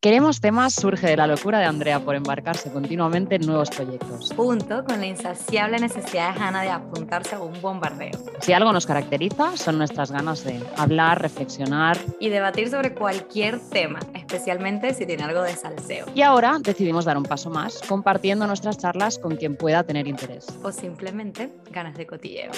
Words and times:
Queremos 0.00 0.40
temas 0.40 0.74
surge 0.74 1.08
de 1.08 1.16
la 1.16 1.26
locura 1.26 1.58
de 1.58 1.64
Andrea 1.64 1.98
por 1.98 2.14
embarcarse 2.14 2.70
continuamente 2.70 3.34
en 3.34 3.44
nuevos 3.44 3.68
proyectos. 3.68 4.32
Junto 4.36 4.84
con 4.84 5.00
la 5.00 5.06
insaciable 5.06 5.80
necesidad 5.80 6.32
de 6.32 6.40
Hannah 6.40 6.62
de 6.62 6.70
apuntarse 6.70 7.34
a 7.34 7.40
un 7.40 7.60
bombardeo. 7.60 8.12
Si 8.38 8.52
algo 8.52 8.72
nos 8.72 8.86
caracteriza 8.86 9.56
son 9.56 9.76
nuestras 9.76 10.12
ganas 10.12 10.44
de 10.44 10.62
hablar, 10.76 11.20
reflexionar 11.20 11.98
y 12.20 12.28
debatir 12.28 12.70
sobre 12.70 12.94
cualquier 12.94 13.58
tema, 13.58 13.98
especialmente 14.14 14.94
si 14.94 15.04
tiene 15.04 15.24
algo 15.24 15.42
de 15.42 15.56
salseo. 15.56 16.06
Y 16.14 16.22
ahora 16.22 16.58
decidimos 16.60 17.04
dar 17.04 17.16
un 17.16 17.24
paso 17.24 17.50
más, 17.50 17.80
compartiendo 17.88 18.46
nuestras 18.46 18.78
charlas 18.78 19.18
con 19.18 19.34
quien 19.34 19.56
pueda 19.56 19.82
tener 19.82 20.06
interés. 20.06 20.46
O 20.62 20.70
simplemente 20.70 21.52
ganas 21.72 21.96
de 21.96 22.06
cotilleo. 22.06 22.52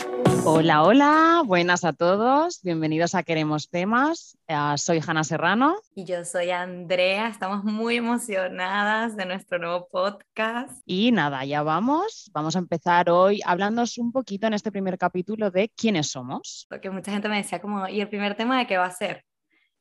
Hola, 0.44 0.82
hola, 0.82 1.42
buenas 1.46 1.84
a 1.84 1.94
todos, 1.94 2.60
bienvenidos 2.62 3.14
a 3.14 3.22
Queremos 3.22 3.70
Temas. 3.70 4.36
Uh, 4.50 4.76
soy 4.76 5.00
Hanna 5.06 5.22
Serrano. 5.22 5.76
Y 5.94 6.04
yo 6.04 6.24
soy 6.24 6.50
Andrea 6.50 7.28
estamos 7.28 7.62
muy 7.62 7.98
emocionadas 7.98 9.16
de 9.16 9.24
nuestro 9.24 9.60
nuevo 9.60 9.88
podcast. 9.88 10.82
Y 10.84 11.12
nada, 11.12 11.44
ya 11.44 11.62
vamos. 11.62 12.28
Vamos 12.34 12.56
a 12.56 12.58
empezar 12.58 13.10
hoy 13.10 13.40
hablándonos 13.46 13.96
un 13.98 14.10
poquito 14.10 14.48
en 14.48 14.54
este 14.54 14.72
primer 14.72 14.98
capítulo 14.98 15.52
de 15.52 15.68
quiénes 15.68 16.10
somos. 16.10 16.66
Porque 16.68 16.90
mucha 16.90 17.12
gente 17.12 17.28
me 17.28 17.36
decía 17.36 17.60
como, 17.60 17.86
¿y 17.86 18.00
el 18.00 18.08
primer 18.08 18.34
tema 18.34 18.58
de 18.58 18.66
qué 18.66 18.76
va 18.76 18.86
a 18.86 18.90
ser? 18.90 19.24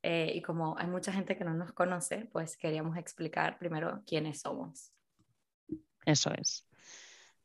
Eh, 0.04 0.34
y 0.36 0.42
como 0.44 0.78
hay 0.78 0.86
mucha 0.86 1.12
gente 1.12 1.36
que 1.36 1.44
no 1.44 1.56
nos 1.56 1.74
conoce, 1.74 2.30
pues 2.32 2.56
queríamos 2.56 2.96
explicar 2.96 3.58
primero 3.58 4.04
quiénes 4.06 4.42
somos. 4.42 4.92
Eso 6.06 6.32
es. 6.40 6.68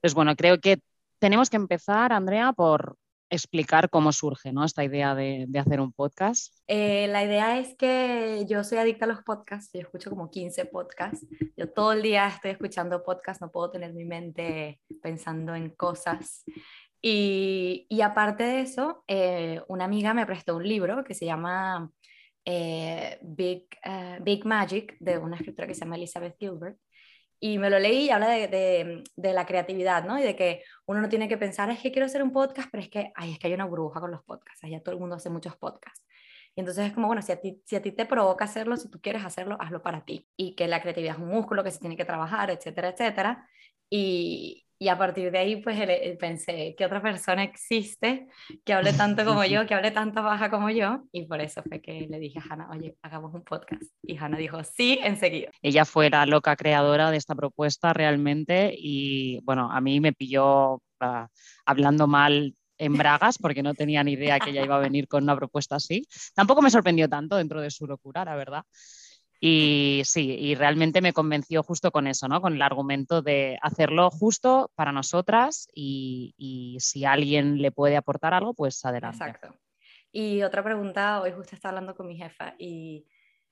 Pues 0.03 0.13
bueno, 0.13 0.37
creo 0.37 0.61
que 0.61 0.83
tenemos 1.21 1.49
que 1.49 1.57
empezar, 1.57 2.13
Andrea, 2.13 2.53
por 2.53 2.99
explicar 3.35 3.91
cómo 3.91 4.13
surge 4.13 4.53
¿no? 4.53 4.65
esta 4.65 4.85
idea 4.85 5.15
de, 5.15 5.47
hacer 5.59 5.81
un 5.81 5.93
podcast? 5.93 6.55
Eh, 6.67 7.07
la 7.09 7.25
idea 7.25 7.59
es 7.59 7.77
que 7.77 8.45
yo 8.49 8.65
soy 8.65 8.79
adicta 8.79 9.05
a 9.05 9.09
los 9.09 9.23
podcasts, 9.23 9.71
yo 9.73 9.81
escucho 9.81 10.11
como 10.11 10.31
15 10.31 10.67
podcasts, 10.67 11.27
yo 11.57 11.71
todo 11.71 11.93
el 11.93 12.03
día 12.03 12.29
estoy 12.29 12.53
escuchando 12.53 13.03
podcasts, 13.03 13.41
no 13.41 13.51
puedo 13.51 13.71
tener 13.71 13.93
mi 13.93 14.05
mente 14.05 14.81
pensando 15.03 15.55
en 15.55 15.71
cosas. 15.71 16.45
Y, 17.03 17.87
y 17.91 18.01
aparte 18.01 18.45
de 18.45 18.61
eso, 18.63 19.05
eh, 19.07 19.61
una 19.69 19.85
amiga 19.85 20.15
me 20.15 20.25
prestó 20.25 20.57
un 20.57 20.67
libro 20.67 21.05
que 21.05 21.15
se 21.15 21.27
llama 21.27 21.91
eh, 22.45 23.19
Big, 23.23 23.69
Big 24.23 24.47
Magic, 24.47 24.97
de 25.01 25.19
una 25.19 25.37
escritora 25.37 25.69
que 25.69 25.75
se 25.75 25.81
llama 25.81 25.97
Elizabeth 25.97 26.37
Gilbert 26.39 26.79
y 27.41 27.59
me 27.59 27.71
lo 27.71 27.79
leí 27.79 28.07
y 28.07 28.11
habla 28.11 28.29
de, 28.31 29.03
de, 29.17 29.33
la 29.33 29.47
creatividad, 29.47 30.05
¿no? 30.05 30.19
Y 30.19 30.23
de 30.23 30.37
que 30.37 30.63
uno 30.87 31.01
no 31.01 31.09
tiene 31.09 31.29
que 31.29 31.37
pensar, 31.37 31.71
es 31.71 31.81
que 31.81 31.93
quiero 31.93 32.07
hacer 32.07 32.23
un 32.23 32.33
podcast, 32.33 32.69
pero 32.71 32.83
es 32.83 32.89
que, 32.89 33.13
ay, 33.15 33.33
es 33.33 33.39
que 33.39 33.49
hay 33.49 33.55
una 33.55 33.67
burbuja 33.67 34.01
con 34.01 34.11
los 34.11 34.23
podcasts, 34.23 34.65
allá 34.65 34.83
todo 34.83 34.95
el 34.95 35.01
mundo 35.01 35.17
hace 35.17 35.31
muchos 35.31 35.57
podcasts. 35.57 36.03
Y 36.57 36.61
entonces 36.61 36.87
es 36.87 36.93
como, 36.93 37.09
bueno, 37.09 37.21
si 37.23 37.33
a, 37.33 37.41
ti, 37.41 37.61
si 37.67 37.77
a 37.77 37.83
ti 37.83 37.91
te 37.93 38.07
provoca 38.07 38.45
hacerlo, 38.45 38.77
si 38.77 38.89
tú 38.89 39.01
quieres 39.01 39.25
hacerlo, 39.25 39.57
hazlo 39.61 39.83
para 39.83 40.05
ti. 40.05 40.29
Y 40.37 40.55
que 40.55 40.69
la 40.69 40.81
creatividad 40.81 41.17
es 41.17 41.21
un 41.23 41.29
músculo 41.29 41.65
que 41.65 41.73
se 41.73 41.81
tiene 41.81 41.97
que 41.97 42.05
trabajar, 42.05 42.51
etcétera, 42.51 42.91
etcétera. 42.91 43.49
Y, 43.91 44.64
y 44.85 44.89
a 44.91 44.99
partir 44.99 45.31
de 45.31 45.39
ahí, 45.39 45.57
pues 45.63 45.79
pensé, 46.19 46.75
¿qué 46.77 46.85
otra 46.85 47.01
persona 47.01 47.43
existe 47.43 48.27
que 48.67 48.75
hable 48.75 48.93
tanto 48.93 49.25
como 49.25 49.43
yo, 49.47 49.65
que 49.65 49.73
hable 49.73 49.91
tanta 49.93 50.21
baja 50.21 50.51
como 50.51 50.69
yo? 50.69 51.05
Y 51.11 51.25
por 51.25 51.41
eso 51.41 51.63
fue 51.63 51.81
que 51.81 52.07
le 52.07 52.19
dije 52.19 52.39
a 52.39 52.53
Hanna, 52.53 52.69
oye, 52.71 52.95
hagamos 53.01 53.33
un 53.33 53.43
podcast. 53.45 53.85
Y 54.03 54.19
Hanna 54.19 54.37
dijo, 54.37 54.63
sí, 54.63 55.01
enseguida. 55.03 55.49
Ella 55.63 55.87
fue 55.87 56.11
la 56.11 56.27
loca 56.27 56.55
creadora 56.55 57.11
de 57.11 57.17
esta 57.17 57.35
propuesta 57.35 57.95
realmente 57.95 58.75
y 58.77 59.41
bueno, 59.45 59.73
a 59.73 59.81
mí 59.81 60.01
me 60.01 60.13
pilló 60.13 60.75
uh, 60.75 61.27
hablando 61.65 62.07
mal 62.07 62.55
en 62.77 62.93
bragas 62.93 63.39
porque 63.39 63.63
no 63.63 63.73
tenía 63.73 64.05
ni 64.05 64.13
idea 64.13 64.39
que 64.39 64.51
ella 64.51 64.65
iba 64.65 64.77
a 64.77 64.81
venir 64.81 65.09
con 65.09 65.23
una 65.23 65.35
propuesta 65.35 65.77
así. 65.77 66.07
Tampoco 66.35 66.61
me 66.61 66.69
sorprendió 66.69 67.09
tanto 67.09 67.37
dentro 67.37 67.63
de 67.63 67.71
su 67.71 67.87
locura, 67.87 68.23
la 68.27 68.37
verdad. 68.37 68.65
Y 69.47 70.01
sí, 70.07 70.39
y 70.41 70.55
realmente 70.55 71.03
me 71.03 71.13
convenció 71.13 71.63
justo 71.63 71.91
con 71.91 72.07
eso, 72.07 72.29
¿no? 72.29 72.41
Con 72.41 72.55
el 72.55 72.63
argumento 72.63 73.21
de 73.21 73.59
hacerlo 73.61 74.09
justo 74.11 74.71
para 74.75 74.91
nosotras 74.91 75.69
y, 75.75 76.35
y 76.39 76.79
si 76.81 77.05
alguien 77.05 77.61
le 77.61 77.71
puede 77.71 77.99
aportar 77.99 78.33
algo, 78.33 78.55
pues 78.55 78.83
adelante. 78.87 79.19
Exacto. 79.23 79.55
Y 80.11 80.43
otra 80.45 80.65
pregunta, 80.65 81.21
hoy 81.21 81.33
justo 81.33 81.55
estaba 81.55 81.73
hablando 81.73 81.95
con 81.95 82.07
mi 82.07 82.17
jefa 82.17 82.55
y 82.59 83.05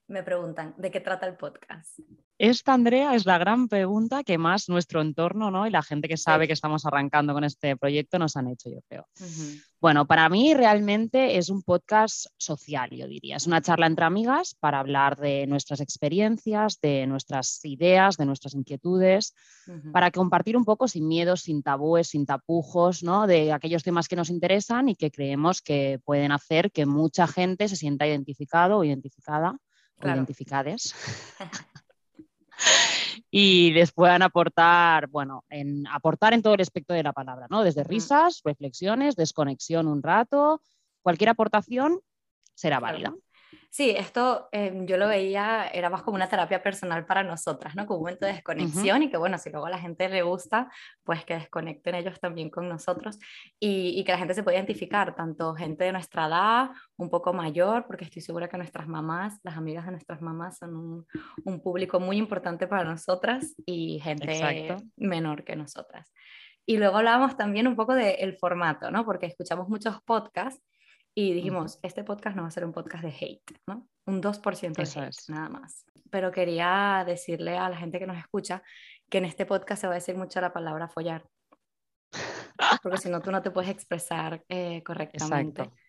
me 0.07 0.23
preguntan, 0.23 0.73
¿de 0.77 0.91
qué 0.91 0.99
trata 0.99 1.27
el 1.27 1.35
podcast? 1.35 1.99
Esta, 2.39 2.73
Andrea, 2.73 3.15
es 3.15 3.25
la 3.25 3.37
gran 3.37 3.69
pregunta 3.69 4.23
que 4.23 4.37
más 4.37 4.67
nuestro 4.67 5.01
entorno 5.01 5.51
¿no? 5.51 5.67
y 5.67 5.69
la 5.69 5.83
gente 5.83 6.07
que 6.07 6.17
sabe 6.17 6.47
que 6.47 6.53
estamos 6.53 6.85
arrancando 6.85 7.33
con 7.33 7.43
este 7.43 7.77
proyecto 7.77 8.19
nos 8.19 8.35
han 8.35 8.47
hecho, 8.47 8.69
yo 8.69 8.81
creo. 8.89 9.07
Bueno, 9.79 10.07
para 10.07 10.27
mí 10.29 10.53
realmente 10.53 11.37
es 11.37 11.49
un 11.49 11.61
podcast 11.61 12.25
social, 12.37 12.89
yo 12.89 13.07
diría. 13.07 13.37
Es 13.37 13.47
una 13.47 13.61
charla 13.61 13.85
entre 13.85 14.05
amigas 14.05 14.55
para 14.59 14.79
hablar 14.79 15.17
de 15.17 15.45
nuestras 15.47 15.79
experiencias, 15.79 16.81
de 16.81 17.05
nuestras 17.05 17.63
ideas, 17.63 18.17
de 18.17 18.25
nuestras 18.25 18.55
inquietudes, 18.55 19.35
para 19.91 20.09
compartir 20.09 20.57
un 20.57 20.65
poco 20.65 20.87
sin 20.87 21.07
miedos, 21.07 21.41
sin 21.41 21.61
tabúes, 21.63 22.09
sin 22.09 22.25
tapujos, 22.25 23.03
¿no? 23.03 23.27
de 23.27 23.53
aquellos 23.53 23.83
temas 23.83 24.07
que 24.07 24.15
nos 24.15 24.29
interesan 24.29 24.89
y 24.89 24.95
que 24.95 25.11
creemos 25.11 25.61
que 25.61 26.01
pueden 26.03 26.31
hacer 26.31 26.71
que 26.71 26.85
mucha 26.85 27.27
gente 27.27 27.69
se 27.69 27.75
sienta 27.75 28.07
identificado 28.07 28.79
o 28.79 28.83
identificada 28.83 29.59
identificades. 30.07 30.93
y 33.31 33.71
les 33.71 33.91
puedan 33.91 34.21
aportar, 34.21 35.07
bueno, 35.07 35.43
en, 35.49 35.87
aportar 35.87 36.33
en 36.33 36.41
todo 36.41 36.55
el 36.55 36.61
espectro 36.61 36.95
de 36.95 37.03
la 37.03 37.13
palabra, 37.13 37.47
¿no? 37.49 37.63
Desde 37.63 37.83
risas, 37.83 38.41
reflexiones, 38.43 39.15
desconexión 39.15 39.87
un 39.87 40.03
rato, 40.03 40.61
cualquier 41.01 41.29
aportación 41.29 41.99
será 42.53 42.79
válida. 42.79 43.13
Sí, 43.73 43.89
esto 43.89 44.49
em, 44.51 44.85
yo 44.85 44.97
lo 44.97 45.07
veía, 45.07 45.67
era 45.73 45.89
más 45.89 46.03
como 46.03 46.13
una 46.13 46.29
terapia 46.29 46.61
personal 46.61 47.07
para 47.07 47.23
nosotras, 47.23 47.75
¿no? 47.75 47.87
Como 47.87 47.97
un 47.97 48.03
momento 48.03 48.27
de 48.27 48.33
desconexión 48.33 49.01
y 49.01 49.09
que 49.09 49.17
bueno, 49.17 49.39
si 49.39 49.49
luego 49.49 49.65
a 49.65 49.71
la 49.71 49.79
gente 49.79 50.07
le 50.09 50.21
gusta, 50.21 50.71
pues 51.03 51.25
que 51.25 51.33
desconecten 51.33 51.95
ellos 51.95 52.19
también 52.19 52.51
con 52.51 52.69
nosotros 52.69 53.17
y, 53.59 54.03
que 54.03 54.11
la 54.11 54.19
gente 54.19 54.35
se 54.35 54.43
pueda 54.43 54.57
identificar, 54.57 55.15
tanto 55.15 55.55
gente 55.55 55.85
de 55.85 55.91
nuestra 55.91 56.27
edad, 56.27 56.69
un 56.97 57.09
poco 57.09 57.33
mayor, 57.33 57.87
porque 57.87 58.05
estoy 58.05 58.21
segura 58.21 58.47
que 58.47 58.57
nuestras 58.57 58.87
mamás, 58.87 59.39
las 59.41 59.57
amigas 59.57 59.85
de 59.85 59.91
nuestras 59.93 60.21
mamás 60.21 60.59
son 60.59 61.07
un, 61.43 61.59
público 61.63 61.99
muy 61.99 62.17
importante 62.17 62.67
para 62.67 62.83
nosotras 62.83 63.55
y 63.65 63.99
gente 64.01 64.77
menor 64.97 65.43
que 65.43 65.55
nosotras. 65.55 66.13
Y 66.67 66.77
luego 66.77 66.97
hablábamos 66.97 67.37
también 67.37 67.67
un 67.67 67.75
poco 67.75 67.95
del 67.95 68.37
formato, 68.37 68.91
¿no? 68.91 69.03
Porque 69.03 69.25
escuchamos 69.25 69.67
muchos 69.67 69.99
podcasts 70.03 70.61
y 71.15 71.33
dijimos, 71.33 71.79
este 71.81 72.03
podcast 72.03 72.35
no 72.35 72.43
va 72.43 72.47
a 72.47 72.51
ser 72.51 72.65
un 72.65 72.73
podcast 72.73 73.03
de 73.03 73.09
hate, 73.09 73.59
¿no? 73.67 73.87
Un 74.05 74.21
2% 74.21 74.73
de 74.73 75.01
hate, 75.01 75.29
nada 75.29 75.49
más. 75.49 75.85
Pero 76.09 76.31
quería 76.31 77.03
decirle 77.05 77.57
a 77.57 77.69
la 77.69 77.77
gente 77.77 77.99
que 77.99 78.07
nos 78.07 78.17
escucha 78.17 78.63
que 79.09 79.19
en 79.19 79.25
este 79.25 79.45
podcast 79.45 79.81
se 79.81 79.87
va 79.87 79.93
a 79.93 79.95
decir 79.95 80.15
mucho 80.15 80.41
la 80.41 80.53
palabra 80.53 80.87
follar. 80.87 81.27
Porque 82.83 82.97
si 82.97 83.09
no, 83.09 83.21
tú 83.21 83.31
no 83.31 83.41
te 83.41 83.51
puedes 83.51 83.69
expresar 83.69 84.43
eh, 84.49 84.83
correctamente. 84.83 85.63
Exacto 85.63 85.82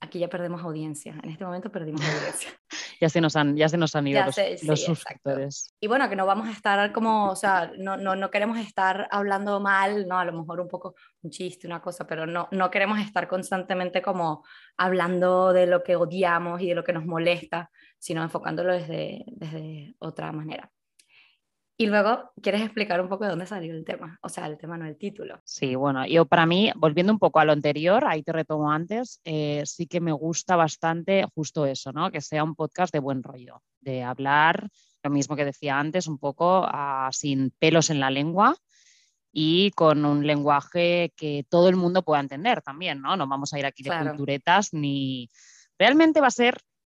aquí 0.00 0.18
ya 0.18 0.28
perdemos 0.28 0.62
audiencia. 0.62 1.14
En 1.22 1.30
este 1.30 1.44
momento 1.44 1.70
perdimos 1.70 2.02
audiencia. 2.02 2.50
ya, 3.00 3.08
se 3.08 3.20
nos 3.20 3.36
han, 3.36 3.56
ya 3.56 3.68
se 3.68 3.76
nos 3.76 3.94
han 3.96 4.06
ido 4.06 4.22
los, 4.62 4.84
suscriptores. 4.84 5.74
Y 5.80 5.86
bueno, 5.86 6.08
que 6.08 6.16
no 6.16 6.26
vamos 6.26 6.48
a 6.48 6.52
estar 6.52 6.92
como, 6.92 7.30
o 7.30 7.36
sea, 7.36 7.72
no, 7.78 7.96
no, 7.96 8.16
no, 8.16 8.30
queremos 8.30 8.58
estar 8.58 9.08
hablando 9.10 9.60
mal, 9.60 10.06
¿no? 10.06 10.18
A 10.18 10.24
lo 10.24 10.32
mejor 10.32 10.60
un 10.60 10.68
poco 10.68 10.94
un 11.22 11.30
chiste, 11.30 11.66
una 11.66 11.80
cosa, 11.80 12.06
pero 12.06 12.26
no, 12.26 12.48
no 12.50 12.70
queremos 12.70 13.00
estar 13.00 13.28
constantemente 13.28 14.02
como 14.02 14.44
hablando 14.76 15.52
de 15.52 15.66
lo 15.66 15.82
que 15.82 15.96
odiamos 15.96 16.60
y 16.60 16.68
de 16.68 16.74
lo 16.74 16.84
que 16.84 16.92
nos 16.92 17.06
molesta, 17.06 17.70
sino 17.98 18.22
enfocándolo 18.22 18.72
desde, 18.72 19.24
desde 19.28 19.94
otra 19.98 20.32
manera. 20.32 20.70
Y 21.78 21.86
luego, 21.86 22.30
¿quieres 22.40 22.62
explicar 22.62 23.02
un 23.02 23.08
poco 23.08 23.24
de 23.24 23.30
dónde 23.30 23.46
salió 23.46 23.74
el 23.74 23.84
tema? 23.84 24.18
O 24.22 24.30
sea, 24.30 24.46
el 24.46 24.56
tema 24.56 24.78
no 24.78 24.86
el 24.86 24.96
título. 24.96 25.40
Sí, 25.44 25.74
bueno, 25.74 26.06
yo 26.06 26.24
para 26.24 26.46
mí, 26.46 26.72
volviendo 26.74 27.12
un 27.12 27.18
poco 27.18 27.38
a 27.38 27.44
lo 27.44 27.52
anterior, 27.52 28.04
ahí 28.06 28.22
te 28.22 28.32
retomo 28.32 28.72
antes, 28.72 29.20
eh, 29.24 29.62
sí 29.66 29.86
que 29.86 30.00
me 30.00 30.12
gusta 30.12 30.56
bastante 30.56 31.26
justo 31.34 31.66
eso, 31.66 31.92
¿no? 31.92 32.10
Que 32.10 32.22
sea 32.22 32.44
un 32.44 32.54
podcast 32.54 32.94
de 32.94 33.00
buen 33.00 33.22
rollo, 33.22 33.62
de 33.80 34.02
hablar, 34.02 34.70
lo 35.02 35.10
mismo 35.10 35.36
que 35.36 35.44
decía 35.44 35.78
antes, 35.78 36.06
un 36.06 36.18
poco 36.18 36.64
ah, 36.66 37.10
sin 37.12 37.50
pelos 37.58 37.90
en 37.90 38.00
la 38.00 38.10
lengua 38.10 38.56
y 39.30 39.70
con 39.72 40.06
un 40.06 40.26
lenguaje 40.26 41.12
que 41.14 41.44
todo 41.50 41.68
el 41.68 41.76
mundo 41.76 42.02
pueda 42.02 42.20
entender 42.22 42.62
también, 42.62 43.02
¿no? 43.02 43.16
No 43.16 43.26
vamos 43.28 43.52
a 43.52 43.58
ir 43.58 43.66
aquí 43.66 43.82
de 43.82 43.90
culturetas 43.90 44.72
ni... 44.72 45.30
Realmente 45.78 46.22
va 46.22 46.28
a 46.28 46.30
ser 46.30 46.56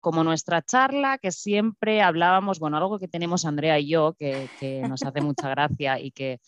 como 0.08 0.24
nuestra 0.24 0.62
charla, 0.62 1.18
que 1.18 1.30
siempre 1.30 2.00
hablábamos, 2.00 2.58
bueno, 2.60 2.78
algo 2.78 2.98
que 2.98 3.08
tenemos 3.08 3.44
Andrea 3.44 3.78
y 3.78 3.88
yo, 3.88 4.14
que, 4.14 4.48
nos 4.88 5.02
hace 5.02 5.20
mucha 5.20 5.50
gracia 5.50 6.00
y 6.00 6.12
que, 6.12 6.40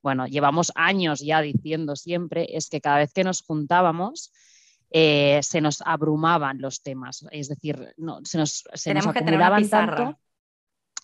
bueno, 0.00 0.28
llevamos 0.28 0.70
años 0.76 1.18
ya 1.18 1.40
diciendo 1.40 1.96
siempre, 1.96 2.46
es 2.56 2.68
que 2.68 2.80
cada 2.80 2.98
vez 2.98 3.12
que 3.12 3.24
nos 3.24 3.42
juntábamos, 3.42 4.32
eh, 4.92 5.40
se 5.42 5.60
nos 5.60 5.82
abrumaban 5.84 6.60
los 6.60 6.82
temas, 6.82 7.26
es 7.32 7.48
decir, 7.48 7.94
no, 7.96 8.20
se 8.22 8.38
nos, 8.38 8.62
se 8.74 8.94
nos 8.94 9.08
acumulaban 9.08 9.68
tanto. 9.68 10.16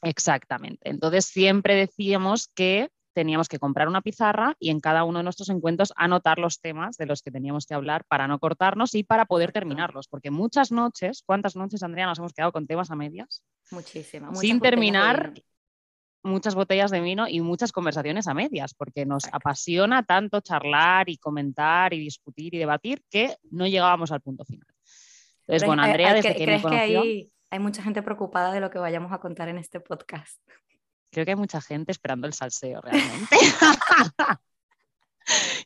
Exactamente. 0.03 0.89
Entonces 0.89 1.25
siempre 1.25 1.75
decíamos 1.75 2.47
que 2.55 2.89
teníamos 3.17 3.49
que 3.49 3.59
comprar 3.59 3.89
una 3.89 4.03
pizarra 4.03 4.57
y 4.61 4.69
en 4.69 4.79
cada 4.79 5.05
uno 5.05 5.21
de 5.21 5.25
nuestros 5.25 5.49
encuentros 5.49 5.95
anotar 5.97 6.39
los 6.39 6.61
temas 6.61 6.99
de 6.99 7.07
los 7.07 7.23
que 7.23 7.31
teníamos 7.31 7.65
que 7.65 7.73
hablar 7.73 8.05
para 8.05 8.29
no 8.29 8.39
cortarnos 8.39 8.95
y 8.95 9.05
para 9.05 9.25
poder 9.25 9.53
terminarlos, 9.53 10.07
porque 10.07 10.31
muchas 10.31 10.71
noches, 10.71 11.23
¿cuántas 11.25 11.57
noches, 11.57 11.83
Andrea, 11.83 12.05
nos 12.05 12.19
hemos 12.19 12.35
quedado 12.35 12.53
con 12.53 12.67
temas 12.67 12.91
a 12.91 12.95
medias? 12.95 13.43
Muchísimas. 13.71 14.39
Sin 14.39 14.61
terminar 14.61 15.33
muchas 16.23 16.55
botellas 16.55 16.91
de 16.91 17.01
vino 17.01 17.27
y 17.27 17.41
muchas 17.41 17.73
conversaciones 17.73 18.29
a 18.29 18.35
medias, 18.35 18.75
porque 18.75 19.07
nos 19.07 19.25
apasiona 19.33 20.03
tanto 20.03 20.43
charlar 20.43 21.09
y 21.09 21.17
comentar 21.17 21.95
y 21.95 21.99
discutir 21.99 22.55
y 22.55 22.59
debatir 22.59 23.03
que 23.09 23.39
no 23.51 23.67
llegábamos 23.67 24.13
al 24.13 24.21
punto 24.21 24.45
final. 24.45 24.69
Entonces, 25.47 25.67
bueno, 25.67 25.85
Andrea, 25.85 26.13
desde 26.13 26.37
que, 26.37 26.47
me 26.47 26.61
conoció... 26.61 27.01
hay, 27.01 27.33
hay 27.49 27.59
mucha 27.61 27.83
gente 27.83 28.03
preocupada 28.03 28.53
de 28.53 28.61
lo 28.61 28.69
que 28.69 28.79
vayamos 28.79 29.11
a 29.11 29.21
contar 29.21 29.49
en 29.49 29.57
este 29.57 29.81
podcast. 29.81 30.39
Creo 31.11 31.25
que 31.25 31.33
hay 31.33 31.37
mucha 31.37 31.61
gente 31.61 31.93
esperando 31.93 32.27
el 32.27 32.33
salseo 32.33 32.81
realmente. 32.81 33.37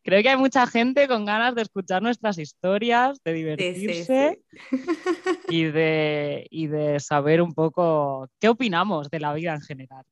Creo 0.02 0.22
que 0.22 0.28
hay 0.30 0.36
mucha 0.36 0.66
gente 0.66 1.06
con 1.08 1.24
ganas 1.24 1.54
de 1.54 1.62
escuchar 1.62 2.02
nuestras 2.02 2.38
historias, 2.38 3.22
de 3.22 3.32
divertirse 3.32 4.40
Y, 5.48 5.64
de, 5.64 6.46
y, 6.50 6.66
de, 6.68 7.00
saber 7.00 7.42
un 7.42 7.52
poco 7.52 8.28
qué 8.40 8.48
opinamos 8.48 9.10
de 9.10 9.20
la 9.20 9.34
vida 9.34 9.54
en 9.54 9.60
general. 9.60 10.04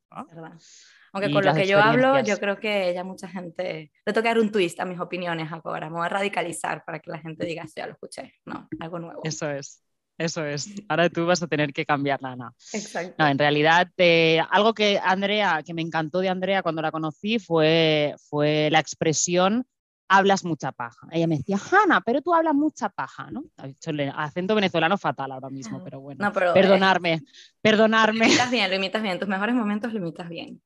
Aunque 1.12 1.32
con 1.32 1.44
lo 1.44 1.54
que 1.54 1.66
yo 1.66 1.80
hablo, 1.80 2.20
yo 2.22 2.36
creo 2.38 2.58
que 2.58 2.92
ya 2.92 3.04
mucha 3.04 3.28
gente 3.28 3.90
le 4.04 4.12
toca 4.12 4.28
dar 4.28 4.38
un 4.38 4.52
twist 4.52 4.78
a 4.80 4.84
mis 4.84 5.00
opiniones 5.00 5.50
ahora. 5.50 5.88
Me 5.88 5.96
voy 5.96 6.06
a 6.06 6.10
radicalizar 6.10 6.84
para 6.84 6.98
que 6.98 7.10
la 7.10 7.18
gente 7.18 7.46
diga, 7.46 7.66
sí, 7.66 7.74
ya 7.76 7.86
lo 7.86 7.92
escuché. 7.92 8.34
No, 8.44 8.68
algo 8.80 8.98
nuevo. 8.98 9.20
Eso 9.24 9.50
es. 9.50 9.82
Eso 10.18 10.44
es. 10.44 10.68
Ahora 10.88 11.08
tú 11.08 11.24
vas 11.26 11.42
a 11.42 11.46
tener 11.46 11.72
que 11.72 11.86
cambiarla, 11.86 12.32
Ana. 12.32 12.52
Exacto. 12.72 13.14
No, 13.18 13.28
en 13.28 13.38
realidad, 13.38 13.88
eh, 13.96 14.40
algo 14.50 14.74
que 14.74 15.00
Andrea, 15.02 15.62
que 15.64 15.74
me 15.74 15.82
encantó 15.82 16.18
de 16.18 16.28
Andrea 16.28 16.62
cuando 16.62 16.82
la 16.82 16.90
conocí 16.90 17.38
fue, 17.38 18.14
fue 18.28 18.68
la 18.70 18.80
expresión 18.80 19.64
hablas 20.08 20.44
mucha 20.44 20.72
paja. 20.72 21.06
Ella 21.12 21.26
me 21.26 21.36
decía, 21.36 21.58
Hanna, 21.58 22.00
pero 22.00 22.22
tú 22.22 22.34
hablas 22.34 22.54
mucha 22.54 22.88
paja, 22.88 23.30
¿no? 23.30 23.44
Ha 23.58 23.66
dicho 23.66 23.90
el 23.90 24.10
acento 24.14 24.54
venezolano 24.54 24.96
fatal 24.96 25.32
ahora 25.32 25.50
mismo, 25.50 25.84
pero 25.84 26.00
bueno. 26.00 26.24
No, 26.24 26.32
pero, 26.32 26.54
perdonarme, 26.54 27.22
perdonarme. 27.60 28.20
Lo 28.20 28.24
imitas 28.24 28.50
bien, 28.50 28.70
lo 28.70 28.76
imitas 28.76 29.02
bien. 29.02 29.18
Tus 29.18 29.28
mejores 29.28 29.54
momentos 29.54 29.92
lo 29.92 30.00
imitas 30.00 30.28
bien. 30.28 30.60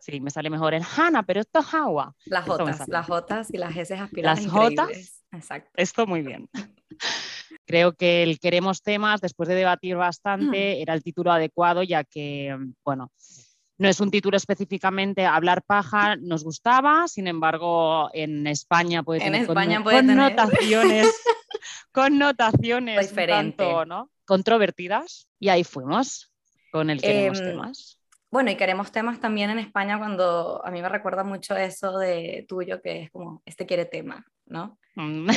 Sí, 0.00 0.20
me 0.20 0.30
sale 0.30 0.50
mejor 0.50 0.74
el 0.74 0.82
Hanna, 0.96 1.22
pero 1.22 1.40
esto 1.40 1.60
es 1.60 1.74
agua. 1.74 2.14
Las 2.26 2.44
Jotas, 2.44 2.88
las 2.88 3.06
Jotas 3.06 3.52
y 3.52 3.58
las 3.58 3.76
S 3.76 3.94
aspiradas. 3.94 4.44
Las 4.44 4.52
Jotas. 4.52 5.24
Exacto. 5.32 5.70
Esto 5.74 6.06
muy 6.06 6.22
bien. 6.22 6.48
Creo 7.64 7.94
que 7.94 8.22
el 8.22 8.38
Queremos 8.38 8.82
temas, 8.82 9.20
después 9.20 9.48
de 9.48 9.54
debatir 9.54 9.96
bastante, 9.96 10.76
mm. 10.76 10.82
era 10.82 10.94
el 10.94 11.02
título 11.02 11.32
adecuado, 11.32 11.82
ya 11.82 12.04
que, 12.04 12.56
bueno, 12.84 13.10
no 13.78 13.88
es 13.88 14.00
un 14.00 14.10
título 14.10 14.36
específicamente 14.36 15.26
hablar 15.26 15.62
paja, 15.62 16.16
nos 16.16 16.44
gustaba, 16.44 17.08
sin 17.08 17.26
embargo, 17.26 18.08
en 18.12 18.46
España 18.46 19.02
puede 19.02 19.20
tener 19.20 19.46
connotaciones, 19.46 21.14
connotaciones 21.92 23.12
¿no? 23.86 24.10
controvertidas 24.24 25.28
y 25.38 25.50
ahí 25.50 25.64
fuimos 25.64 26.32
con 26.72 26.90
el 26.90 27.00
queremos 27.00 27.40
em, 27.40 27.46
temas. 27.46 28.00
Bueno, 28.30 28.50
y 28.50 28.56
queremos 28.56 28.90
temas 28.92 29.20
también 29.20 29.50
en 29.50 29.58
España 29.58 29.98
cuando 29.98 30.64
a 30.64 30.70
mí 30.70 30.82
me 30.82 30.88
recuerda 30.88 31.22
mucho 31.22 31.56
eso 31.56 31.98
de 31.98 32.44
tuyo, 32.48 32.80
que 32.82 33.02
es 33.02 33.10
como, 33.10 33.42
este 33.46 33.66
quiere 33.66 33.84
tema, 33.84 34.24
¿no? 34.46 34.78
Mm. 34.94 35.30
Eh, 35.30 35.34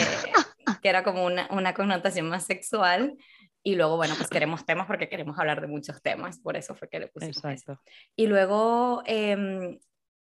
que 0.77 0.89
era 0.89 1.04
como 1.04 1.25
una, 1.25 1.48
una 1.51 1.74
connotación 1.74 2.30
más 2.30 2.45
sexual 2.45 3.18
y 3.63 3.75
luego, 3.75 3.98
bueno, 3.98 4.16
pues 4.18 4.30
queremos 4.30 4.66
temas 4.66 4.88
porque 4.88 5.10
queremos 5.10 5.38
hablar 5.38 5.62
de 5.62 5.68
muchos 5.68 6.01
temas, 6.01 6.39
por 6.39 6.56
eso 6.56 6.75
fue 6.75 6.88
que 6.89 7.00
le 7.00 7.07
pusimos 7.07 7.38
Exacto. 7.38 7.74
Eso. 7.74 7.81
Y 8.16 8.27
luego, 8.27 9.04
em, 9.06 9.80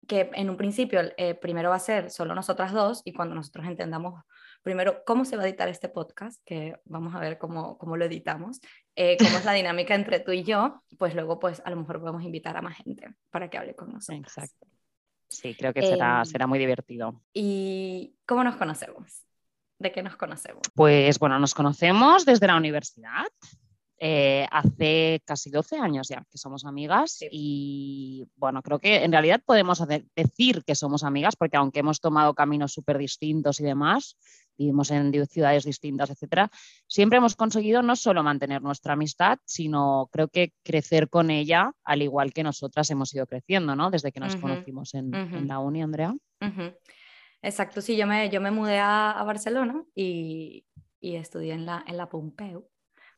que 0.08 0.30
en 0.34 0.50
un 0.50 0.56
principio, 0.56 1.00
eh, 1.16 1.34
primero 1.34 1.70
va 1.70 1.76
a 1.76 1.80
ser 1.80 2.10
solo 2.10 2.34
nosotras 2.34 2.72
dos, 2.72 3.02
y 3.04 3.12
cuando 3.12 3.34
nosotros 3.34 3.66
entendamos 3.66 4.24
primero 4.62 5.02
cómo 5.06 5.24
se 5.24 5.36
va 5.36 5.44
a 5.44 5.48
editar 5.48 5.68
este 5.68 5.88
podcast, 5.88 6.42
que 6.44 6.76
vamos 6.84 7.14
a 7.14 7.20
ver 7.20 7.38
cómo, 7.38 7.78
cómo 7.78 7.96
lo 7.96 8.04
editamos, 8.04 8.60
eh, 8.96 9.16
cómo 9.18 9.38
es 9.38 9.44
la 9.44 9.52
dinámica 9.54 9.94
entre 9.94 10.20
tú 10.20 10.32
y 10.32 10.42
yo, 10.42 10.82
pues 10.98 11.14
luego, 11.14 11.38
pues 11.38 11.62
a 11.64 11.70
lo 11.70 11.76
mejor 11.76 12.00
podemos 12.00 12.24
invitar 12.24 12.56
a 12.56 12.62
más 12.62 12.76
gente 12.76 13.14
para 13.30 13.48
que 13.48 13.58
hable 13.58 13.74
con 13.74 13.92
nosotros. 13.92 14.20
Exacto. 14.20 14.66
Sí, 15.28 15.54
creo 15.54 15.72
que 15.72 15.82
será, 15.82 16.18
em, 16.18 16.24
será 16.24 16.46
muy 16.48 16.58
divertido. 16.58 17.22
¿Y 17.32 18.16
cómo 18.26 18.42
nos 18.42 18.56
conocemos? 18.56 19.24
¿De 19.80 19.90
qué 19.90 20.02
nos 20.02 20.16
conocemos? 20.16 20.60
Pues 20.74 21.18
bueno, 21.18 21.38
nos 21.38 21.54
conocemos 21.54 22.26
desde 22.26 22.46
la 22.46 22.56
universidad. 22.56 23.24
Eh, 24.02 24.46
hace 24.50 25.22
casi 25.26 25.50
12 25.50 25.76
años 25.76 26.08
ya 26.08 26.24
que 26.30 26.38
somos 26.38 26.64
amigas 26.64 27.18
y 27.30 28.26
bueno, 28.36 28.62
creo 28.62 28.78
que 28.78 29.04
en 29.04 29.12
realidad 29.12 29.42
podemos 29.44 29.82
decir 30.14 30.64
que 30.64 30.74
somos 30.74 31.04
amigas 31.04 31.36
porque 31.36 31.58
aunque 31.58 31.80
hemos 31.80 32.00
tomado 32.00 32.32
caminos 32.32 32.72
súper 32.72 32.96
distintos 32.96 33.60
y 33.60 33.64
demás, 33.64 34.16
vivimos 34.56 34.90
en 34.90 35.12
ciudades 35.26 35.64
distintas, 35.64 36.10
etcétera, 36.10 36.50
siempre 36.86 37.18
hemos 37.18 37.36
conseguido 37.36 37.82
no 37.82 37.96
solo 37.96 38.22
mantener 38.22 38.62
nuestra 38.62 38.94
amistad, 38.94 39.38
sino 39.44 40.08
creo 40.12 40.28
que 40.28 40.52
crecer 40.62 41.08
con 41.08 41.30
ella 41.30 41.72
al 41.84 42.02
igual 42.02 42.32
que 42.32 42.42
nosotras 42.42 42.90
hemos 42.90 43.14
ido 43.14 43.26
creciendo, 43.26 43.76
¿no? 43.76 43.90
Desde 43.90 44.12
que 44.12 44.20
nos 44.20 44.36
conocimos 44.36 44.94
en, 44.94 45.46
la 45.46 45.58
uni, 45.58 45.82
Andrea. 45.82 46.14
Exacto, 47.42 47.80
sí, 47.80 47.96
yo 47.96 48.06
me, 48.06 48.28
yo 48.28 48.40
me 48.40 48.50
mudé 48.50 48.78
a, 48.78 49.22
Barcelona 49.24 49.82
y, 49.94 50.66
y, 51.00 51.16
estudié 51.16 51.54
en 51.54 51.66
la, 51.66 51.84
en 51.86 51.96
la 51.96 52.08
Pompeu 52.08 52.68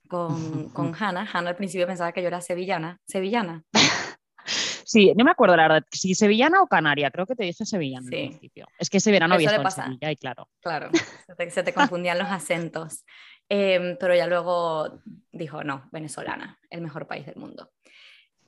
con, 0.08 0.70
con 0.70 0.94
Hanna. 0.98 1.28
Hanna 1.32 1.50
al 1.50 1.56
principio 1.56 1.86
pensaba 1.86 2.12
que 2.12 2.22
yo 2.22 2.28
era 2.28 2.40
sevillana. 2.40 3.00
¿Sevillana? 3.06 3.64
Sí, 4.84 5.10
no 5.16 5.24
me 5.24 5.30
acuerdo 5.30 5.56
la 5.56 5.62
verdad, 5.62 5.84
si 5.90 6.14
sevillana 6.14 6.60
o 6.60 6.66
canaria, 6.66 7.10
creo 7.10 7.24
que 7.24 7.34
te 7.34 7.44
dije 7.44 7.64
sevillana 7.64 8.04
al 8.04 8.10
principio. 8.10 8.66
Es 8.78 8.90
que 8.90 8.98
ese 8.98 9.10
verano 9.10 9.34
había 9.34 9.48
estado 9.48 9.64
en 9.64 9.70
Sevilla 9.70 10.10
y 10.10 10.16
claro. 10.16 10.50
Claro, 10.60 10.90
se 11.48 11.62
te, 11.62 11.72
confundían 11.72 12.18
los 12.18 12.28
acentos. 12.28 13.06
Em, 13.48 13.96
pero 13.98 14.14
ya 14.14 14.26
luego 14.26 15.00
dijo, 15.30 15.64
no, 15.64 15.88
venezolana, 15.92 16.58
el 16.68 16.82
mejor 16.82 17.06
país 17.06 17.24
del 17.24 17.36
mundo. 17.36 17.70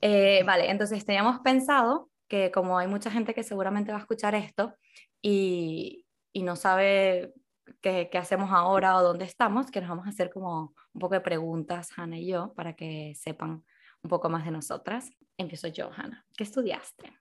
Eh, 0.01 0.43
vale, 0.45 0.69
entonces 0.69 1.03
teníamos 1.03 1.39
pensado 1.39 2.11
que 2.27 2.51
como 2.51 2.77
hay 2.77 2.87
mucha 2.87 3.11
gente 3.11 3.33
que 3.33 3.43
seguramente 3.43 3.91
va 3.91 3.97
a 3.97 4.01
escuchar 4.01 4.35
esto, 4.35 4.73
y, 5.21 6.05
no 6.35 6.55
sabe 6.55 7.33
qué, 7.81 8.09
hacemos 8.13 8.51
ahora 8.51 8.97
o 8.97 9.03
dónde 9.03 9.25
estamos, 9.25 9.71
que 9.71 9.79
nos 9.81 9.89
vamos 9.89 10.05
a 10.05 10.09
hacer 10.09 10.29
como 10.29 10.75
un 10.93 10.99
poco 10.99 11.15
de 11.15 11.21
preguntas, 11.21 11.89
Hanna 11.95 12.19
y 12.19 12.27
yo, 12.27 12.53
para 12.53 12.75
que 12.75 13.13
sepan 13.15 13.63
un 14.03 14.09
poco 14.09 14.29
más 14.29 14.45
de 14.45 14.51
nosotras. 14.51 15.09
Empiezo 15.37 15.67
yo, 15.67 15.89
Hanna. 15.95 16.23
¿Qué 16.37 16.43
estudiaste? 16.43 17.11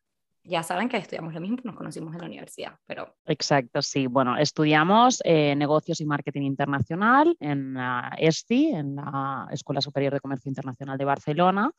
Ya 0.46 0.62
saben 0.62 0.90
que 0.90 0.98
estudiamos 0.98 1.32
lo 1.32 1.40
mismo, 1.40 1.56
nos 1.64 1.74
conocimos 1.74 2.12
en 2.12 2.20
la 2.20 2.26
universidad, 2.26 2.78
pero... 2.84 3.16
Exacto, 3.24 3.80
sí. 3.80 4.06
Bueno, 4.06 4.36
estudiamos 4.36 5.22
eh, 5.24 5.56
negocios 5.56 6.02
y 6.02 6.04
marketing 6.04 6.42
internacional 6.42 7.34
en 7.40 7.72
la 7.72 8.14
ESTI, 8.18 8.66
en 8.74 8.96
la 8.96 9.48
Escuela 9.50 9.80
Superior 9.80 10.12
de 10.12 10.20
Comercio 10.20 10.50
Internacional 10.50 10.98
de 10.98 11.04
Barcelona 11.06 11.72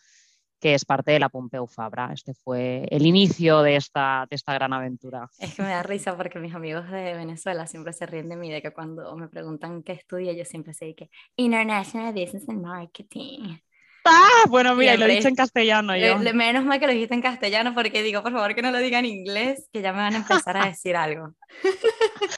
que 0.66 0.74
es 0.74 0.84
parte 0.84 1.12
de 1.12 1.20
la 1.20 1.30
Pompeu 1.30 1.68
Fabra. 1.68 2.10
Este 2.12 2.34
fue 2.34 2.88
el 2.90 3.06
inicio 3.06 3.62
de 3.62 3.76
esta, 3.76 4.26
de 4.28 4.36
esta 4.36 4.52
gran 4.56 4.74
aventura. 4.74 5.30
Es 5.38 5.54
que 5.54 5.62
me 5.62 5.70
da 5.70 5.84
risa 5.84 6.18
porque 6.18 6.40
mis 6.40 6.56
amigos 6.56 6.90
de 6.90 7.14
Venezuela 7.14 7.68
siempre 7.68 7.94
se 7.94 8.08
ríen 8.08 8.30
de 8.30 8.36
mí, 8.36 8.52
de 8.52 8.64
que 8.64 8.74
cuando 8.74 9.16
me 9.16 9.28
preguntan 9.28 9.84
qué 9.84 9.92
estudié, 9.92 10.36
yo 10.36 10.44
siempre 10.44 10.74
sé 10.74 10.96
que 10.96 11.12
International 11.36 12.12
Business 12.14 12.50
and 12.50 12.64
Marketing. 12.64 13.58
Ah, 14.06 14.46
bueno, 14.50 14.74
mira, 14.74 14.98
lo 14.98 15.06
he 15.06 15.18
dicho 15.18 15.28
en 15.28 15.36
castellano 15.36 15.96
yo. 15.96 16.18
menos 16.34 16.66
mal 16.66 16.80
que 16.80 16.88
lo 16.88 16.94
dijiste 16.94 17.14
en 17.14 17.22
castellano 17.22 17.76
porque 17.76 18.02
digo, 18.02 18.24
por 18.24 18.32
favor, 18.32 18.56
que 18.56 18.64
no 18.64 18.72
lo 18.72 18.80
diga 18.80 18.98
en 18.98 19.06
inglés, 19.06 19.70
que 19.72 19.84
ya 19.84 19.94
me 19.94 20.00
van 20.00 20.16
a 20.16 20.18
empezar 20.18 20.58
a 20.58 20.66
decir 20.66 20.96
algo. 20.96 21.36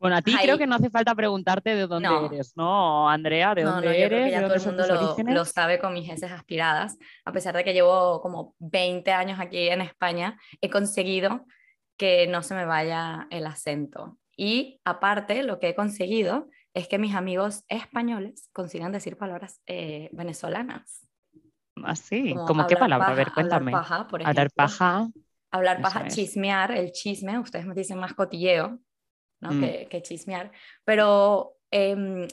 Bueno, 0.00 0.16
a 0.16 0.22
ti 0.22 0.34
creo 0.34 0.56
que 0.56 0.66
no 0.66 0.76
hace 0.76 0.88
falta 0.88 1.14
preguntarte 1.14 1.74
de 1.74 1.86
dónde 1.86 2.08
eres, 2.32 2.56
¿no, 2.56 3.08
Andrea? 3.08 3.54
¿De 3.54 3.64
dónde 3.64 3.86
no, 3.86 3.92
yo 3.92 3.98
eres? 3.98 4.08
Creo 4.08 4.24
que 4.24 4.30
ya 4.30 4.42
todo 4.42 4.54
el 4.54 4.64
mundo 4.64 4.86
lo, 4.86 5.34
lo, 5.34 5.44
sabe 5.44 5.78
con 5.78 5.92
mis 5.92 6.08
heces 6.08 6.32
aspiradas. 6.32 6.96
A 7.26 7.32
pesar 7.32 7.54
de 7.54 7.64
que 7.64 7.74
llevo 7.74 8.22
como 8.22 8.54
20 8.60 9.12
años 9.12 9.38
aquí 9.38 9.68
en 9.68 9.82
España, 9.82 10.40
he 10.62 10.70
conseguido 10.70 11.44
que 11.98 12.26
no 12.28 12.42
se 12.42 12.54
me 12.54 12.64
vaya 12.64 13.26
el 13.30 13.46
acento. 13.46 14.16
Y 14.34 14.80
aparte, 14.86 15.42
lo 15.42 15.58
que 15.58 15.68
he 15.68 15.74
conseguido 15.74 16.48
es 16.72 16.88
que 16.88 16.98
mis 16.98 17.14
amigos 17.14 17.64
españoles 17.68 18.48
consigan 18.54 18.92
decir 18.92 19.18
palabras 19.18 19.60
eh, 19.66 20.08
venezolanas. 20.12 21.06
¿Ah, 21.84 21.94
sí? 21.94 22.34
¿Cómo 22.46 22.66
qué 22.66 22.76
palabra? 22.76 23.08
a 23.08 23.14
ver, 23.14 23.32
cuéntame. 23.32 23.70
Hablar 23.70 23.82
paja, 23.82 24.06
por 24.06 24.22
ejemplo. 24.22 24.40
Hablar 24.40 24.50
paja. 24.54 25.08
Hablar 25.50 25.82
paja, 25.82 26.08
chismear, 26.08 26.70
el 26.72 26.92
chisme, 26.92 27.38
ustedes 27.38 27.66
me 27.66 27.74
dicen 27.74 27.98
más 27.98 28.14
cotilleo, 28.14 28.78
¿no? 29.40 29.52
Mm. 29.52 29.88
Que, 29.88 30.02
chismear. 30.02 30.52
Pero 30.84 31.56
em, 31.70 32.28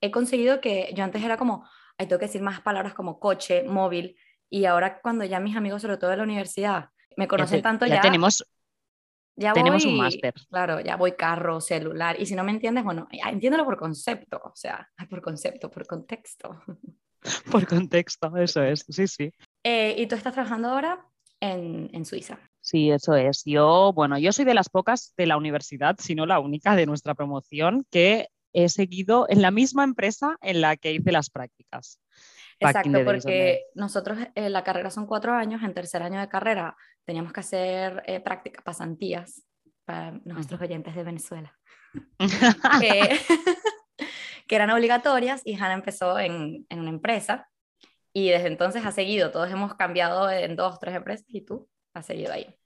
he 0.00 0.10
conseguido 0.10 0.60
que 0.60 0.92
yo 0.94 1.04
antes 1.04 1.22
era 1.22 1.36
como, 1.36 1.68
hay 1.98 2.06
tengo 2.06 2.18
que 2.18 2.26
decir 2.26 2.42
más 2.42 2.60
palabras 2.60 2.94
como 2.94 3.18
coche, 3.18 3.62
móvil, 3.64 4.16
y 4.48 4.64
ahora 4.64 5.00
cuando 5.00 5.24
ya 5.24 5.40
mis 5.40 5.56
amigos, 5.56 5.82
sobre 5.82 5.96
todo 5.96 6.10
de 6.10 6.16
la 6.16 6.24
universidad, 6.24 6.90
me 7.16 7.28
conocen 7.28 7.62
tanto 7.62 7.86
ya... 7.86 7.96
ya 7.96 8.00
tenemos, 8.00 8.44
ya 9.36 9.52
tenemos 9.52 9.84
un 9.84 9.96
máster. 9.96 10.34
Claro, 10.48 10.80
ya 10.80 10.96
voy 10.96 11.12
carro, 11.12 11.60
celular, 11.60 12.20
y 12.20 12.26
si 12.26 12.34
no 12.34 12.44
me 12.44 12.50
entiendes, 12.50 12.84
bueno, 12.84 13.06
entiéndelo 13.10 13.64
por 13.64 13.78
concepto, 13.78 14.40
o 14.42 14.52
sea, 14.54 14.88
por 15.08 15.20
concepto, 15.20 15.70
por 15.70 15.86
contexto. 15.86 16.62
Por 17.52 17.66
contexto, 17.66 18.34
eso 18.38 18.62
es, 18.62 18.86
sí, 18.88 19.06
sí. 19.06 19.30
Eh, 19.62 19.94
¿Y 19.98 20.06
tú 20.06 20.14
estás 20.14 20.32
trabajando 20.32 20.68
ahora 20.68 21.06
en, 21.38 21.90
en 21.92 22.06
Suiza? 22.06 22.38
Sí, 22.70 22.92
eso 22.92 23.16
es. 23.16 23.42
Yo, 23.44 23.92
bueno, 23.92 24.16
yo 24.16 24.30
soy 24.30 24.44
de 24.44 24.54
las 24.54 24.68
pocas 24.68 25.12
de 25.16 25.26
la 25.26 25.36
universidad, 25.36 25.96
si 25.98 26.14
no 26.14 26.24
la 26.24 26.38
única 26.38 26.76
de 26.76 26.86
nuestra 26.86 27.16
promoción, 27.16 27.84
que 27.90 28.28
he 28.52 28.68
seguido 28.68 29.26
en 29.28 29.42
la 29.42 29.50
misma 29.50 29.82
empresa 29.82 30.36
en 30.40 30.60
la 30.60 30.76
que 30.76 30.92
hice 30.92 31.10
las 31.10 31.30
prácticas. 31.30 32.00
Exacto, 32.60 33.04
porque 33.04 33.64
nosotros 33.74 34.18
eh, 34.36 34.50
la 34.50 34.62
carrera 34.62 34.90
son 34.90 35.06
cuatro 35.06 35.32
años, 35.32 35.64
en 35.64 35.74
tercer 35.74 36.04
año 36.04 36.20
de 36.20 36.28
carrera 36.28 36.76
teníamos 37.04 37.32
que 37.32 37.40
hacer 37.40 38.04
eh, 38.06 38.20
prácticas, 38.20 38.62
pasantías 38.62 39.42
para 39.84 40.12
nuestros 40.24 40.60
oyentes 40.60 40.94
de 40.94 41.02
Venezuela, 41.02 41.58
que 44.46 44.54
eran 44.54 44.70
obligatorias 44.70 45.42
y 45.44 45.54
Hanna 45.54 45.72
empezó 45.72 46.20
en, 46.20 46.66
en 46.68 46.78
una 46.78 46.90
empresa 46.90 47.48
y 48.12 48.30
desde 48.30 48.46
entonces 48.46 48.86
ha 48.86 48.92
seguido, 48.92 49.32
todos 49.32 49.50
hemos 49.50 49.74
cambiado 49.74 50.30
en 50.30 50.54
dos, 50.54 50.78
tres 50.78 50.94
empresas 50.94 51.26
y 51.26 51.40
tú 51.40 51.68
has 51.94 52.06
seguido 52.06 52.32
ahí. 52.32 52.59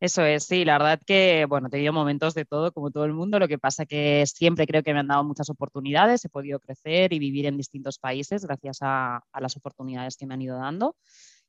Eso 0.00 0.24
es, 0.24 0.44
sí, 0.44 0.64
la 0.64 0.78
verdad 0.78 0.98
que, 1.06 1.44
bueno, 1.46 1.68
he 1.68 1.70
tenido 1.70 1.92
momentos 1.92 2.32
de 2.32 2.46
todo, 2.46 2.72
como 2.72 2.90
todo 2.90 3.04
el 3.04 3.12
mundo, 3.12 3.38
lo 3.38 3.46
que 3.46 3.58
pasa 3.58 3.84
que 3.84 4.24
siempre 4.26 4.66
creo 4.66 4.82
que 4.82 4.94
me 4.94 5.00
han 5.00 5.08
dado 5.08 5.24
muchas 5.24 5.50
oportunidades, 5.50 6.24
he 6.24 6.30
podido 6.30 6.58
crecer 6.58 7.12
y 7.12 7.18
vivir 7.18 7.44
en 7.44 7.58
distintos 7.58 7.98
países 7.98 8.46
gracias 8.46 8.78
a, 8.80 9.22
las 9.38 9.56
oportunidades 9.58 10.16
que 10.16 10.26
me 10.26 10.32
han 10.32 10.40
ido 10.40 10.56
dando. 10.56 10.96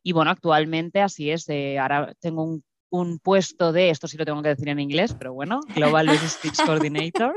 Y 0.03 0.11
bueno, 0.11 0.31
actualmente 0.31 0.99
así 0.99 1.31
es, 1.31 1.47
ahora 1.79 2.13
tengo 2.19 2.43
un, 2.43 2.63
un, 2.89 3.19
puesto 3.19 3.71
de, 3.71 3.89
esto 3.89 4.09
sí 4.09 4.17
lo 4.17 4.25
tengo 4.25 4.41
que 4.41 4.49
decir 4.49 4.67
en 4.67 4.81
inglés, 4.81 5.15
pero 5.17 5.33
bueno, 5.33 5.61
Global 5.73 6.07
Logistics 6.07 6.61
Coordinator. 6.61 7.35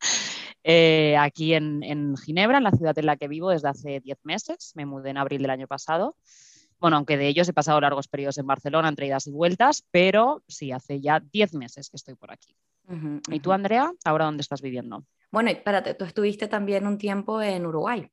Eh, 0.70 1.16
aquí 1.16 1.54
en, 1.54 1.82
en 1.82 2.14
Ginebra, 2.14 2.58
en 2.58 2.64
la 2.64 2.72
ciudad 2.72 2.98
en 2.98 3.06
la 3.06 3.16
que 3.16 3.26
vivo 3.26 3.48
desde 3.48 3.68
hace 3.68 4.00
10 4.00 4.18
meses, 4.24 4.72
me 4.74 4.84
mudé 4.84 5.10
en 5.10 5.16
abril 5.16 5.40
del 5.40 5.50
año 5.50 5.66
pasado 5.66 6.14
bueno, 6.80 6.96
aunque 6.96 7.16
de 7.16 7.28
ellos 7.28 7.48
he 7.48 7.52
pasado 7.52 7.80
largos 7.80 8.08
periodos 8.08 8.38
en 8.38 8.46
Barcelona 8.46 8.88
entre 8.88 9.06
idas 9.06 9.26
y 9.26 9.32
vueltas, 9.32 9.84
pero 9.90 10.42
sí, 10.46 10.72
hace 10.72 11.00
ya 11.00 11.20
10 11.20 11.54
meses 11.54 11.90
que 11.90 11.96
estoy 11.96 12.14
por 12.14 12.30
aquí. 12.30 12.54
¿Y 13.30 13.40
tú, 13.40 13.52
Andrea, 13.52 13.92
ahora 14.04 14.24
dónde 14.24 14.40
estás 14.40 14.62
viviendo? 14.62 15.04
Bueno, 15.30 15.50
espérate, 15.50 15.94
tú 15.94 16.04
estuviste 16.04 16.48
también 16.48 16.86
un 16.86 16.96
tiempo 16.96 17.42
en 17.42 17.66
Uruguay, 17.66 18.08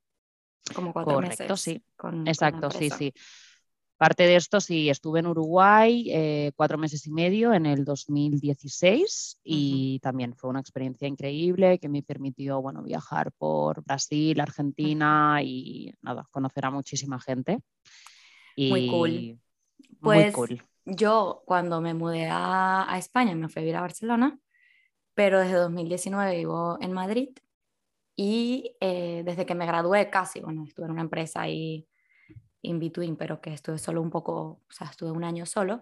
como 0.73 0.91
cuatro 0.91 1.15
Correcto, 1.15 1.55
sí. 1.55 1.81
Exacto, 2.25 2.71
sí, 2.71 2.89
sí. 2.89 3.13
Parte 3.97 4.23
de 4.23 4.35
esto, 4.35 4.59
sí, 4.59 4.89
estuve 4.89 5.19
en 5.19 5.27
Uruguay 5.27 6.11
eh, 6.11 6.51
cuatro 6.57 6.77
meses 6.77 7.07
y 7.07 7.11
medio 7.11 7.53
en 7.53 7.65
el 7.65 7.85
2016 7.85 9.37
y 9.41 9.99
también 9.99 10.35
fue 10.35 10.49
una 10.49 10.59
experiencia 10.59 11.07
increíble 11.07 11.79
que 11.79 11.87
me 11.87 12.03
permitió, 12.03 12.61
bueno, 12.61 12.83
viajar 12.83 13.31
por 13.31 13.81
Brasil, 13.85 14.37
Argentina 14.41 15.39
y 15.41 15.93
nada, 16.01 16.27
conocer 16.31 16.65
a 16.65 16.71
muchísima 16.71 17.21
gente 17.21 17.61
muy 18.55 18.87
cool. 18.87 19.39
Pues 19.99 20.35
yo 20.85 21.43
cuando 21.45 21.81
me 21.81 21.93
mudé 21.93 22.27
a, 22.29 22.95
España 22.97 23.35
me 23.35 23.49
fui 23.49 23.61
a 23.61 23.63
vivir 23.63 23.75
a 23.75 23.81
Barcelona, 23.81 24.39
pero 25.13 25.39
desde 25.39 25.55
2019 25.55 26.37
vivo 26.37 26.77
en 26.79 26.93
Madrid 26.93 27.29
y 28.15 28.75
eh, 28.79 29.23
desde 29.25 29.45
que 29.45 29.55
me 29.55 29.65
gradué 29.65 30.09
casi, 30.09 30.41
bueno, 30.41 30.63
estuve 30.63 30.85
en 30.85 30.91
una 30.91 31.01
empresa 31.01 31.41
ahí 31.41 31.87
in 32.61 32.79
between, 32.79 33.15
pero 33.15 33.41
que 33.41 33.53
estuve 33.53 33.77
solo 33.77 34.01
un 34.01 34.09
poco, 34.09 34.61
o 34.67 34.71
sea, 34.71 34.87
estuve 34.87 35.11
un 35.11 35.23
año 35.23 35.45
solo 35.45 35.81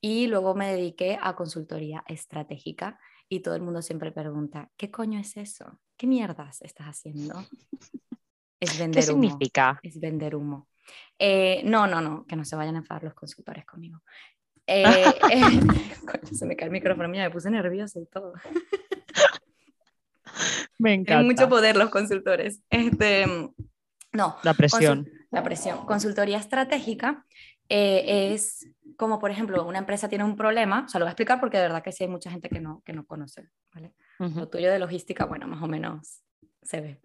y 0.00 0.26
luego 0.26 0.54
me 0.54 0.72
dediqué 0.72 1.18
a 1.20 1.34
consultoría 1.34 2.04
estratégica 2.06 2.98
y 3.28 3.40
todo 3.40 3.54
el 3.54 3.62
mundo 3.62 3.80
siempre 3.82 4.12
pregunta, 4.12 4.70
¿qué 4.76 4.90
coño 4.90 5.18
es 5.18 5.36
eso? 5.36 5.80
¿Qué 5.96 6.06
mierdas 6.06 6.60
estás 6.62 6.86
haciendo? 6.88 7.34
Es 8.60 8.78
vender 8.78 9.02
¿Qué 9.02 9.06
significa? 9.08 9.80
Es 9.82 9.98
vender 9.98 10.36
humo. 10.36 10.68
Eh, 11.18 11.62
no, 11.64 11.86
no, 11.86 12.00
no, 12.00 12.26
que 12.26 12.36
no 12.36 12.44
se 12.44 12.56
vayan 12.56 12.76
a 12.76 12.78
enfadar 12.78 13.04
los 13.04 13.14
consultores 13.14 13.64
conmigo. 13.64 14.00
Eh, 14.66 14.84
se 16.32 16.46
me 16.46 16.56
cae 16.56 16.66
el 16.66 16.72
micrófono, 16.72 17.08
mira, 17.08 17.24
me 17.24 17.30
puse 17.30 17.50
nerviosa 17.50 18.00
y 18.00 18.06
todo. 18.06 18.32
me 20.78 20.94
encanta. 20.94 21.12
Tienen 21.12 21.26
mucho 21.26 21.48
poder 21.48 21.76
los 21.76 21.90
consultores. 21.90 22.60
Este, 22.70 23.26
no. 24.12 24.36
La 24.42 24.54
presión. 24.54 25.08
La 25.30 25.42
presión. 25.42 25.86
Consultoría 25.86 26.38
estratégica 26.38 27.24
eh, 27.68 28.32
es 28.34 28.68
como, 28.96 29.18
por 29.18 29.30
ejemplo, 29.30 29.64
una 29.66 29.78
empresa 29.78 30.08
tiene 30.08 30.24
un 30.24 30.36
problema, 30.36 30.84
o 30.84 30.88
sea, 30.88 30.98
lo 30.98 31.06
voy 31.06 31.08
a 31.08 31.12
explicar 31.12 31.40
porque 31.40 31.56
de 31.56 31.64
verdad 31.64 31.82
que 31.82 31.92
sí 31.92 32.04
hay 32.04 32.10
mucha 32.10 32.30
gente 32.30 32.48
que 32.48 32.60
no, 32.60 32.82
que 32.84 32.92
no 32.92 33.06
conoce, 33.06 33.48
¿vale? 33.74 33.94
Lo 34.18 34.48
tuyo 34.48 34.70
de 34.70 34.78
logística, 34.78 35.24
bueno, 35.24 35.48
más 35.48 35.62
o 35.62 35.66
menos 35.66 36.22
se 36.62 36.80
ve. 36.80 37.00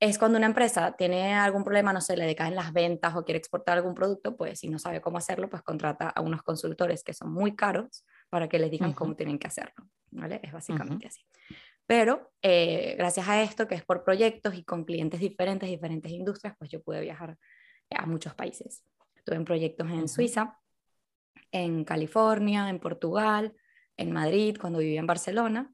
Es 0.00 0.18
cuando 0.18 0.38
una 0.38 0.46
empresa 0.46 0.96
tiene 0.96 1.34
algún 1.34 1.64
problema, 1.64 1.92
no 1.92 2.00
sé, 2.00 2.16
le 2.16 2.26
decaen 2.26 2.54
las 2.54 2.72
ventas 2.72 3.14
o 3.14 3.24
quiere 3.24 3.38
exportar 3.38 3.78
algún 3.78 3.94
producto, 3.94 4.36
pues 4.36 4.58
si 4.58 4.68
no 4.68 4.78
sabe 4.78 5.00
cómo 5.00 5.18
hacerlo, 5.18 5.48
pues 5.48 5.62
contrata 5.62 6.08
a 6.08 6.20
unos 6.20 6.42
consultores 6.42 7.04
que 7.04 7.12
son 7.12 7.32
muy 7.32 7.54
caros 7.54 8.04
para 8.30 8.48
que 8.48 8.58
les 8.58 8.70
digan 8.70 8.92
cómo 8.92 9.14
tienen 9.14 9.38
que 9.38 9.46
hacerlo, 9.46 9.88
¿vale? 10.10 10.40
Es 10.42 10.52
básicamente 10.52 11.06
así. 11.06 11.22
Pero 11.86 12.32
eh, 12.40 12.94
gracias 12.96 13.28
a 13.28 13.42
esto, 13.42 13.68
que 13.68 13.74
es 13.74 13.84
por 13.84 14.02
proyectos 14.02 14.54
y 14.54 14.64
con 14.64 14.84
clientes 14.84 15.20
diferentes, 15.20 15.68
diferentes 15.68 16.10
industrias, 16.10 16.54
pues 16.58 16.70
yo 16.70 16.82
pude 16.82 17.00
viajar 17.00 17.36
a 17.90 18.06
muchos 18.06 18.34
países. 18.34 18.84
Estuve 19.14 19.36
en 19.36 19.44
proyectos 19.44 19.90
en 19.90 20.08
Suiza, 20.08 20.58
en 21.50 21.84
California, 21.84 22.70
en 22.70 22.80
Portugal, 22.80 23.54
en 23.96 24.10
Madrid, 24.10 24.56
cuando 24.60 24.78
vivía 24.78 25.00
en 25.00 25.06
Barcelona, 25.06 25.72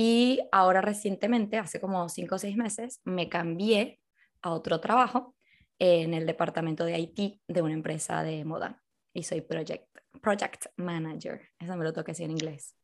y 0.00 0.38
ahora 0.52 0.80
recientemente, 0.80 1.58
hace 1.58 1.80
como 1.80 2.08
cinco 2.08 2.36
o 2.36 2.38
seis 2.38 2.56
meses, 2.56 3.00
me 3.02 3.28
cambié 3.28 3.98
a 4.42 4.50
otro 4.50 4.78
trabajo 4.78 5.34
en 5.80 6.14
el 6.14 6.24
departamento 6.24 6.84
de 6.84 7.00
IT 7.00 7.40
de 7.48 7.62
una 7.62 7.74
empresa 7.74 8.22
de 8.22 8.44
moda 8.44 8.80
y 9.12 9.24
soy 9.24 9.40
project, 9.40 9.88
project 10.22 10.66
manager. 10.76 11.40
Eso 11.58 11.76
me 11.76 11.82
lo 11.82 11.92
toqué 11.92 12.12
así 12.12 12.22
en 12.22 12.30
inglés. 12.30 12.76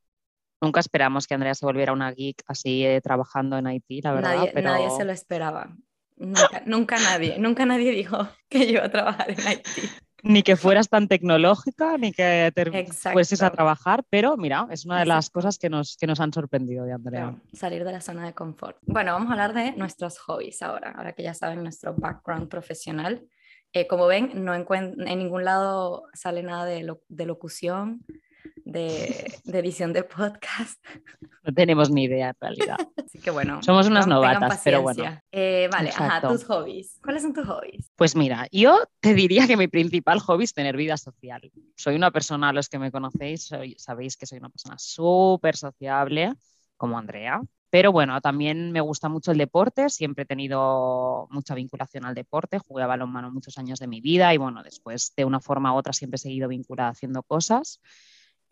Nunca 0.60 0.80
esperamos 0.80 1.28
que 1.28 1.34
Andrea 1.34 1.54
se 1.54 1.64
volviera 1.64 1.92
una 1.92 2.10
geek 2.10 2.42
así 2.48 2.84
eh, 2.84 3.00
trabajando 3.00 3.58
en 3.58 3.68
IT, 3.68 4.02
la 4.02 4.12
verdad. 4.12 4.36
Nadie, 4.36 4.62
nadie 4.62 4.90
se 4.90 5.04
lo 5.04 5.12
esperaba. 5.12 5.72
Nunca, 6.16 6.62
nunca 6.66 6.96
nadie, 6.98 7.38
nunca 7.38 7.64
nadie 7.64 7.92
dijo 7.92 8.28
que 8.48 8.66
yo 8.66 8.72
iba 8.72 8.86
a 8.86 8.90
trabajar 8.90 9.30
en 9.30 9.38
IT 9.38 10.03
ni 10.24 10.42
que 10.42 10.56
fueras 10.56 10.88
tan 10.88 11.06
tecnológica, 11.06 11.98
ni 11.98 12.12
que 12.12 12.50
te 12.54 12.86
fueses 13.12 13.42
a 13.42 13.50
trabajar, 13.50 14.04
pero 14.08 14.36
mira, 14.36 14.66
es 14.70 14.86
una 14.86 15.00
de 15.00 15.06
las 15.06 15.28
cosas 15.30 15.58
que 15.58 15.68
nos, 15.68 15.96
que 15.96 16.06
nos 16.06 16.18
han 16.18 16.32
sorprendido 16.32 16.84
de 16.84 16.92
Andrea. 16.92 17.36
salir 17.52 17.84
de 17.84 17.92
la 17.92 18.00
zona 18.00 18.24
de 18.24 18.32
confort. 18.32 18.78
Bueno, 18.86 19.12
vamos 19.12 19.28
a 19.28 19.32
hablar 19.32 19.52
de 19.52 19.72
nuestros 19.72 20.18
hobbies 20.18 20.62
ahora, 20.62 20.92
ahora 20.96 21.12
que 21.12 21.22
ya 21.22 21.34
saben 21.34 21.62
nuestro 21.62 21.94
background 21.94 22.48
profesional. 22.48 23.22
Eh, 23.72 23.86
como 23.86 24.06
ven, 24.06 24.44
no 24.44 24.54
en 24.54 25.18
ningún 25.18 25.44
lado 25.44 26.04
sale 26.14 26.42
nada 26.42 26.64
de, 26.64 26.96
de 27.08 27.26
locución, 27.26 28.04
de, 28.64 29.40
edición 29.46 29.92
de 29.92 30.04
podcast. 30.04 30.82
No 31.46 31.52
tenemos 31.52 31.90
ni 31.90 32.04
idea 32.04 32.30
en 32.30 32.36
realidad. 32.40 32.76
Así 33.04 33.18
que 33.18 33.30
bueno. 33.30 33.62
Somos 33.62 33.86
unas 33.86 34.06
novatas, 34.06 34.62
pero 34.64 34.80
bueno. 34.80 35.04
Eh, 35.30 35.68
vale, 35.70 35.90
ajá, 35.90 36.26
tus 36.26 36.42
hobbies. 36.44 36.98
¿Cuáles 37.04 37.20
son 37.20 37.34
tus 37.34 37.46
hobbies? 37.46 37.90
Pues 37.96 38.16
mira, 38.16 38.48
yo 38.50 38.78
te 39.00 39.12
diría 39.12 39.46
que 39.46 39.58
mi 39.58 39.68
principal 39.68 40.20
hobby 40.20 40.44
es 40.44 40.54
tener 40.54 40.74
vida 40.74 40.96
social. 40.96 41.52
Soy 41.76 41.96
una 41.96 42.10
persona, 42.10 42.50
los 42.54 42.70
que 42.70 42.78
me 42.78 42.90
conocéis, 42.90 43.50
sabéis 43.76 44.16
que 44.16 44.24
soy 44.24 44.38
una 44.38 44.48
persona 44.48 44.76
súper 44.78 45.54
sociable, 45.54 46.32
como 46.78 46.96
Andrea. 46.96 47.42
Pero 47.68 47.92
bueno, 47.92 48.18
también 48.20 48.72
me 48.72 48.80
gusta 48.80 49.08
mucho 49.08 49.32
el 49.32 49.36
deporte, 49.36 49.90
siempre 49.90 50.22
he 50.22 50.26
tenido 50.26 51.26
mucha 51.30 51.54
vinculación 51.54 52.06
al 52.06 52.14
deporte, 52.14 52.60
jugué 52.60 52.84
a 52.84 52.86
balonmano 52.86 53.32
muchos 53.32 53.58
años 53.58 53.80
de 53.80 53.88
mi 53.88 54.00
vida 54.00 54.32
y 54.32 54.38
bueno, 54.38 54.62
después 54.62 55.12
de 55.16 55.24
una 55.24 55.40
forma 55.40 55.74
u 55.74 55.76
otra 55.76 55.92
siempre 55.92 56.14
he 56.14 56.18
seguido 56.20 56.48
vinculada 56.48 56.90
haciendo 56.90 57.22
cosas. 57.24 57.80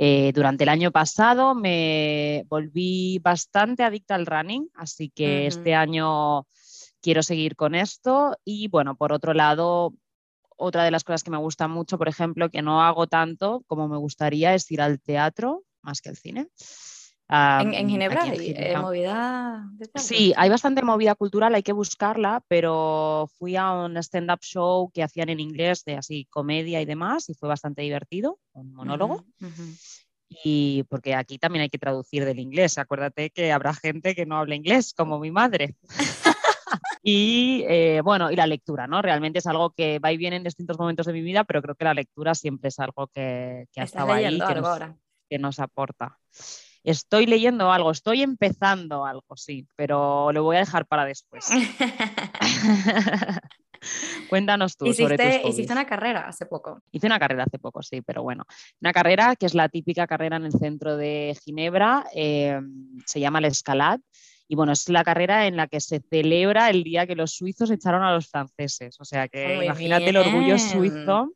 Eh, 0.04 0.32
durante 0.35 0.64
el 0.64 0.68
año 0.68 0.90
pasado 0.90 1.54
me 1.54 2.44
volví 2.49 3.21
bastante 3.21 3.85
adicta 3.85 4.16
al 4.16 4.26
running, 4.26 4.68
así 4.75 5.11
que 5.11 5.47
este 5.47 5.76
año 5.76 6.44
quiero 7.00 7.23
seguir 7.23 7.54
con 7.54 7.76
esto. 7.76 8.37
Y 8.44 8.66
bueno, 8.66 8.97
por 8.97 9.12
otro 9.12 9.32
lado, 9.32 9.94
otra 10.56 10.82
de 10.82 10.90
las 10.90 11.04
cosas 11.04 11.23
que 11.23 11.30
me 11.30 11.37
gusta 11.38 11.68
mucho, 11.68 11.99
por 11.99 12.09
ejemplo, 12.09 12.50
que 12.50 12.62
no 12.62 12.82
hago 12.82 13.06
tanto 13.06 13.62
como 13.68 13.87
me 13.87 13.97
gustaría, 13.97 14.56
es 14.56 14.68
ir 14.73 14.82
al 14.82 15.00
teatro 15.00 15.62
más 15.82 16.00
que 16.00 16.09
al 16.09 16.16
cine 16.16 16.49
en, 17.32 17.88
Ginebra 17.88 18.24
hay 18.24 18.54
eh, 18.56 18.76
movida. 18.76 19.66
sí, 19.94 20.34
hay 20.36 20.50
bastante 20.50 20.82
movida 20.82 21.14
cultural, 21.14 21.54
hay 21.54 21.62
que 21.62 21.72
buscarla, 21.72 22.44
pero 22.46 23.30
fui 23.38 23.56
a 23.56 23.72
un 23.72 23.96
stand-up 23.96 24.40
show 24.42 24.90
que 24.92 25.02
hacían 25.02 25.30
en 25.30 25.40
inglés 25.40 25.84
de 25.84 25.96
así 25.96 26.26
comedia 26.28 26.82
y 26.82 26.84
demás 26.84 27.30
y 27.30 27.34
fue 27.34 27.48
bastante 27.48 27.82
divertido, 27.82 28.38
un 28.52 28.74
monólogo. 28.74 29.24
Y 30.44 30.84
porque 30.84 31.14
aquí 31.14 31.38
también 31.38 31.62
hay 31.62 31.68
que 31.68 31.78
traducir 31.78 32.24
del 32.24 32.38
inglés. 32.38 32.78
Acuérdate 32.78 33.30
que 33.30 33.52
habrá 33.52 33.74
gente 33.74 34.14
que 34.14 34.26
no 34.26 34.38
habla 34.38 34.54
inglés, 34.54 34.92
como 34.94 35.18
mi 35.18 35.30
madre. 35.30 35.74
y 37.02 37.64
eh, 37.66 38.00
bueno, 38.02 38.30
y 38.30 38.36
la 38.36 38.46
lectura, 38.46 38.86
¿no? 38.86 39.00
Realmente 39.02 39.38
es 39.38 39.46
algo 39.46 39.70
que 39.70 39.98
va 39.98 40.12
y 40.12 40.16
viene 40.16 40.36
en 40.36 40.44
distintos 40.44 40.78
momentos 40.78 41.06
de 41.06 41.12
mi 41.12 41.22
vida, 41.22 41.44
pero 41.44 41.62
creo 41.62 41.74
que 41.74 41.84
la 41.84 41.94
lectura 41.94 42.34
siempre 42.34 42.68
es 42.68 42.78
algo 42.78 43.08
que, 43.08 43.66
que 43.72 43.80
ha 43.80 43.84
estado 43.84 44.12
ahí, 44.12 44.38
que 45.28 45.38
nos 45.38 45.58
aporta. 45.60 46.18
Estoy 46.84 47.26
leyendo 47.26 47.70
algo, 47.70 47.90
estoy 47.90 48.22
empezando 48.22 49.06
algo, 49.06 49.36
sí, 49.36 49.66
pero 49.76 50.32
lo 50.32 50.42
voy 50.42 50.56
a 50.56 50.60
dejar 50.60 50.86
para 50.86 51.04
después. 51.04 51.48
Cuéntanos 54.28 54.76
tú 54.76 54.86
hiciste, 54.86 55.02
sobre 55.02 55.16
tus 55.16 55.26
hobbies. 55.26 55.54
Hiciste 55.54 55.72
una 55.72 55.86
carrera 55.86 56.26
hace 56.26 56.46
poco. 56.46 56.80
Hice 56.90 57.06
una 57.06 57.18
carrera 57.18 57.44
hace 57.44 57.58
poco, 57.58 57.82
sí, 57.82 58.02
pero 58.02 58.22
bueno. 58.22 58.44
Una 58.80 58.92
carrera 58.92 59.36
que 59.36 59.46
es 59.46 59.54
la 59.54 59.68
típica 59.68 60.06
carrera 60.06 60.36
en 60.36 60.46
el 60.46 60.52
centro 60.52 60.96
de 60.96 61.36
Ginebra, 61.44 62.06
eh, 62.14 62.60
se 63.06 63.20
llama 63.20 63.40
la 63.40 63.48
Escalade. 63.48 64.02
Y 64.48 64.54
bueno, 64.54 64.72
es 64.72 64.88
la 64.88 65.02
carrera 65.02 65.46
en 65.46 65.56
la 65.56 65.66
que 65.66 65.80
se 65.80 66.02
celebra 66.10 66.68
el 66.68 66.84
día 66.84 67.06
que 67.06 67.14
los 67.14 67.32
suizos 67.32 67.70
echaron 67.70 68.02
a 68.02 68.12
los 68.12 68.28
franceses. 68.28 68.96
O 69.00 69.04
sea 69.04 69.28
que 69.28 69.56
Muy 69.56 69.66
imagínate 69.66 70.10
el 70.10 70.16
orgullo 70.16 70.58
suizo 70.58 71.32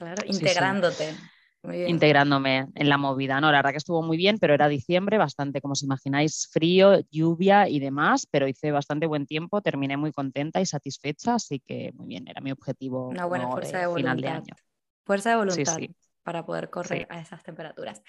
Claro, 0.00 0.22
Sí, 0.22 0.32
integrándote. 0.32 1.14
Integrándome 1.86 2.68
en 2.74 2.88
la 2.88 2.96
movida. 2.96 3.40
No, 3.40 3.50
la 3.52 3.58
verdad 3.58 3.72
que 3.72 3.76
estuvo 3.78 4.02
muy 4.02 4.16
bien, 4.16 4.38
pero 4.38 4.54
era 4.54 4.68
diciembre, 4.68 5.18
bastante, 5.18 5.60
como 5.60 5.72
os 5.72 5.82
imagináis, 5.82 6.48
frío, 6.50 7.00
lluvia 7.10 7.68
y 7.68 7.80
demás, 7.80 8.26
pero 8.30 8.48
hice 8.48 8.70
bastante 8.70 9.06
buen 9.06 9.26
tiempo, 9.26 9.60
terminé 9.60 9.96
muy 9.96 10.12
contenta 10.12 10.60
y 10.60 10.66
satisfecha, 10.66 11.34
así 11.34 11.60
que 11.60 11.92
muy 11.94 12.06
bien, 12.06 12.26
era 12.28 12.40
mi 12.40 12.50
objetivo 12.52 13.08
Una 13.08 13.26
buena 13.26 13.44
como 13.44 13.56
fuerza 13.56 13.78
de 13.86 13.94
final 13.94 14.16
de 14.20 14.28
voluntad. 14.28 14.36
año. 14.36 14.54
Fuerza 15.04 15.30
de 15.30 15.36
voluntad 15.36 15.76
sí. 15.76 15.94
para 16.22 16.46
poder 16.46 16.70
correr 16.70 17.00
Sí. 17.00 17.06
a 17.10 17.20
esas 17.20 17.42
temperaturas. 17.42 18.02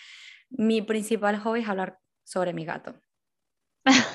Mi 0.49 0.81
principal 0.81 1.37
hobby 1.39 1.61
es 1.61 1.67
hablar 1.69 1.97
sobre 2.23 2.53
mi 2.53 2.65
gato. 2.65 2.93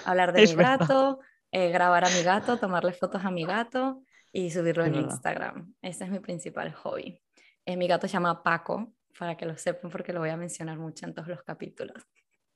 Hablar 0.05 0.33
de 0.33 0.43
mi 0.47 0.55
verdad. 0.55 0.79
gato, 0.81 1.21
eh, 1.51 1.71
grabar 1.71 2.05
a 2.05 2.11
mi 2.11 2.23
gato, 2.23 2.59
tomarle 2.59 2.93
fotos 2.93 3.25
a 3.25 3.31
mi 3.31 3.45
gato 3.45 4.03
y 4.33 4.51
subirlo 4.51 4.83
Es 4.85 4.89
en 4.89 4.95
verdad. 4.95 5.11
Instagram. 5.11 5.75
Ese 5.83 6.05
es 6.05 6.11
mi 6.11 6.21
principal 6.21 6.73
hobby. 6.75 7.21
Eh, 7.65 7.77
mi 7.77 7.89
gato 7.89 8.07
se 8.07 8.13
llama 8.13 8.43
Paco, 8.43 8.93
para 9.19 9.37
que 9.37 9.47
lo 9.47 9.57
sepan 9.57 9.91
porque 9.91 10.13
lo 10.13 10.21
voy 10.21 10.31
a 10.31 10.37
mencionar 10.37 10.79
mucho 10.79 11.07
en 11.07 11.15
todos 11.15 11.29
los 11.29 11.43
capítulos. 11.43 12.03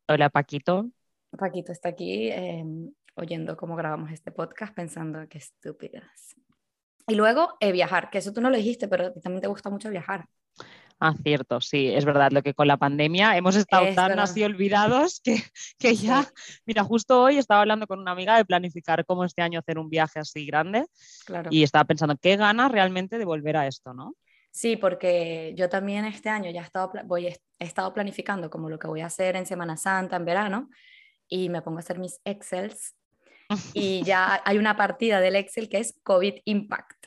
Hola 0.08 0.28
Paquito. 0.30 0.90
Paquito 1.38 1.72
está 1.72 1.90
aquí 1.90 2.28
eh, 2.30 2.64
oyendo 3.14 3.56
cómo 3.56 3.76
grabamos 3.76 4.10
este 4.10 4.32
podcast 4.32 4.74
pensando 4.74 5.28
que 5.28 5.38
estúpidas. 5.38 6.34
Y 7.06 7.14
luego 7.14 7.56
eh, 7.60 7.72
viajar, 7.72 8.10
que 8.10 8.18
eso 8.18 8.32
tú 8.32 8.40
no 8.40 8.50
lo 8.50 8.56
dijiste, 8.56 8.88
pero 8.88 9.12
también 9.14 9.40
te 9.42 9.48
gusta 9.48 9.70
mucho 9.70 9.90
viajar. 9.90 10.26
Ah, 11.02 11.14
cierto, 11.22 11.62
sí, 11.62 11.88
es 11.88 12.04
verdad, 12.04 12.30
lo 12.30 12.42
que 12.42 12.52
con 12.52 12.66
la 12.68 12.76
pandemia 12.76 13.34
hemos 13.38 13.56
estado 13.56 13.86
Es 13.86 13.94
tan 13.96 14.08
verdad. 14.08 14.24
así 14.24 14.44
olvidados 14.44 15.20
que, 15.24 15.42
que 15.78 15.94
ya, 15.94 16.28
mira, 16.66 16.84
justo 16.84 17.22
hoy 17.22 17.38
estaba 17.38 17.62
hablando 17.62 17.86
con 17.86 18.00
una 18.00 18.10
amiga 18.10 18.36
de 18.36 18.44
planificar 18.44 19.06
cómo 19.06 19.24
este 19.24 19.40
año 19.40 19.60
hacer 19.60 19.78
un 19.78 19.88
viaje 19.88 20.18
así 20.18 20.44
grande 20.44 20.84
Claro. 21.24 21.48
y 21.50 21.62
estaba 21.62 21.84
pensando, 21.84 22.16
qué 22.20 22.36
ganas 22.36 22.70
realmente 22.70 23.16
de 23.16 23.24
volver 23.24 23.56
a 23.56 23.66
esto, 23.66 23.94
¿no? 23.94 24.14
Sí, 24.52 24.76
porque 24.76 25.54
yo 25.56 25.68
también 25.68 26.04
este 26.04 26.28
año 26.28 26.50
ya 26.50 26.60
he 26.60 26.64
estado, 26.64 26.92
voy, 27.04 27.26
he 27.26 27.38
estado 27.58 27.92
planificando 27.94 28.50
como 28.50 28.68
lo 28.68 28.78
que 28.78 28.88
voy 28.88 29.00
a 29.00 29.06
hacer 29.06 29.36
en 29.36 29.46
Semana 29.46 29.76
Santa, 29.76 30.16
en 30.16 30.24
verano, 30.24 30.70
y 31.28 31.48
me 31.48 31.62
pongo 31.62 31.78
a 31.78 31.80
hacer 31.80 31.98
mis 31.98 32.20
Excels. 32.24 32.96
Y 33.74 34.02
ya 34.04 34.42
hay 34.44 34.58
una 34.58 34.76
partida 34.76 35.20
del 35.20 35.36
Excel 35.36 35.68
que 35.68 35.78
es 35.78 35.98
COVID 36.02 36.34
Impact. 36.44 37.06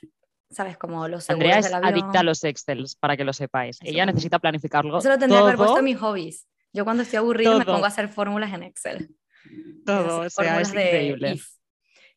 ¿Sabes? 0.49 0.77
Como 0.77 1.07
los 1.07 1.23
seguros 1.23 1.45
Andrea 1.45 1.59
es 1.59 1.65
del 1.65 1.73
avión. 1.73 1.93
adicta 1.93 2.19
a 2.19 2.23
los 2.23 2.43
Excels, 2.43 2.95
para 2.95 3.17
que 3.17 3.23
lo 3.23 3.33
sepáis. 3.33 3.77
Eso 3.81 3.89
Ella 3.89 4.05
necesita 4.05 4.37
planificarlo 4.37 4.99
Eso 4.99 5.09
lo 5.09 5.17
tendría 5.17 5.39
que 5.39 5.43
haber 5.43 5.55
puesto 5.55 5.73
todo, 5.73 5.79
en 5.79 5.85
mis 5.85 5.97
hobbies. 5.97 6.47
Yo 6.71 6.83
cuando 6.83 7.03
estoy 7.03 7.17
aburrida 7.17 7.57
me 7.57 7.65
Todo. 7.65 7.75
pongo 7.75 7.85
a 7.85 7.87
hacer 7.87 8.07
fórmulas 8.07 8.53
en 8.53 8.63
Excel. 8.63 9.15
todo, 9.85 10.21
o 10.21 10.29
sea, 10.29 10.61
es 10.61 10.69
increíble. 10.69 11.31
if. 11.33 11.47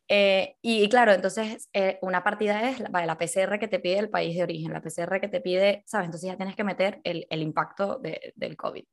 Eh, 0.08 0.56
y, 0.62 0.84
y 0.84 0.88
claro, 0.88 1.12
entonces 1.12 1.68
eh, 1.72 1.98
una 2.02 2.22
partida 2.22 2.68
es 2.70 2.78
la, 2.80 2.88
vale, 2.88 3.06
la 3.06 3.18
PCR 3.18 3.58
que 3.58 3.66
te 3.68 3.80
pide 3.80 3.98
el 3.98 4.08
país 4.08 4.36
de 4.36 4.42
origen, 4.44 4.72
la 4.72 4.80
PCR 4.80 5.20
que 5.20 5.28
te 5.28 5.40
pide, 5.40 5.82
¿sabes? 5.86 6.06
Entonces 6.06 6.28
ya 6.30 6.36
tienes 6.36 6.54
que 6.56 6.62
meter 6.64 7.00
el, 7.04 7.26
el 7.28 7.42
impacto 7.42 7.98
de- 7.98 8.32
del 8.36 8.56
COVID. 8.56 8.84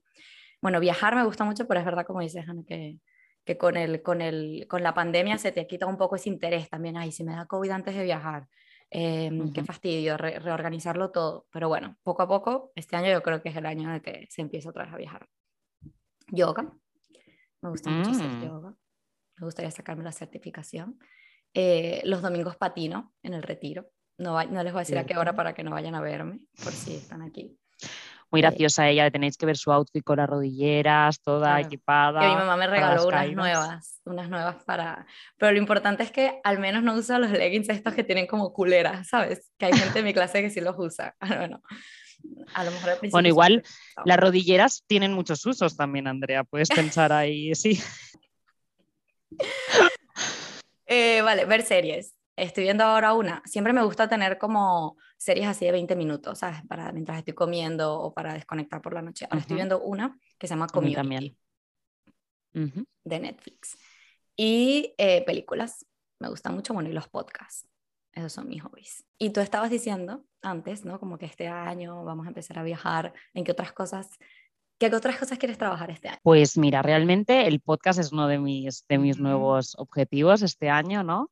Bueno, 0.62 0.79
viajar 0.79 1.15
me 1.15 1.24
gusta 1.24 1.43
mucho, 1.43 1.67
pero 1.67 1.79
es 1.79 1.86
verdad, 1.86 2.05
como 2.05 2.22
dices, 2.22 2.48
Ana, 2.48 2.63
que, 2.65 2.98
que 3.46 3.58
con, 3.58 3.75
el, 3.77 4.01
con, 4.01 4.22
el, 4.22 4.65
con 4.67 4.82
la 4.82 4.93
pandemia 4.93 5.38
se 5.38 5.51
te 5.51 5.67
quita 5.67 5.86
un 5.86 5.98
poco 5.98 6.15
ese 6.15 6.29
interés 6.29 6.70
también. 6.70 6.98
Ay, 6.98 7.12
si 7.12 7.24
me 7.24 7.36
da 7.36 7.46
COVID 7.46 7.70
antes 7.72 7.96
de 7.96 8.03
viajar, 8.03 8.48
eh, 8.89 9.29
qué 9.53 9.60
Ujú. 9.62 9.65
fastidio, 9.65 10.17
re- 10.17 10.39
reorganizarlo 10.39 11.12
todo. 11.12 11.46
Pero 11.51 11.67
bueno, 11.67 11.98
poco 12.01 12.24
a 12.24 12.27
poco, 12.27 12.72
este 12.75 12.96
año 12.96 13.12
yo 13.12 13.22
creo 13.22 13.41
que 13.41 13.50
es 13.50 13.55
el 13.55 13.65
año 13.65 13.89
en 13.89 13.96
el 13.96 14.01
que 14.01 14.27
se 14.32 14.41
empieza 14.41 14.70
otra 14.70 14.86
vez 14.86 14.93
a 14.93 14.98
viajar. 14.98 15.27
Yoga, 16.29 16.72
me 17.62 17.70
gusta 17.70 17.89
mucho 17.89 18.12
hacer 18.12 18.29
Mm. 18.29 18.41
yoga. 18.43 18.74
Me 19.38 19.46
gustaría 19.46 19.72
sacarme 19.72 20.04
la 20.04 20.12
certificación. 20.12 21.00
Eh, 21.54 22.02
los 22.06 22.22
domingos 22.22 22.56
patino 22.58 23.13
en 23.24 23.34
el 23.34 23.44
retiro. 23.44 23.90
No, 24.18 24.34
va- 24.34 24.46
no 24.46 24.63
les 24.63 24.74
voy 24.74 24.80
a 24.80 24.84
decir 24.84 24.98
a 24.98 25.06
qué 25.06 25.18
hora 25.18 25.36
para 25.36 25.54
que 25.54 25.63
no 25.63 25.72
vayan 25.72 25.96
a 25.96 26.02
verme, 26.02 26.40
por 26.63 26.72
si 26.72 26.96
están 26.96 27.22
aquí. 27.22 27.58
Muy 28.32 28.40
Eh, 28.40 28.44
graciosa 28.44 28.88
ella, 28.90 29.10
tenéis 29.12 29.38
que 29.38 29.46
ver 29.46 29.58
su 29.58 29.72
outfit 29.72 30.04
con 30.04 30.18
las 30.18 30.28
rodilleras, 30.30 31.20
toda 31.22 31.48
Claro. 31.56 31.65
equipada. 31.67 32.19
Que 32.22 32.28
mi 32.28 32.36
mamá 32.36 32.58
me 32.58 32.67
regaló 32.67 33.08
unas 33.08 33.19
caídas. 33.22 33.36
nuevas, 33.36 34.02
unas 34.06 34.30
nuevas 34.30 34.63
para... 34.63 35.06
Pero 35.38 35.52
lo 35.52 35.58
importante 35.60 36.02
es 36.04 36.12
que 36.12 36.39
al 36.43 36.60
menos 36.60 36.82
no 36.84 36.93
usa 36.96 37.19
los 37.19 37.32
leggings 37.32 37.69
estos 37.69 37.93
que 37.93 38.04
tienen 38.04 38.26
como 38.28 38.52
culeras, 38.54 39.08
¿sabes? 39.10 39.52
Que 39.58 39.67
hay 39.67 39.74
gente 39.74 40.00
en 40.00 40.06
mi 40.06 40.13
clase 40.13 40.41
que 40.41 40.50
sí 40.50 40.62
los 40.62 40.76
usa. 40.78 41.15
Bueno, 41.48 41.62
a 42.54 42.63
lo 42.63 42.72
mejor 42.72 42.89
al 42.91 42.98
principio... 43.00 43.12
Bueno, 43.12 43.28
igual. 43.28 43.63
Las 44.06 44.17
rodilleras 44.17 44.84
tienen 44.88 45.13
muchos 45.13 45.46
usos 45.46 45.76
también, 45.76 46.08
Andrea. 46.08 46.43
Puedes 46.43 46.69
pensar 46.69 47.12
ahí, 47.12 47.54
sí. 47.56 47.80
Eh, 50.86 51.22
vale, 51.22 51.46
ver 51.46 51.63
series. 51.63 52.15
Estoy 52.36 52.63
viendo 52.63 52.84
ahora 52.84 53.13
una. 53.13 53.41
Siempre 53.46 53.74
me 53.74 53.84
gusta 53.84 54.10
tener 54.10 54.38
como 54.38 54.98
series 55.17 55.48
así 55.48 55.65
de 55.65 55.72
20 55.72 55.96
minutos, 55.96 56.39
¿sabes? 56.39 56.62
Para 56.67 56.91
mientras 56.91 57.19
estoy 57.19 57.34
comiendo 57.34 58.00
o 58.00 58.13
para 58.13 58.34
desconectar 58.34 58.82
por 58.82 58.93
la 58.93 59.02
noche. 59.02 59.26
Ahora 59.30 59.41
estoy 59.41 59.56
Ujú. 59.56 59.60
viendo 59.60 59.82
una 59.82 60.17
que 60.38 60.48
se 60.48 60.54
llama 60.54 60.67
Community 60.67 60.96
también. 60.96 61.38
Ujú. 62.56 62.86
de 63.04 63.19
Netflix. 63.19 63.78
Y 64.36 64.93
eh, 64.98 65.24
películas. 65.26 65.86
Me 66.19 66.30
gustan 66.30 66.54
mucho, 66.54 66.74
bueno, 66.74 66.89
y 66.89 66.93
los 66.93 67.08
podcasts. 67.08 67.67
Esos 68.13 68.32
son 68.32 68.48
mis 68.48 68.62
hobbies. 68.62 69.04
Y 69.17 69.32
tú 69.32 69.39
estabas 69.39 69.69
diciendo 69.72 70.24
antes, 70.41 70.86
¿no? 70.86 71.00
Como 71.00 71.17
que 71.17 71.26
este 71.26 71.48
año 71.48 72.04
vamos 72.04 72.26
a 72.26 72.30
empezar 72.30 72.60
a 72.60 72.63
viajar. 72.63 73.13
¿En 73.34 73.43
qué 73.43 73.52
otras 73.52 73.74
cosas, 73.74 74.10
qué 74.77 74.88
otras 74.93 75.17
cosas 75.17 75.38
quieres 75.38 75.57
trabajar 75.57 75.91
este 75.91 76.09
año? 76.09 76.19
Pues 76.23 76.57
mira, 76.57 76.81
realmente 76.81 77.47
el 77.47 77.59
podcast 77.59 77.99
es 77.99 78.12
uno 78.12 78.27
de 78.27 78.39
mis, 78.39 78.86
de 78.88 78.97
mis 78.97 79.15
Ujú. 79.15 79.23
nuevos 79.23 79.75
objetivos 79.77 80.41
este 80.41 80.69
año, 80.69 81.03
¿no? 81.03 81.31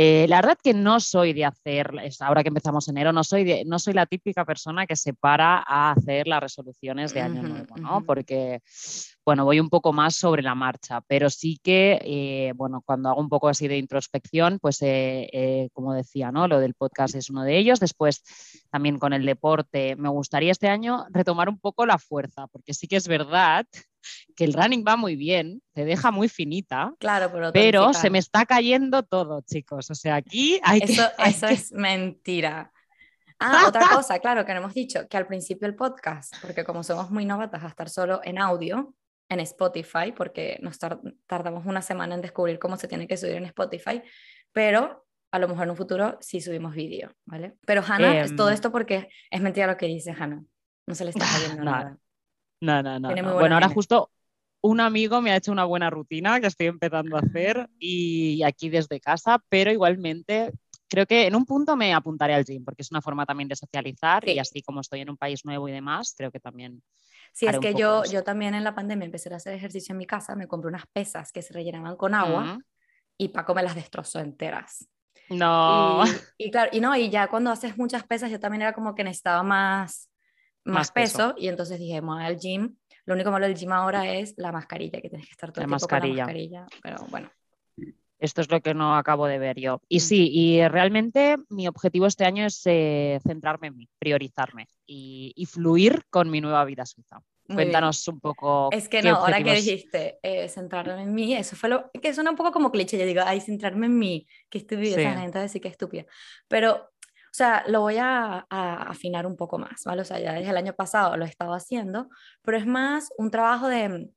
Eh, 0.00 0.26
la 0.28 0.36
verdad 0.36 0.56
que 0.62 0.74
no 0.74 1.00
soy 1.00 1.32
de 1.32 1.44
hacer, 1.44 1.90
ahora 2.20 2.44
que 2.44 2.50
empezamos 2.50 2.86
enero, 2.86 3.12
no 3.12 3.24
soy, 3.24 3.42
de- 3.42 3.64
no 3.64 3.80
soy 3.80 3.94
la 3.94 4.06
típica 4.06 4.44
persona 4.44 4.86
que 4.86 4.94
se 4.94 5.12
para 5.12 5.60
a 5.66 5.90
hacer 5.90 6.28
las 6.28 6.40
resoluciones 6.40 7.12
de 7.12 7.20
año 7.20 7.42
nuevo, 7.42 7.74
¿no? 7.78 8.04
Porque, 8.06 8.60
bueno, 9.24 9.44
voy 9.44 9.58
un 9.58 9.68
poco 9.68 9.92
más 9.92 10.14
sobre 10.14 10.42
la 10.42 10.54
marcha, 10.54 11.00
pero 11.08 11.28
sí 11.30 11.58
que, 11.64 11.98
eh, 12.04 12.52
bueno, 12.54 12.80
cuando 12.86 13.08
hago 13.08 13.20
un 13.20 13.28
poco 13.28 13.48
así 13.48 13.66
de 13.66 13.76
introspección, 13.76 14.60
pues, 14.60 14.78
eh, 14.82 15.68
como 15.72 15.92
decía, 15.94 16.30
¿no? 16.30 16.46
Lo 16.46 16.60
del 16.60 16.74
podcast 16.74 17.16
es 17.16 17.28
uno 17.28 17.42
de 17.42 17.58
ellos. 17.58 17.80
Después, 17.80 18.22
también 18.70 19.00
con 19.00 19.12
el 19.12 19.26
deporte, 19.26 19.96
me 19.96 20.08
gustaría 20.10 20.52
este 20.52 20.68
año 20.68 21.06
retomar 21.10 21.48
un 21.48 21.58
poco 21.58 21.86
la 21.86 21.98
fuerza, 21.98 22.46
porque 22.46 22.72
sí 22.72 22.86
que 22.86 22.94
es 22.96 23.08
verdad 23.08 23.66
que 24.36 24.44
el 24.44 24.52
running 24.52 24.84
va 24.86 24.96
muy 24.96 25.16
bien, 25.16 25.62
te 25.72 25.84
deja 25.84 26.10
muy 26.10 26.28
finita, 26.28 26.92
Claro, 26.98 27.30
pero 27.32 27.52
pero 27.52 27.92
se 27.92 28.10
me 28.10 28.18
está 28.18 28.46
cayendo 28.46 29.02
todo, 29.02 29.42
chicos. 29.42 29.90
O 29.90 29.94
sea, 29.94 30.16
aquí 30.16 30.60
hay 30.62 30.80
que... 30.80 30.92
Eso, 30.92 31.02
hay 31.18 31.30
eso 31.32 31.46
que- 31.48 31.54
es 31.54 31.72
mentira. 31.72 32.72
Ah, 33.40 33.66
otra 33.68 33.82
cosa, 33.92 34.18
claro, 34.18 34.44
que 34.44 34.52
no 34.52 34.58
hemos 34.60 34.74
dicho, 34.74 35.06
que 35.08 35.16
al 35.16 35.26
principio 35.26 35.68
el 35.68 35.74
podcast, 35.76 36.34
porque 36.42 36.64
como 36.64 36.82
somos 36.82 37.10
muy 37.10 37.24
novatas 37.24 37.62
a 37.64 37.68
estar 37.68 37.88
solo 37.88 38.20
en 38.24 38.38
audio, 38.38 38.94
en 39.28 39.40
Spotify, 39.40 40.12
porque 40.16 40.58
nos 40.62 40.78
tar- 40.78 41.00
tardamos 41.26 41.66
una 41.66 41.82
semana 41.82 42.14
en 42.14 42.22
descubrir 42.22 42.58
cómo 42.58 42.76
se 42.76 42.88
tiene 42.88 43.06
que 43.06 43.16
subir 43.16 43.34
en 43.34 43.44
Spotify, 43.44 44.02
pero 44.52 45.06
a 45.30 45.38
lo 45.38 45.46
mejor 45.48 45.64
en 45.64 45.70
un 45.70 45.76
futuro 45.76 46.16
sí 46.20 46.40
subimos 46.40 46.74
vídeo, 46.74 47.12
¿vale? 47.26 47.54
Pero 47.66 47.82
Hannah, 47.86 48.22
es 48.22 48.34
todo 48.34 48.48
Em. 48.48 48.54
esto 48.54 48.72
porque 48.72 49.08
es 49.30 49.40
mentira 49.42 49.66
lo 49.66 49.76
que 49.76 49.86
dice 49.86 50.12
Hannah. 50.18 50.42
No 50.86 50.94
se 50.94 51.04
le 51.04 51.10
está 51.10 51.26
cayendo 51.32 51.62
nada. 51.64 51.98
No, 52.60 52.82
no, 52.82 52.98
no. 52.98 53.14
No. 53.14 53.34
Bueno, 53.34 53.54
ahora 53.54 53.68
justo 53.68 54.10
un 54.60 54.80
amigo 54.80 55.20
me 55.20 55.30
ha 55.30 55.36
hecho 55.36 55.52
una 55.52 55.64
buena 55.64 55.88
rutina 55.90 56.40
que 56.40 56.48
estoy 56.48 56.66
empezando 56.66 57.16
a 57.16 57.20
hacer 57.20 57.68
y 57.78 58.42
aquí 58.42 58.68
desde 58.68 59.00
casa, 59.00 59.42
pero 59.48 59.70
igualmente 59.70 60.52
creo 60.88 61.06
que 61.06 61.26
en 61.26 61.36
un 61.36 61.44
punto 61.44 61.76
me 61.76 61.94
apuntaré 61.94 62.34
al 62.34 62.44
gym 62.44 62.64
porque 62.64 62.82
es 62.82 62.90
una 62.90 63.00
forma 63.00 63.24
también 63.24 63.48
de 63.48 63.54
socializar 63.56 64.24
Sí. 64.24 64.32
y 64.32 64.38
así 64.38 64.62
como 64.62 64.80
estoy 64.80 65.00
en 65.00 65.10
un 65.10 65.16
país 65.16 65.44
nuevo 65.44 65.68
y 65.68 65.72
demás, 65.72 66.14
creo 66.16 66.32
que 66.32 66.40
también 66.40 66.82
Sí, 67.32 67.46
es 67.46 67.58
que 67.60 67.74
yo, 67.74 68.02
yo 68.04 68.24
también 68.24 68.54
en 68.54 68.64
la 68.64 68.74
pandemia 68.74 69.04
empecé 69.04 69.32
a 69.32 69.36
hacer 69.36 69.54
ejercicio 69.54 69.92
en 69.92 69.98
mi 69.98 70.06
casa, 70.06 70.34
me 70.34 70.48
compré 70.48 70.68
unas 70.70 70.86
pesas 70.92 71.30
que 71.30 71.42
se 71.42 71.52
rellenaban 71.52 71.94
con 71.96 72.14
agua 72.14 72.56
Mm. 72.56 72.62
y 73.18 73.28
Paco 73.28 73.54
me 73.54 73.62
las 73.62 73.74
destrozó 73.76 74.18
enteras. 74.18 74.88
No, 75.28 76.02
Y, 76.38 76.46
y 76.46 76.50
claro, 76.50 76.70
y 76.72 76.80
no, 76.80 76.96
y 76.96 77.10
ya 77.10 77.28
cuando 77.28 77.50
haces 77.50 77.76
muchas 77.76 78.02
pesas, 78.04 78.30
yo 78.30 78.40
también 78.40 78.62
era 78.62 78.72
como 78.72 78.94
que 78.94 79.04
necesitaba 79.04 79.42
más, 79.42 80.08
más, 80.64 80.74
Más 80.74 80.92
peso. 80.92 81.18
peso, 81.18 81.34
y 81.38 81.48
entonces 81.48 81.78
dije, 81.78 82.00
voy 82.00 82.22
al 82.22 82.38
gym. 82.38 82.76
Lo 83.06 83.14
único 83.14 83.30
malo 83.30 83.46
del 83.46 83.56
gym 83.56 83.72
ahora 83.72 84.12
es 84.14 84.34
la 84.36 84.52
mascarilla, 84.52 85.00
que 85.00 85.08
tienes 85.08 85.26
que 85.26 85.32
estar 85.32 85.50
todo 85.50 85.64
el 85.64 85.70
La 85.70 85.76
tiempo 85.78 85.88
con 85.88 85.94
mascarilla. 85.96 86.16
la 86.16 86.24
mascarilla. 86.26 86.66
Pero 86.82 86.96
bueno, 87.10 87.30
esto 88.18 88.40
es 88.40 88.50
lo 88.50 88.60
que 88.60 88.74
no 88.74 88.96
acabo 88.96 89.26
de 89.26 89.38
ver 89.38 89.58
yo. 89.58 89.80
Y 89.88 89.96
Mm. 89.98 90.00
sí, 90.00 90.30
y 90.32 90.68
realmente 90.68 91.36
mi 91.48 91.68
objetivo 91.68 92.06
este 92.06 92.24
año 92.24 92.44
es 92.44 92.60
eh, 92.66 93.18
centrarme 93.26 93.68
en 93.68 93.76
mí, 93.76 93.88
priorizarme 93.98 94.66
y, 94.86 95.32
y 95.36 95.46
fluir 95.46 96.02
con 96.10 96.28
mi 96.30 96.40
nueva 96.40 96.64
vida 96.64 96.84
suiza. 96.84 97.16
muy 97.50 97.56
bien. 97.56 97.68
Cuéntanos 97.68 98.06
un 98.08 98.20
poco. 98.20 98.68
Es 98.72 98.90
que 98.90 99.00
no, 99.00 99.16
ahora 99.16 99.38
que 99.38 99.44
objetivos- 99.52 99.64
dijiste 99.64 100.18
eh, 100.22 100.48
centrarme 100.50 101.00
en 101.02 101.14
mí, 101.14 101.34
eso 101.34 101.56
fue 101.56 101.70
lo 101.70 101.90
que 102.02 102.12
suena 102.12 102.28
un 102.30 102.36
poco 102.36 102.52
como 102.52 102.70
cliché. 102.70 102.98
Yo 102.98 103.06
digo, 103.06 103.22
ay, 103.24 103.40
centrarme 103.40 103.86
en 103.86 103.96
mí, 103.98 104.26
qué 104.50 104.58
estúpida 104.58 104.96
Sí. 104.96 105.00
esa 105.00 105.18
gente, 105.18 105.38
decir 105.38 105.62
que 105.62 105.68
estúpida. 105.68 106.04
Pero 106.46 106.90
sea, 107.38 107.64
lo 107.68 107.80
voy 107.80 107.96
a, 107.98 108.46
afinar 108.50 109.26
un 109.26 109.36
poco 109.36 109.58
más, 109.58 109.82
¿vale? 109.84 110.02
O 110.02 110.04
sea, 110.04 110.18
ya 110.18 110.32
desde 110.32 110.50
el 110.50 110.56
año 110.56 110.74
pasado 110.74 111.16
lo 111.16 111.24
he 111.24 111.28
estado 111.28 111.52
haciendo, 111.52 112.08
pero 112.42 112.58
es 112.58 112.66
más 112.66 113.10
un 113.16 113.30
trabajo 113.30 113.68
de, 113.68 114.10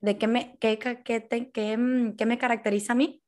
de 0.00 0.18
qué, 0.18 0.26
me, 0.26 0.56
qué, 0.58 0.78
qué, 0.78 1.76
mm, 1.76 2.16
qué, 2.16 2.26
me 2.26 2.38
caracteriza 2.38 2.92
a 2.92 2.96
mí, 2.96 3.22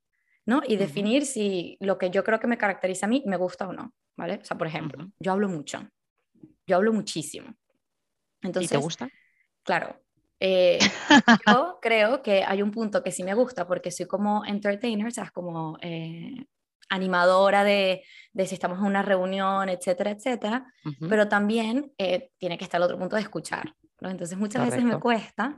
¿no? 0.47 0.63
Y 0.67 0.77
definir 0.77 1.27
si 1.27 1.77
lo 1.81 1.99
que 1.99 2.11
yo 2.11 2.25
creo 2.25 2.39
que 2.41 2.47
me 2.47 2.59
caracteriza 2.59 3.07
a 3.07 3.09
mí 3.09 3.23
me 3.27 3.37
gusta 3.37 3.69
o 3.69 3.73
no, 3.73 3.93
¿vale? 4.17 4.39
O 4.41 4.45
sea, 4.45 4.57
por 4.57 4.67
ejemplo, 4.67 5.11
yo 5.19 5.33
hablo 5.33 5.49
mucho, 5.49 5.89
yo 6.67 6.77
hablo 6.77 6.93
muchísimo. 6.93 7.55
Entonces, 8.43 8.71
¿Y 8.71 8.75
te 8.75 8.81
gusta? 8.81 9.09
Claro. 9.63 10.01
Eh, 10.41 10.79
yo 11.47 11.79
creo 11.81 12.23
que 12.23 12.45
hay 12.45 12.63
un 12.63 12.71
punto 12.71 13.03
que 13.03 13.11
sí 13.11 13.23
me 13.23 13.35
gusta 13.35 13.67
porque 13.67 13.91
soy 13.91 14.07
como 14.07 14.45
entertainer, 14.45 15.07
o 15.07 15.11
sea, 15.11 15.31
como 15.31 15.79
eh, 15.81 16.47
animadora 16.89 17.65
de, 17.65 18.03
de, 18.33 18.47
si 18.47 18.55
estamos 18.55 18.79
en 18.79 18.87
una 18.87 19.03
reunión, 19.03 19.69
etcétera, 19.69 20.11
etcétera, 20.11 20.67
pero 21.09 21.29
también 21.29 21.93
eh, 21.99 22.31
tiene 22.39 22.59
que 22.59 22.65
estar 22.65 22.79
el 22.79 22.85
otro 22.85 22.99
punto 22.99 23.17
de 23.17 23.23
escuchar. 23.23 23.75
¿no? 24.01 24.11
Entonces 24.11 24.37
muchas 24.39 24.65
veces 24.65 24.83
me 24.85 24.99
cuesta 24.99 25.57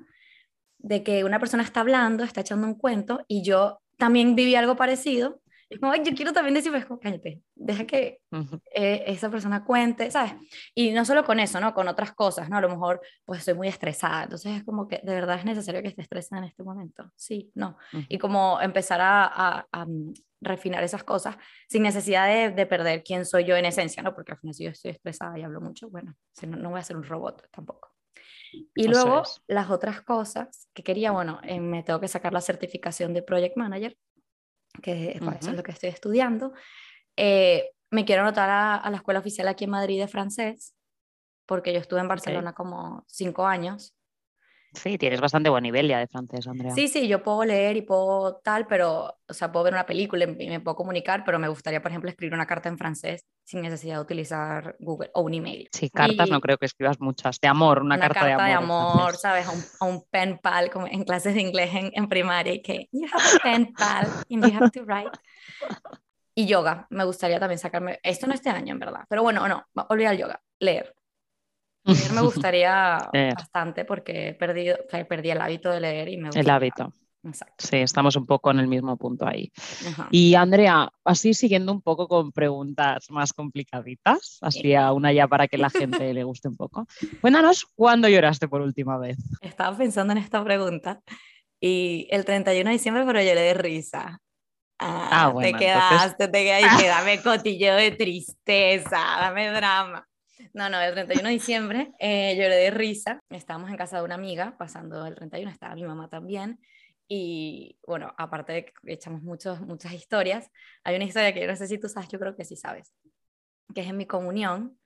de 0.79 1.03
que 1.03 1.25
una 1.25 1.39
persona 1.39 1.63
está 1.63 1.81
hablando, 1.81 2.25
está 2.25 2.43
echando 2.43 2.67
un 2.67 2.75
cuento 2.75 3.25
y 3.29 3.43
yo 3.43 3.81
también 3.97 4.35
viví 4.35 4.55
algo 4.55 4.77
parecido. 4.77 5.41
Es 5.69 5.81
como, 5.81 5.95
yo 5.97 6.15
quiero 6.15 6.33
también 6.33 6.55
decir, 6.55 6.71
pues, 6.71 6.87
cállate, 7.01 7.43
deja 7.55 7.85
que 7.87 8.21
eh, 8.75 9.05
esa 9.07 9.31
persona 9.31 9.65
cuente, 9.65 10.11
¿sabes? 10.11 10.35
Y 10.75 10.93
no 10.93 11.05
solo 11.05 11.25
con 11.25 11.41
eso, 11.41 11.61
¿no? 11.61 11.75
Con 11.75 11.89
otras 11.89 12.13
cosas, 12.13 12.49
¿no? 12.49 12.57
A 12.57 12.61
lo 12.61 12.69
mejor, 12.69 13.01
pues, 13.25 13.41
estoy 13.41 13.55
muy 13.55 13.69
estresada. 13.69 14.25
Entonces, 14.25 14.59
es 14.59 14.65
como 14.65 14.87
que 14.87 15.01
de 15.03 15.15
verdad 15.15 15.39
es 15.39 15.45
necesario 15.45 15.83
que 15.83 15.89
esté 15.89 16.03
estresada 16.03 16.43
en 16.43 16.49
este 16.49 16.63
momento. 16.63 17.11
Sí, 17.17 17.51
no. 17.55 17.77
Y 18.09 18.19
como 18.19 18.61
empezar 18.61 19.01
a, 19.01 19.67
a 19.73 19.87
refinar 20.41 20.85
esas 20.85 21.03
cosas 21.03 21.37
sin 21.69 21.83
necesidad 21.83 22.29
de, 22.29 22.51
de, 22.51 22.67
perder 22.67 23.03
quién 23.03 23.25
soy 23.25 23.45
yo 23.45 23.57
en 23.57 23.65
esencia, 23.65 24.03
¿no? 24.03 24.15
Porque 24.15 24.33
al 24.33 24.39
final 24.39 24.55
si 24.55 24.65
yo 24.65 24.71
estoy 24.71 24.93
estresada 24.93 25.39
y 25.39 25.43
hablo 25.43 25.61
mucho, 25.61 25.91
bueno, 25.91 26.15
no, 26.43 26.57
no 26.57 26.71
voy 26.71 26.81
a 26.81 26.85
ser 26.85 26.97
un 26.97 27.05
robot 27.05 27.49
tampoco. 27.51 27.93
Y 28.75 28.89
luego 28.89 29.23
las 29.49 29.71
otras 29.71 30.03
cosas 30.03 30.69
que 30.73 30.83
quería, 30.83 31.11
bueno, 31.11 31.41
eh, 31.43 31.61
me 31.61 31.83
tengo 31.83 32.01
que 32.01 32.09
sacar 32.09 32.33
la 32.33 32.41
certificación 32.41 33.13
de 33.13 33.23
Project 33.23 33.57
Manager, 33.57 33.97
que 34.83 35.13
es 35.13 35.21
para 35.21 35.39
eso 35.39 35.51
es 35.51 35.57
lo 35.57 35.63
que 35.63 35.73
estoy 35.73 35.91
estudiando. 35.91 36.53
Eh, 37.17 37.71
me 37.91 38.05
quiero 38.05 38.23
anotar 38.23 38.51
a, 38.51 38.91
la 38.91 38.97
escuela 38.97 39.21
oficial 39.21 39.49
aquí 39.49 39.65
en 39.65 39.71
Madrid 39.71 40.01
de 40.01 40.09
francés, 40.09 40.75
porque 41.47 41.73
yo 41.73 41.79
estuve 41.79 42.01
en 42.01 42.09
Barcelona 42.09 42.53
como 42.53 43.05
cinco 43.07 43.47
años 43.47 43.97
Sí, 44.77 44.99
tienes 44.99 45.21
bastante 45.21 45.49
buen 45.49 45.63
nivel 45.63 45.89
ya 45.89 45.99
de 45.99 46.07
francés, 46.07 46.47
Andrea. 46.47 46.73
Sí, 46.73 46.89
sí, 46.89 47.09
yo 47.09 47.23
puedo 47.23 47.45
leer 47.45 47.77
y 47.77 47.83
puedo 47.83 48.37
tal, 48.37 48.67
pero, 48.67 49.19
o 49.27 49.33
sea, 49.33 49.51
puedo 49.51 49.65
ver 49.65 49.73
una 49.73 49.87
película 49.87 50.25
y 50.25 50.49
me 50.49 50.61
puedo 50.61 50.77
comunicar, 50.77 51.25
pero 51.25 51.39
me 51.39 51.49
gustaría, 51.49 51.81
por 51.81 51.91
ejemplo, 51.91 52.11
escribir 52.11 52.35
una 52.35 52.47
carta 52.47 52.69
en 52.69 52.77
francés 52.77 53.25
sin 53.47 53.63
necesidad 53.63 53.95
de 53.95 54.01
utilizar 54.01 54.77
Google 54.81 55.11
o 55.15 55.23
un 55.23 55.33
email. 55.33 55.69
Sí, 55.71 55.89
cartas 55.89 56.29
no 56.29 56.41
creo 56.41 56.59
que 56.59 56.67
escribas 56.67 57.01
muchas, 57.01 57.41
de 57.41 57.47
amor, 57.47 57.81
una, 57.81 57.99
carta, 57.99 58.27
de 58.27 58.33
amor. 58.33 58.47
de 58.47 58.53
amor, 58.53 59.17
¿sabes? 59.17 59.47
A 59.47 59.85
un, 59.85 60.05
pen 60.11 60.39
pal, 60.43 60.69
como 60.69 60.89
en 60.89 61.05
clases 61.05 61.35
de 61.35 61.43
inglés 61.43 61.71
en, 61.73 61.93
en 61.95 62.09
primaria, 62.09 62.61
que 62.61 62.89
you 62.91 63.07
have 63.07 63.23
a 63.23 63.43
pen 63.43 63.73
pal 63.73 64.09
and 64.29 64.45
you 64.45 64.57
have 64.57 64.71
to 64.71 64.85
write. 64.85 65.17
Y 66.35 66.47
yoga, 66.47 66.89
me 66.91 67.05
gustaría 67.05 67.39
también 67.39 67.61
sacarme, 67.61 68.01
esto 68.03 68.27
no 68.27 68.35
este 68.35 68.51
año 68.51 68.73
en 68.73 68.81
verdad, 68.81 69.05
pero 69.09 69.23
bueno, 69.23 69.47
no, 69.47 69.65
olvida 69.89 70.11
el 70.11 70.19
yoga, 70.19 70.43
leer 70.59 70.93
Leer 71.85 72.13
me 72.13 72.21
gustaría 72.23 72.99
bastante 73.13 73.85
porque 73.85 74.31
he 74.31 74.35
perdido, 74.35 74.77
perdí 75.09 75.31
el 75.31 75.41
hábito 75.41 75.71
de 75.71 75.81
leer 75.81 76.09
y 76.09 76.17
me 76.17 76.31
El 76.35 76.51
hábito. 76.51 76.93
Exacto. 77.27 77.67
Sí, 77.67 77.77
estamos 77.79 78.15
un 78.17 78.27
poco 78.27 78.51
en 78.51 78.61
el 78.61 78.69
mismo 78.69 78.97
punto 78.97 79.27
ahí. 79.27 79.51
Y 80.11 80.35
Andrea, 80.35 80.91
así 81.05 81.35
siguiendo 81.35 81.73
un 81.73 81.83
poco 81.83 82.07
con 82.07 82.33
preguntas 82.33 83.11
más 83.11 83.33
complicaditas, 83.33 84.39
así 84.41 84.75
a 84.75 84.93
una 84.93 85.13
ya 85.13 85.27
para 85.27 85.49
que 85.49 85.59
la 85.59 85.71
gente 85.71 86.15
le 86.15 86.25
guste 86.25 86.49
un 86.49 86.57
poco. 86.57 86.87
Cuéntanos, 87.21 87.67
¿cuándo 87.75 88.09
lloraste 88.09 88.49
por 88.49 88.61
última 88.61 88.97
vez? 88.99 89.19
Estaba 89.41 89.77
pensando 89.77 90.13
en 90.13 90.19
esta 90.19 90.43
pregunta 90.45 91.01
y 91.61 92.07
el 92.11 92.25
31 92.25 92.71
de 92.71 92.77
diciembre, 92.77 93.05
pero 93.07 93.21
lloré 93.21 93.41
de 93.41 93.55
risa. 93.55 94.21
Ah, 94.79 95.09
ah 95.11 95.29
bueno, 95.31 95.59
te 95.59 95.65
quedaste, 95.65 96.29
te 96.29 96.45
quedaste, 96.45 96.87
dame 96.87 97.23
cotillo 97.23 97.75
de 97.75 97.91
tristeza, 97.93 98.99
dame 99.21 99.51
drama. 99.51 100.07
No, 100.53 100.69
no, 100.69 100.81
el 100.81 100.95
31 100.95 101.29
de 101.29 101.35
diciembre 101.35 101.93
eh, 101.99 102.37
lloré 102.37 102.57
de 102.57 102.71
risa. 102.71 103.19
Estábamos 103.31 103.71
en 103.71 103.77
casa 103.77 103.99
de 103.99 104.05
una 104.05 104.15
amiga, 104.15 104.55
pasando 104.59 105.05
el 105.07 105.15
31, 105.15 105.51
estaba 105.51 105.75
mi 105.75 105.85
mamá 105.85 106.09
también. 106.09 106.61
Y 107.09 107.79
bueno, 107.87 108.13
aparte 108.19 108.53
de 108.53 108.65
que 108.65 108.73
echamos 108.87 109.23
muchos, 109.23 109.61
muchas 109.61 109.93
historias, 109.93 110.51
hay 110.83 110.97
una 110.97 111.05
historia 111.05 111.33
que 111.33 111.41
yo 111.41 111.47
no 111.47 111.57
sé 111.57 111.69
si 111.69 111.79
tú 111.79 111.89
sabes, 111.89 112.09
yo 112.09 112.19
creo 112.19 112.35
que 112.35 112.45
sí 112.45 112.57
sabes, 112.57 112.93
que 113.75 113.83
es 113.83 113.89
en 113.89 113.97
mi 113.97 114.07
comunión. 114.07 114.79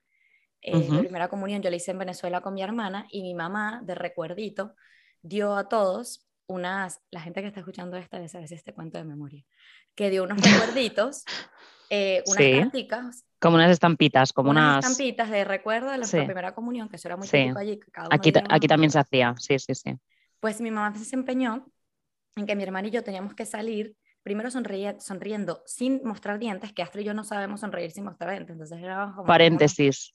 Eh, 0.61 0.87
La 0.91 0.99
primera 0.99 1.27
comunión 1.27 1.63
yo 1.63 1.71
la 1.71 1.75
hice 1.77 1.91
en 1.91 1.97
Venezuela 1.97 2.41
con 2.41 2.53
mi 2.53 2.61
hermana 2.61 3.07
y 3.09 3.23
mi 3.23 3.33
mamá, 3.33 3.81
de 3.83 3.95
recuerdito, 3.95 4.75
dio 5.23 5.55
a 5.55 5.67
todos 5.67 6.27
unas, 6.45 7.01
la 7.09 7.21
gente 7.21 7.41
que 7.41 7.47
está 7.47 7.61
escuchando 7.61 7.97
esta 7.97 8.19
vez 8.19 8.35
a 8.35 8.39
veces 8.39 8.59
este 8.59 8.73
cuento 8.73 8.99
de 8.99 9.05
memoria, 9.05 9.43
que 9.95 10.11
dio 10.11 10.23
unos 10.23 10.37
recuerditos, 10.41 11.23
eh, 11.89 12.23
unas 12.27 12.71
sí. 12.71 12.87
Como 13.39 13.55
unas 13.55 13.71
estampitas, 13.71 14.33
como 14.33 14.51
unas, 14.51 14.85
estampitas 14.85 15.31
de 15.31 15.43
recuerdo 15.43 15.89
de 15.89 15.97
la 15.97 16.05
primera 16.05 16.53
comunión, 16.53 16.89
que 16.89 16.97
eso 16.97 17.07
era 17.07 17.17
muy 17.17 17.27
típico 17.27 17.57
allí. 17.57 17.79
aquí, 18.11 18.31
aquí 18.49 18.67
también 18.67 18.91
se 18.91 18.99
hacía, 18.99 19.33
sí, 19.39 19.57
sí, 19.57 19.73
sí. 19.73 19.95
Pues 20.39 20.61
mi 20.61 20.69
mamá 20.69 20.95
se 20.95 21.15
empeñó 21.15 21.65
en 22.35 22.45
que 22.45 22.55
mi 22.55 22.63
hermano 22.63 22.87
y 22.87 22.91
yo 22.91 23.03
teníamos 23.03 23.33
que 23.33 23.45
salir 23.45 23.95
primero 24.23 24.51
sonriendo 24.51 25.63
sin 25.65 26.01
mostrar 26.03 26.39
dientes, 26.39 26.73
que 26.73 26.83
Astrid 26.83 27.01
y 27.01 27.05
yo 27.05 27.13
no 27.13 27.23
sabemos 27.23 27.61
sonreír 27.61 27.91
sin 27.91 28.03
mostrar 28.03 28.31
dientes. 28.31 28.53
Entonces 28.53 28.79
era 28.79 29.13
como 29.15 29.27
Paréntesis, 29.27 30.13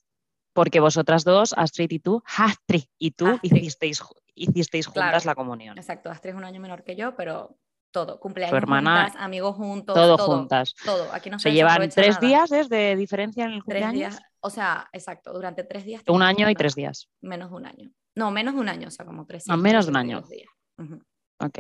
porque 0.53 0.81
vosotras 0.81 1.25
dos, 1.25 1.53
Astrid 1.57 1.91
y 1.91 1.99
tú, 1.99 2.23
Astrid 2.37 2.85
y 2.99 3.11
tú 3.11 3.39
hicisteis, 3.43 4.03
hicisteis 4.35 4.87
juntas 4.87 5.25
la 5.25 5.35
comunión. 5.35 5.77
Exacto, 5.77 6.11
Astrid 6.11 6.33
es 6.33 6.37
un 6.37 6.45
año 6.45 6.61
menor 6.61 6.85
que 6.85 6.97
yo, 6.97 7.17
pero 7.17 7.59
todo, 7.91 8.21
cumpleaños 8.21 8.65
juntas, 8.65 9.15
amigos 9.17 9.57
juntos, 9.57 9.95
todo, 9.95 10.19
juntas. 10.19 10.75
Todo, 10.85 11.13
aquí 11.13 11.31
no 11.31 11.39
se, 11.39 11.53
llevan 11.53 11.89
tres 11.89 12.21
días 12.21 12.53
¿es 12.53 12.69
de 12.69 12.95
diferencia 12.95 13.45
en 13.45 13.53
el 13.53 13.65
cumpleaños. 13.65 13.93
Tres 13.93 14.19
días, 14.19 14.33
o 14.41 14.51
sea, 14.51 14.89
exacto, 14.93 15.33
durante 15.33 15.65
tres 15.65 15.85
días. 15.85 16.03
Un 16.07 16.23
año 16.23 16.49
y 16.51 16.55
tres 16.55 16.75
días. 16.75 17.09
Menos 17.21 17.51
de 17.51 17.57
un 17.57 17.67
año. 17.67 17.91
No, 18.15 18.31
menos 18.31 18.55
de 18.55 18.61
un 18.61 18.69
año, 18.69 18.89
o 18.89 18.91
sea, 18.91 19.05
como 19.05 19.27
tres. 19.27 19.45
días. 19.45 19.59
menos 19.59 19.87
de 19.87 19.91
un 19.91 19.97
año. 19.97 20.25
Ok. 21.39 21.59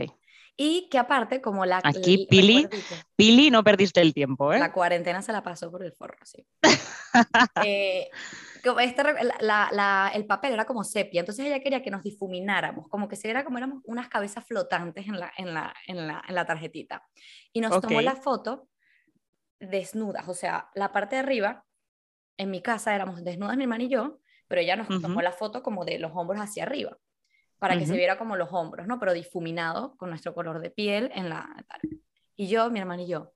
Y 0.56 0.88
que 0.90 0.98
aparte, 0.98 1.42
como 1.42 1.66
la... 1.66 1.80
Aquí, 1.84 2.26
Pili, 2.30 2.66
Pili, 3.14 3.50
no 3.50 3.62
perdiste 3.62 4.00
el 4.00 4.14
tiempo, 4.14 4.54
¿eh? 4.54 4.58
La 4.58 4.72
cuarentena 4.72 5.20
se 5.20 5.32
la 5.32 5.42
pasó 5.42 5.70
por 5.70 5.84
el 5.84 5.92
forro, 5.92 6.16
sí. 6.24 6.46
eh, 7.66 8.08
este, 8.80 9.02
la, 9.40 10.10
el 10.14 10.26
papel 10.26 10.54
era 10.54 10.64
como 10.64 10.82
sepia, 10.82 11.20
entonces 11.20 11.46
ella 11.46 11.60
quería 11.60 11.82
que 11.82 11.90
nos 11.90 12.02
difumináramos, 12.02 12.88
como 12.88 13.06
que 13.06 13.16
se 13.16 13.28
era 13.28 13.44
como 13.44 13.58
éramos 13.58 13.82
unas 13.84 14.08
cabezas 14.08 14.44
flotantes 14.44 15.06
en 15.06 15.20
la, 15.20 15.32
en 15.36 15.52
la, 15.52 15.74
en 15.86 16.06
la, 16.06 16.22
en 16.26 16.34
la 16.34 16.46
tarjetita. 16.46 17.06
Y 17.52 17.60
nos 17.60 17.80
tomó 17.80 18.00
la 18.00 18.16
foto 18.16 18.68
desnudas, 19.60 20.26
o 20.28 20.34
sea, 20.34 20.70
la 20.74 20.92
parte 20.92 21.16
de 21.16 21.20
arriba, 21.20 21.64
en 22.38 22.50
mi 22.50 22.62
casa 22.62 22.94
éramos 22.94 23.22
desnudas 23.24 23.56
mi 23.56 23.64
hermana 23.64 23.84
y 23.84 23.88
yo, 23.88 24.20
pero 24.48 24.60
ella 24.60 24.76
nos 24.76 24.88
tomó 25.00 25.22
la 25.22 25.32
foto 25.32 25.62
como 25.62 25.84
de 25.84 25.98
los 25.98 26.12
hombros 26.14 26.40
hacia 26.40 26.64
arriba, 26.64 26.96
para 27.58 27.78
que 27.78 27.86
se 27.86 27.96
viera 27.96 28.18
como 28.18 28.36
los 28.36 28.52
hombros, 28.52 28.86
¿no? 28.86 28.98
Pero 28.98 29.12
difuminado 29.12 29.96
con 29.96 30.10
nuestro 30.10 30.34
color 30.34 30.60
de 30.60 30.70
piel 30.70 31.10
en 31.14 31.28
la... 31.28 31.48
Y 32.36 32.48
yo, 32.48 32.70
mi 32.70 32.80
hermana 32.80 33.02
y 33.02 33.08
yo, 33.08 33.32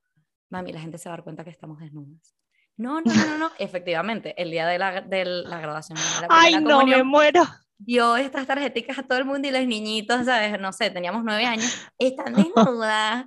mami, 0.49 0.71
la 0.71 0.79
gente 0.79 0.97
se 0.97 1.09
va 1.09 1.15
a 1.15 1.17
dar 1.17 1.23
cuenta 1.23 1.43
que 1.43 1.49
estamos 1.49 1.79
desnudas. 1.79 2.35
No, 2.77 3.01
no, 3.01 3.13
no, 3.13 3.37
no, 3.37 3.51
efectivamente, 3.59 4.33
el 4.41 4.51
día 4.51 4.67
de 4.67 4.79
la, 4.79 5.01
de 5.01 5.25
la 5.25 5.59
graduación. 5.59 5.97
De 5.97 6.21
la 6.21 6.27
Ay, 6.29 6.55
no, 6.61 6.85
me 6.85 7.03
muero. 7.03 7.43
Dio 7.77 8.15
estas 8.15 8.45
tarjeticas 8.45 8.99
a 8.99 9.03
todo 9.03 9.17
el 9.17 9.25
mundo 9.25 9.47
y 9.47 9.51
los 9.51 9.65
niñitos, 9.65 10.25
¿sabes? 10.25 10.59
No 10.59 10.71
sé, 10.71 10.89
teníamos 10.91 11.23
nueve 11.23 11.45
años, 11.45 11.89
están 11.99 12.33
desnudas. 12.33 13.25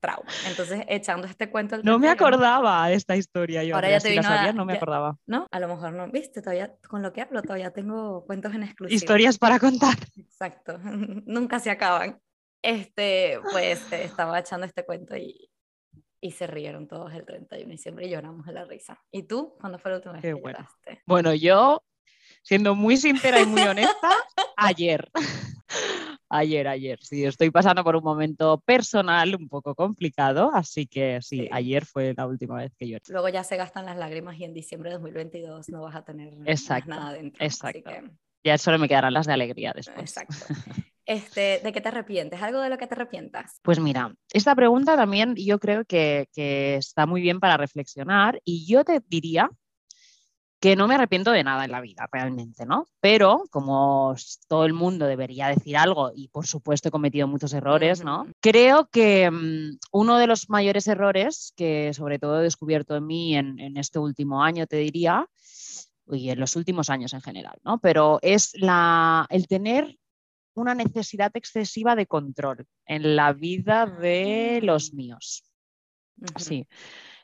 Trauma. 0.00 0.30
Entonces, 0.46 0.82
echando 0.88 1.26
este 1.26 1.50
cuento. 1.50 1.78
No 1.82 1.98
me 1.98 2.08
acordaba 2.08 2.88
de 2.88 2.94
esta 2.94 3.16
historia. 3.16 3.62
Yo 3.62 3.74
Ahora 3.74 3.90
ya 3.90 4.00
te 4.00 4.10
si 4.10 4.16
la 4.16 4.52
no 4.52 4.64
me 4.64 4.74
acordaba. 4.74 5.16
¿No? 5.26 5.46
A 5.50 5.60
lo 5.60 5.68
mejor 5.68 5.92
no. 5.92 6.10
Viste, 6.10 6.42
todavía 6.42 6.74
con 6.88 7.02
lo 7.02 7.12
que 7.12 7.20
hablo, 7.20 7.42
todavía 7.42 7.70
tengo 7.70 8.24
cuentos 8.26 8.54
en 8.54 8.64
exclusiva. 8.64 8.96
Historias 8.96 9.38
para 9.38 9.58
contar. 9.58 9.94
Exacto. 10.16 10.78
Nunca 10.82 11.60
se 11.60 11.70
acaban. 11.70 12.20
Este, 12.62 13.38
pues 13.52 13.90
estaba 13.92 14.38
echando 14.38 14.66
este 14.66 14.84
cuento 14.84 15.16
y, 15.16 15.50
y 16.20 16.32
se 16.32 16.46
rieron 16.46 16.86
todos 16.86 17.12
el 17.14 17.24
31 17.24 17.66
de 17.66 17.72
diciembre 17.72 18.06
y 18.06 18.10
lloramos 18.10 18.46
de 18.46 18.52
la 18.52 18.64
risa. 18.64 19.00
¿Y 19.10 19.22
tú? 19.22 19.56
¿Cuándo 19.60 19.78
fue 19.78 19.92
la 19.92 19.96
última 19.98 20.14
vez 20.14 20.22
que 20.22 20.34
bueno. 20.34 20.58
lloraste? 20.58 21.02
Bueno, 21.06 21.34
yo, 21.34 21.82
siendo 22.42 22.74
muy 22.74 22.96
sincera 22.96 23.40
y 23.40 23.46
muy 23.46 23.62
honesta, 23.62 24.10
ayer. 24.56 25.10
Ayer, 26.32 26.68
ayer, 26.68 26.98
sí, 27.02 27.24
estoy 27.24 27.50
pasando 27.50 27.82
por 27.82 27.96
un 27.96 28.04
momento 28.04 28.60
personal 28.60 29.34
un 29.34 29.48
poco 29.48 29.74
complicado, 29.74 30.52
así 30.54 30.86
que 30.86 31.18
sí, 31.22 31.48
ayer 31.50 31.84
fue 31.84 32.14
la 32.16 32.26
última 32.26 32.58
vez 32.58 32.72
que 32.78 32.86
lloré. 32.86 33.02
Luego 33.08 33.28
ya 33.28 33.42
se 33.42 33.56
gastan 33.56 33.84
las 33.84 33.96
lágrimas 33.96 34.38
y 34.38 34.44
en 34.44 34.54
diciembre 34.54 34.90
de 34.90 34.94
2022 34.98 35.68
no 35.70 35.82
vas 35.82 35.96
a 35.96 36.04
tener 36.04 36.32
nada 36.86 37.12
dentro. 37.12 37.44
Exacto. 37.44 37.90
Ya 38.44 38.56
solo 38.58 38.78
me 38.78 38.88
quedarán 38.88 39.12
las 39.12 39.26
de 39.26 39.32
alegría 39.32 39.72
después. 39.74 40.16
Exacto. 40.16 40.34
Este, 41.06 41.58
¿De 41.64 41.72
qué 41.72 41.80
te 41.80 41.88
arrepientes? 41.88 42.40
¿Algo 42.40 42.60
de 42.60 42.68
lo 42.68 42.78
que 42.78 42.86
te 42.86 42.94
arrepientas? 42.94 43.58
Pues 43.62 43.80
mira, 43.80 44.14
esta 44.32 44.54
pregunta 44.54 44.94
también 44.94 45.34
yo 45.34 45.58
creo 45.58 45.84
que, 45.84 46.28
está 46.36 47.04
muy 47.04 47.20
bien 47.20 47.40
para 47.40 47.56
reflexionar 47.56 48.40
y 48.44 48.64
yo 48.64 48.84
te 48.84 49.00
diría 49.08 49.50
que 50.60 50.76
no 50.76 50.86
me 50.86 50.94
arrepiento 50.94 51.30
de 51.32 51.42
nada 51.42 51.64
en 51.64 51.72
la 51.72 51.80
vida 51.80 52.08
realmente, 52.12 52.66
¿no? 52.66 52.86
Pero 53.00 53.44
como 53.50 54.14
todo 54.46 54.66
el 54.66 54.74
mundo 54.74 55.06
debería 55.06 55.48
decir 55.48 55.76
algo 55.76 56.12
y 56.14 56.28
por 56.28 56.46
supuesto 56.46 56.88
he 56.88 56.92
cometido 56.92 57.26
muchos 57.26 57.54
errores, 57.54 58.04
¿no? 58.04 58.26
Creo 58.40 58.88
que 58.92 59.30
mm, 59.30 59.78
uno 59.92 60.18
de 60.18 60.26
los 60.26 60.50
mayores 60.50 60.86
errores 60.86 61.52
que 61.56 61.92
sobre 61.94 62.18
todo 62.18 62.40
he 62.40 62.44
descubierto 62.44 62.94
en 62.96 63.06
mí 63.06 63.36
en, 63.36 63.58
en 63.58 63.78
este 63.78 63.98
último 63.98 64.44
año, 64.44 64.66
te 64.66 64.76
diría, 64.76 65.26
y 66.12 66.30
en 66.30 66.40
los 66.40 66.56
últimos 66.56 66.90
años 66.90 67.12
en 67.14 67.22
general, 67.22 67.58
¿no? 67.64 67.78
Pero 67.78 68.18
es 68.22 68.52
la, 68.54 69.26
el 69.30 69.46
tener 69.48 69.96
una 70.54 70.74
necesidad 70.74 71.30
excesiva 71.34 71.96
de 71.96 72.06
control 72.06 72.66
en 72.86 73.16
la 73.16 73.32
vida 73.32 73.86
de 73.86 74.60
los 74.62 74.90
ah. 74.92 74.96
míos. 74.96 75.44
Sí. 76.36 76.66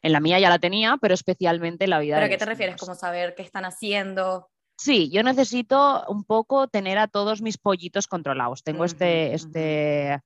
En 0.06 0.12
la 0.12 0.20
mía 0.20 0.38
ya 0.38 0.48
la 0.48 0.60
tenía, 0.60 0.98
pero 1.00 1.14
especialmente 1.14 1.82
en 1.82 1.90
la 1.90 1.98
vida 1.98 2.14
¿Pero 2.14 2.26
a 2.26 2.28
qué 2.28 2.38
te 2.38 2.44
refieres? 2.44 2.76
¿Como 2.76 2.94
saber 2.94 3.34
qué 3.34 3.42
están 3.42 3.64
haciendo? 3.64 4.48
Sí, 4.78 5.10
yo 5.10 5.24
necesito 5.24 6.04
un 6.06 6.22
poco 6.22 6.68
tener 6.68 6.96
a 6.96 7.08
todos 7.08 7.42
mis 7.42 7.58
pollitos 7.58 8.06
controlados. 8.06 8.62
Tengo 8.62 8.84
este, 8.84 9.34
este, 9.34 10.20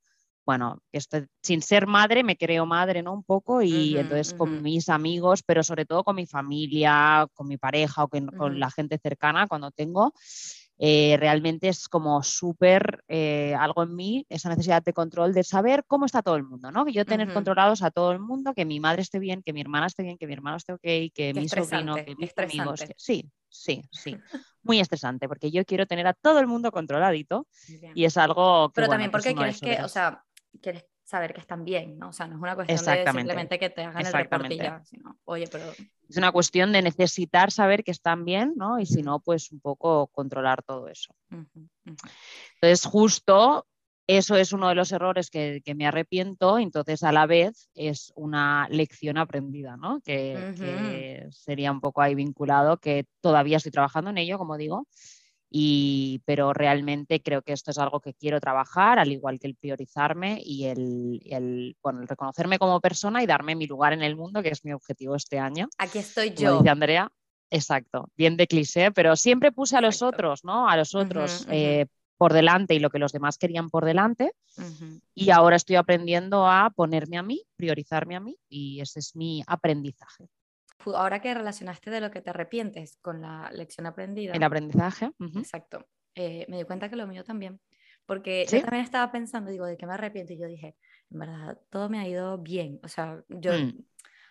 bueno, 0.45 0.83
este, 0.93 1.29
sin 1.43 1.63
ser 1.63 1.87
madre, 1.87 2.23
me 2.25 2.37
creo 2.37 2.67
madre, 2.67 3.03
¿no? 3.03 3.15
Un 3.15 3.25
poco, 3.25 3.63
y 3.63 3.97
entonces 3.97 4.35
con 4.35 4.63
mis 4.63 4.91
amigos, 4.91 5.43
pero 5.43 5.63
sobre 5.63 5.87
todo 5.87 6.05
con 6.05 6.17
mi 6.17 6.27
familia, 6.27 7.27
con 7.33 7.49
mi 7.49 7.57
pareja 7.57 8.05
o 8.05 8.09
con 8.09 8.61
la 8.61 8.71
gente 8.71 8.99
cercana, 8.99 9.47
cuando 9.47 9.71
tengo, 9.71 10.13
eh, 10.83 11.19
realmente 11.19 11.69
es 11.69 11.89
como 11.89 12.23
súper 12.23 13.05
eh, 13.07 13.55
algo 13.55 13.83
en 13.83 13.95
mí, 13.95 14.27
esa 14.31 14.49
necesidad 14.49 14.83
de 14.83 14.95
control 14.95 15.35
de 15.35 15.45
saber 15.45 15.85
cómo 15.87 16.07
está 16.07 16.23
todo 16.23 16.37
el 16.37 16.43
mundo, 16.43 16.73
¿no? 16.73 16.87
Que 16.87 16.93
yo 16.93 17.05
tener 17.05 17.31
controlados 17.35 17.83
a 17.83 17.91
todo 17.91 18.13
el 18.13 18.19
mundo, 18.19 18.55
que 18.55 18.65
mi 18.65 18.81
madre 18.81 19.03
esté 19.03 19.19
bien, 19.19 19.43
que 19.43 19.53
mi 19.53 19.61
hermana 19.61 19.89
esté 19.89 20.03
bien, 20.03 20.17
que 20.17 20.27
mi 20.27 20.33
hermano 20.33 20.57
esté 20.57 20.73
ok, 20.73 21.13
que 21.15 21.33
mi 21.35 21.51
sobrino, 21.51 21.97
que 21.97 22.17
mis 22.17 22.33
amigos. 22.35 22.83
sí, 22.97 23.31
sí, 23.51 23.83
sí. 23.91 24.17
Muy 24.63 24.81
estresante, 24.81 25.29
porque 25.29 25.51
yo 25.51 25.67
quiero 25.67 25.85
tener 25.87 26.07
a 26.07 26.15
todo 26.15 26.39
el 26.39 26.47
mundo 26.47 26.73
controladito 26.73 27.47
y 27.95 28.07
es 28.07 28.17
algo 28.17 28.71
que. 28.71 28.77
Pero 28.77 28.89
también 28.89 29.11
porque 29.11 29.35
quieres 29.35 29.61
que, 29.61 29.83
o 29.83 29.89
sea, 29.89 30.25
quieres 30.63 30.87
saber 31.11 31.35
que 31.35 31.41
están 31.41 31.65
bien, 31.65 31.99
¿no? 31.99 32.11
O 32.11 32.13
sea, 32.13 32.27
no 32.27 32.37
es 32.37 32.41
una 32.41 32.55
cuestión 32.55 32.79
de 32.79 33.13
simplemente 33.13 33.59
que 33.59 33.69
te 33.69 33.83
hagan 33.83 34.07
el 34.07 34.13
reporte 34.13 34.57
ya, 34.57 34.83
sino, 34.85 35.19
oye, 35.25 35.47
pero... 35.51 35.65
Es 36.09 36.17
una 36.17 36.33
cuestión 36.33 36.73
de 36.73 36.83
necesitar 36.83 37.51
saber 37.51 37.83
que 37.85 37.91
están 37.91 38.25
bien, 38.25 38.55
¿no? 38.57 38.79
Y 38.79 38.87
si 38.87 39.03
no, 39.03 39.21
pues 39.21 39.51
un 39.51 39.61
poco 39.61 40.07
controlar 40.09 40.63
todo 40.63 40.89
eso. 40.89 41.15
Entonces, 41.31 42.85
justo 42.85 43.67
eso 44.07 44.37
es 44.37 44.53
uno 44.53 44.69
de 44.69 44.75
los 44.75 44.91
errores 44.93 45.31
que, 45.31 45.63
me 45.77 45.87
arrepiento, 45.87 46.59
entonces 46.59 47.03
a 47.03 47.13
la 47.13 47.27
vez 47.27 47.69
es 47.75 48.13
una 48.17 48.69
lección 48.71 49.19
aprendida, 49.19 49.77
¿no? 49.77 50.01
Que, 50.01 50.55
que 50.57 51.29
sería 51.31 51.71
un 51.71 51.81
poco 51.81 52.03
ahí 52.03 52.15
vinculado, 52.15 52.79
que 52.79 53.05
todavía 53.21 53.59
estoy 53.59 53.73
trabajando 53.73 54.11
en 54.11 54.19
ello, 54.19 54.39
como 54.39 54.57
digo, 54.57 54.87
y, 55.51 56.23
pero 56.25 56.53
realmente 56.53 57.21
creo 57.21 57.43
que 57.43 57.53
esto 57.53 57.73
es 57.73 57.79
algo 57.79 58.01
que 58.01 58.15
quiero 58.15 58.41
trabajar, 58.41 59.01
al 59.01 59.11
igual 59.11 59.41
que 59.41 59.49
el 59.49 59.57
priorizarme 59.57 60.41
y 60.45 60.67
el, 60.67 61.21
el, 61.27 61.77
bueno, 61.83 62.01
el 62.01 62.09
reconocerme 62.09 62.59
como 62.59 62.81
persona 62.81 63.21
y 63.23 63.27
darme 63.27 63.57
mi 63.57 63.67
lugar 63.67 63.93
en 63.93 64.03
el 64.03 64.15
mundo, 64.15 64.43
que 64.43 64.51
es 64.51 64.65
mi 64.65 64.73
objetivo 64.73 65.17
este 65.17 65.41
año. 65.41 65.69
Aquí 65.77 65.99
estoy 65.99 66.33
yo. 66.35 66.59
dice 66.59 66.71
Andrea, 66.71 67.11
exacto, 67.51 68.09
bien 68.17 68.37
de 68.37 68.47
cliché, 68.47 68.93
pero 68.93 69.17
siempre 69.17 69.51
puse 69.51 69.77
a 69.77 69.81
los 69.81 70.03
otros, 70.03 70.45
¿no? 70.45 70.69
A 70.69 70.77
los 70.77 70.95
otros 70.95 71.47
eh, 71.51 71.87
por 72.17 72.33
delante 72.33 72.75
y 72.75 72.79
lo 72.79 72.91
que 72.91 73.01
los 73.01 73.11
demás 73.11 73.37
querían 73.37 73.71
por 73.71 73.85
delante. 73.85 74.33
Y 75.15 75.31
ahora 75.31 75.57
estoy 75.57 75.77
aprendiendo 75.77 76.47
a 76.47 76.71
ponerme 76.71 77.19
a 77.19 77.25
mí, 77.25 77.43
priorizarme 77.57 78.15
a 78.15 78.21
mí, 78.21 78.37
y 78.49 78.81
ese 78.81 79.01
es 79.01 79.17
mi 79.17 79.43
aprendizaje 79.49 80.29
ahora 80.87 81.21
que 81.21 81.33
relacionaste 81.35 81.91
de 81.91 82.01
lo 82.01 82.11
que 82.11 82.21
te 82.21 82.31
arrepientes 82.31 82.99
con 83.01 83.21
la 83.21 83.51
lección 83.53 83.87
aprendida. 83.87 84.33
El 84.33 84.43
aprendizaje. 84.43 85.11
Exacto. 85.37 85.87
Eh, 86.15 86.47
me 86.49 86.59
di 86.59 86.65
cuenta 86.65 86.89
que 86.89 86.97
lo 86.97 87.07
mío 87.07 87.25
también. 87.25 87.61
Porque 88.07 88.45
yo 88.51 88.61
también 88.63 88.83
estaba 88.83 89.13
pensando, 89.13 89.51
digo, 89.51 89.67
¿de 89.67 89.77
qué 89.77 89.87
me 89.87 89.93
arrepiento? 89.95 90.33
Y 90.33 90.39
yo 90.39 90.47
dije, 90.47 90.75
en 91.11 91.19
verdad, 91.19 91.59
todo 91.71 91.89
me 91.89 92.01
ha 92.01 92.09
ido 92.09 92.39
bien. 92.39 92.81
O 92.83 92.89
sea, 92.89 93.23
yo, 93.29 93.53
mm. 93.53 93.79
o 93.79 93.85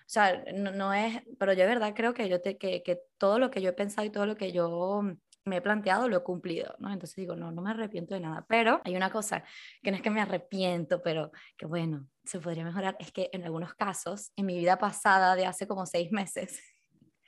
sea, 0.05 0.43
no, 0.53 0.93
es, 0.93 1.21
pero 1.37 1.53
yo 1.53 1.61
de 1.61 1.67
verdad 1.67 1.93
creo 1.95 2.13
que, 2.13 2.27
yo 2.27 2.41
te, 2.41 2.57
que, 2.57 2.83
que 2.83 2.99
todo 3.17 3.39
lo 3.39 3.49
que 3.49 3.61
yo 3.61 3.69
he 3.69 3.73
pensado 3.73 4.05
y 4.05 4.09
todo 4.09 4.25
lo 4.25 4.35
que 4.35 4.51
yo 4.51 5.01
me 5.49 5.57
he 5.57 5.61
planteado 5.61 6.07
lo 6.07 6.17
he 6.17 6.23
cumplido, 6.23 6.75
¿no? 6.79 6.91
Entonces 6.93 7.15
digo, 7.15 7.35
no, 7.35 7.51
no 7.51 7.61
me 7.61 7.71
arrepiento 7.71 8.13
de 8.13 8.21
nada, 8.21 8.45
pero 8.47 8.81
hay 8.85 8.95
una 8.95 9.09
cosa 9.09 9.43
que 9.81 9.91
no 9.91 9.97
es 9.97 10.03
que 10.03 10.09
me 10.09 10.21
arrepiento, 10.21 11.01
pero 11.01 11.31
que 11.57 11.65
bueno, 11.65 12.07
se 12.23 12.39
podría 12.39 12.63
mejorar, 12.63 12.95
es 12.99 13.11
que 13.11 13.29
en 13.33 13.43
algunos 13.43 13.73
casos, 13.73 14.31
en 14.35 14.45
mi 14.45 14.57
vida 14.57 14.77
pasada 14.77 15.35
de 15.35 15.45
hace 15.45 15.67
como 15.67 15.85
seis 15.85 16.11
meses, 16.11 16.61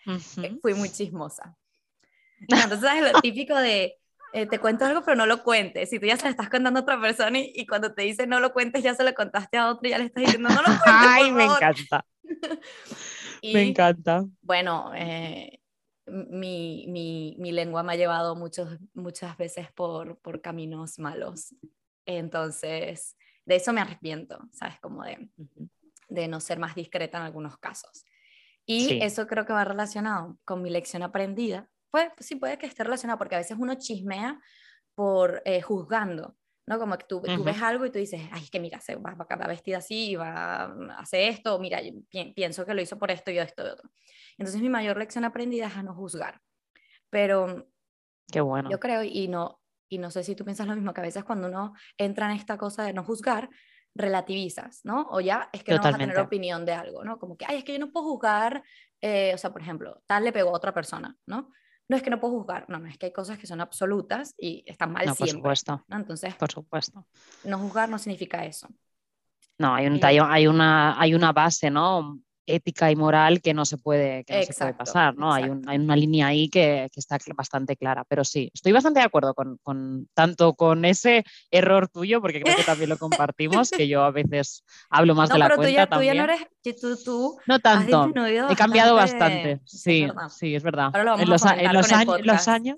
eh, 0.06 0.58
fui 0.62 0.74
muy 0.74 0.90
chismosa. 0.90 1.58
Entonces 2.48 2.90
es 2.96 3.12
lo 3.12 3.22
típico 3.22 3.56
de, 3.56 3.98
eh, 4.34 4.46
te 4.46 4.60
cuento 4.60 4.86
algo, 4.86 5.02
pero 5.04 5.18
no 5.18 5.26
lo 5.26 5.44
cuentes. 5.44 5.90
Si 5.90 6.00
tú 6.00 6.06
ya 6.06 6.18
se 6.18 6.24
lo 6.24 6.30
estás 6.30 6.50
contando 6.50 6.80
a 6.80 6.84
otra 6.84 7.00
persona 7.00 7.40
y, 7.40 7.66
cuando 7.66 7.94
te 7.94 8.04
dice 8.04 8.28
no 8.28 8.40
lo 8.40 8.54
cuentes, 8.54 8.84
ya 8.84 8.96
se 8.96 9.04
lo 9.04 9.14
contaste 9.14 9.58
a 9.58 9.70
otro 9.70 9.88
y 9.88 9.92
ya 9.92 9.98
le 9.98 10.06
estás 10.06 10.24
diciendo 10.24 10.50
no 10.50 10.62
lo 10.62 10.64
cuentes. 10.84 10.86
Ay, 10.86 11.32
me 11.32 11.46
encanta. 11.46 12.06
me 13.44 13.64
encanta. 13.64 14.26
Bueno, 14.42 14.92
eh, 14.96 15.61
mi, 16.12 16.86
mi, 16.88 17.36
mi, 17.39 17.52
lengua 17.52 17.84
me 17.84 17.93
ha 17.93 17.95
llevado 17.95 18.36
muchos, 18.36 18.78
muchas 18.93 19.38
veces 19.38 19.71
por, 19.71 20.19
por 20.19 20.41
caminos 20.41 21.00
malos. 21.00 21.56
Entonces, 22.06 23.15
de 23.45 23.56
eso 23.56 23.74
me 23.74 23.82
arrepiento, 23.82 24.39
¿sabes? 24.52 24.80
Como 24.80 25.04
de, 25.04 25.30
de 26.10 26.28
no 26.28 26.39
ser 26.39 26.60
más 26.60 26.76
discreta 26.76 27.17
en 27.17 27.24
algunos 27.24 27.58
casos. 27.58 28.06
Y 28.65 29.02
eso 29.02 29.28
creo 29.28 29.45
que 29.45 29.54
va 29.54 29.65
relacionado 29.65 30.38
con 30.45 30.62
mi 30.62 30.69
lección 30.69 31.04
aprendida. 31.04 31.69
Pues, 31.89 32.10
sí, 32.19 32.36
puede 32.36 32.58
que 32.58 32.67
esté 32.67 32.84
relacionado, 32.84 33.17
porque 33.17 33.36
a 33.36 33.39
veces 33.39 33.58
uno 33.60 33.76
chismea 33.76 34.39
por 34.95 35.41
eh, 35.45 35.62
juzgando, 35.62 36.38
¿no? 36.72 36.80
Como 36.80 36.98
que 36.98 37.06
tú, 37.06 37.22
tú, 37.22 37.44
ves 37.44 37.62
algo 37.62 37.86
y 37.86 37.92
tú 37.92 38.00
dices, 38.00 38.22
ay, 38.32 38.44
es 38.44 38.50
que 38.50 38.62
mira, 38.62 38.80
se 38.80 38.96
va, 38.96 39.14
va, 39.14 39.48
vestida 39.48 39.80
así, 39.80 40.16
va 40.16 40.64
a 40.64 41.00
hacer 41.00 41.30
esto, 41.30 41.60
mira, 41.60 41.82
pienso 42.34 42.66
que 42.66 42.74
lo 42.74 42.82
hizo 42.82 42.98
por 42.98 43.12
esto 43.12 43.30
y 43.30 43.40
esto 43.40 43.68
y 43.68 43.72
otro. 43.72 43.90
Entonces 44.38 44.62
mi 44.62 44.70
mayor 44.70 44.96
lección 44.98 45.26
aprendida 45.26 45.68
es 45.68 45.76
a 45.76 45.84
no 45.84 45.94
juzgar. 45.94 46.40
Pero 47.10 47.68
Qué 48.32 48.40
bueno. 48.40 48.70
yo 48.70 48.80
creo, 48.80 49.04
y 49.04 49.28
no, 49.28 49.60
y 49.90 49.98
no 49.98 50.12
sé 50.12 50.24
si 50.24 50.34
tú 50.34 50.46
piensas 50.46 50.66
lo 50.66 50.74
mismo, 50.74 50.94
que 50.94 51.02
a 51.02 51.04
veces 51.04 51.26
cuando 51.26 51.50
uno 51.50 51.74
entra 51.98 52.32
en 52.32 52.38
esta 52.38 52.58
cosa 52.58 52.86
de 52.86 52.94
no 52.94 53.04
juzgar, 53.04 53.50
relativizas, 53.94 54.80
¿no? 54.86 55.08
O 55.12 55.20
ya 55.20 55.50
es 55.52 55.66
que 55.66 55.74
no 55.74 55.82
vas 55.82 55.94
a 55.94 55.98
tener 55.98 56.18
opinión 56.20 56.66
de 56.66 56.72
algo, 56.72 57.04
¿no? 57.04 57.20
Como 57.20 57.36
que, 57.36 57.44
ay, 57.46 57.58
es 57.58 57.66
que 57.66 57.74
yo 57.74 57.80
no 57.80 57.92
puedo 57.92 58.06
juzgar, 58.06 58.64
eh, 59.02 59.34
o 59.36 59.38
sea, 59.38 59.52
por 59.52 59.62
ejemplo, 59.62 60.02
tal 60.06 60.24
le 60.24 60.32
pegó 60.32 60.52
a 60.52 60.54
otra 60.54 60.74
persona, 60.74 61.18
¿no? 61.26 61.52
No 61.92 61.98
es 61.98 62.04
que 62.04 62.10
no 62.10 62.22
puedo 62.22 62.36
juzgar, 62.36 62.70
no, 62.70 62.80
no, 62.80 62.88
es 62.88 62.98
que 62.98 63.08
hay 63.08 63.12
cosas 63.12 63.38
que 63.38 63.46
son 63.46 63.60
absolutas 63.60 64.34
y 64.38 64.64
están 64.66 64.94
mal 64.94 65.06
no, 65.06 65.14
siempre. 65.14 65.34
Por 65.34 65.58
supuesto. 65.58 65.86
¿no? 65.90 65.98
Entonces, 65.98 66.34
por 66.36 66.50
supuesto. 66.50 67.06
No 67.44 67.60
juzgar 67.60 67.90
no 67.90 68.00
significa 68.00 68.46
eso. 68.46 68.70
No, 69.58 69.76
hay, 69.76 69.88
un, 69.88 69.98
eh, 69.98 70.02
hay, 70.02 70.48
una, 70.48 70.98
hay 70.98 71.14
una 71.14 71.34
base, 71.34 71.70
¿no? 71.70 72.18
Ética 72.56 72.92
y 72.92 72.96
moral 72.96 73.42
que 73.42 73.54
no 73.54 73.66
se 73.66 73.78
puede, 73.78 74.24
que 74.24 74.40
no 74.40 74.44
se 74.44 74.54
puede 74.54 74.74
pasar, 74.74 75.16
¿no? 75.16 75.34
Hay, 75.34 75.44
hay, 75.68 75.78
una 75.78 75.96
línea 75.96 76.28
ahí 76.28 76.50
que, 76.50 76.90
que, 76.92 77.00
está 77.00 77.18
bastante 77.36 77.76
clara, 77.76 78.04
pero 78.08 78.24
sí, 78.24 78.52
estoy 78.54 78.72
bastante 78.72 79.00
de 79.00 79.06
acuerdo 79.06 79.34
con, 79.34 79.58
con, 79.64 80.08
tanto 80.14 80.54
con 80.54 80.86
ese 80.86 81.24
error 81.50 81.88
tuyo, 81.88 82.22
porque 82.22 82.42
creo 82.42 82.56
que 82.56 82.64
también 82.64 82.90
lo 82.90 82.98
compartimos, 82.98 83.70
que 83.72 83.88
yo 83.88 84.04
a 84.04 84.12
veces 84.12 84.64
hablo 84.90 85.16
más 85.16 85.30
de 85.30 85.40
la 85.40 85.48
cuenta 85.48 85.68
tú 85.68 85.74
ya, 85.74 85.88
también. 85.88 86.14
Tú 86.14 86.18
ya 86.18 86.28
no 86.28 86.34
eres, 86.34 86.82
tú, 86.82 86.98
tú 87.04 87.38
no 87.48 87.60
tanto, 87.60 88.12
he 88.50 88.56
cambiado 88.56 88.96
bastante, 88.96 89.62
sí, 89.66 90.08
sí, 90.30 90.56
es 90.56 90.64
verdad. 90.64 90.92
en 90.94 91.06
los, 91.30 91.46
en 91.46 91.74
los, 91.74 91.92
años, 91.92 92.22
los 92.24 92.48
años 92.48 92.78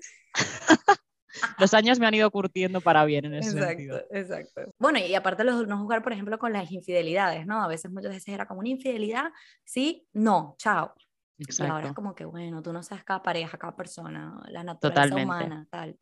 los 1.58 1.74
años 1.74 1.98
me 1.98 2.06
han 2.06 2.14
ido 2.14 2.30
curtiendo 2.30 2.80
para 2.80 3.04
bien 3.04 3.26
en 3.26 3.34
ese 3.34 3.50
exacto, 3.50 3.68
sentido. 3.68 4.02
Exacto. 4.10 4.74
Bueno, 4.78 4.98
y 4.98 5.14
aparte 5.14 5.44
los 5.44 5.66
no 5.66 5.78
jugar, 5.78 6.02
por 6.02 6.12
ejemplo, 6.12 6.38
con 6.38 6.52
las 6.52 6.70
infidelidades, 6.70 7.46
¿no? 7.46 7.62
A 7.62 7.68
veces 7.68 7.90
muchas 7.90 8.12
veces 8.12 8.34
era 8.34 8.46
como 8.46 8.60
una 8.60 8.68
infidelidad, 8.68 9.32
sí, 9.64 10.06
no, 10.12 10.54
chao. 10.58 10.94
Exacto. 11.38 11.64
Y 11.64 11.74
ahora 11.74 11.88
es 11.88 11.94
como 11.94 12.14
que, 12.14 12.24
bueno, 12.24 12.62
tú 12.62 12.72
no 12.72 12.82
sabes 12.82 13.04
cada 13.04 13.22
pareja, 13.22 13.58
cada 13.58 13.74
persona, 13.74 14.40
la 14.48 14.62
naturaleza 14.62 15.16
humana, 15.16 15.66
tal. 15.70 15.98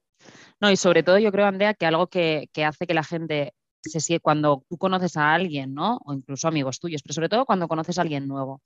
No, 0.60 0.70
y 0.70 0.76
sobre 0.76 1.02
todo 1.02 1.18
yo 1.18 1.32
creo, 1.32 1.46
Andrea, 1.46 1.74
que 1.74 1.86
algo 1.86 2.06
que, 2.06 2.48
que 2.52 2.64
hace 2.64 2.86
que 2.86 2.94
la 2.94 3.02
gente 3.02 3.54
se 3.82 4.00
sigue 4.00 4.20
cuando 4.20 4.64
tú 4.68 4.78
conoces 4.78 5.16
a 5.16 5.34
alguien, 5.34 5.74
¿no? 5.74 5.98
O 6.04 6.12
incluso 6.12 6.46
amigos 6.48 6.78
tuyos, 6.78 7.02
pero 7.02 7.14
sobre 7.14 7.28
todo 7.28 7.44
cuando 7.44 7.68
conoces 7.68 7.98
a 7.98 8.02
alguien 8.02 8.28
nuevo, 8.28 8.62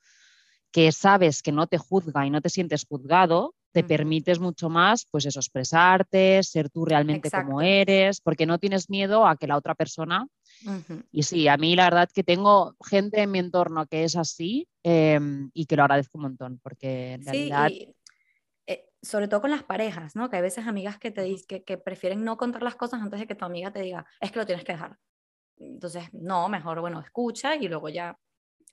que 0.72 0.92
sabes 0.92 1.42
que 1.42 1.52
no 1.52 1.66
te 1.66 1.78
juzga 1.78 2.26
y 2.26 2.30
no 2.30 2.40
te 2.40 2.50
sientes 2.50 2.84
juzgado, 2.86 3.54
te 3.76 3.84
permites 3.84 4.40
mucho 4.40 4.70
más, 4.70 5.06
pues 5.10 5.26
eso, 5.26 5.38
expresarte, 5.38 6.42
ser 6.42 6.70
tú 6.70 6.86
realmente 6.86 7.30
como 7.30 7.60
eres, 7.60 8.22
porque 8.22 8.46
no 8.46 8.58
tienes 8.58 8.88
miedo 8.88 9.26
a 9.26 9.36
que 9.36 9.46
la 9.46 9.58
otra 9.58 9.74
persona... 9.74 10.26
Y 11.12 11.24
sí, 11.24 11.48
a 11.48 11.58
mí 11.58 11.76
la 11.76 11.84
verdad 11.84 12.08
que 12.12 12.24
tengo 12.24 12.74
gente 12.82 13.20
en 13.20 13.30
mi 13.30 13.38
entorno 13.38 13.84
que 13.86 14.04
es 14.04 14.16
así 14.16 14.66
em, 14.82 15.50
y 15.52 15.66
que 15.66 15.76
lo 15.76 15.82
agradezco 15.82 16.16
un 16.16 16.22
montón, 16.22 16.60
porque 16.62 17.12
en 17.12 17.24
realidad... 17.26 17.70
Eh, 18.66 18.88
sobre 19.02 19.28
todo 19.28 19.42
con 19.42 19.50
las 19.50 19.64
parejas, 19.64 20.16
¿no? 20.16 20.30
Que 20.30 20.36
hay 20.36 20.42
veces 20.42 20.66
amigas 20.66 20.98
que 20.98 21.10
te 21.10 21.20
dicen 21.20 21.46
que, 21.46 21.62
que, 21.62 21.76
prefieren 21.76 22.24
no 22.24 22.38
contar 22.38 22.62
las 22.62 22.74
cosas 22.74 23.02
antes 23.02 23.20
de 23.20 23.26
que 23.26 23.34
tu 23.34 23.44
amiga 23.44 23.70
te 23.70 23.82
diga, 23.82 24.06
es 24.18 24.32
que 24.32 24.38
lo 24.38 24.46
tienes 24.46 24.64
que 24.64 24.72
dejar. 24.72 24.96
Entonces, 25.58 26.04
no, 26.14 26.48
mejor, 26.48 26.80
bueno, 26.80 27.00
escucha 27.00 27.54
y 27.54 27.68
luego 27.68 27.90
ya, 27.90 28.18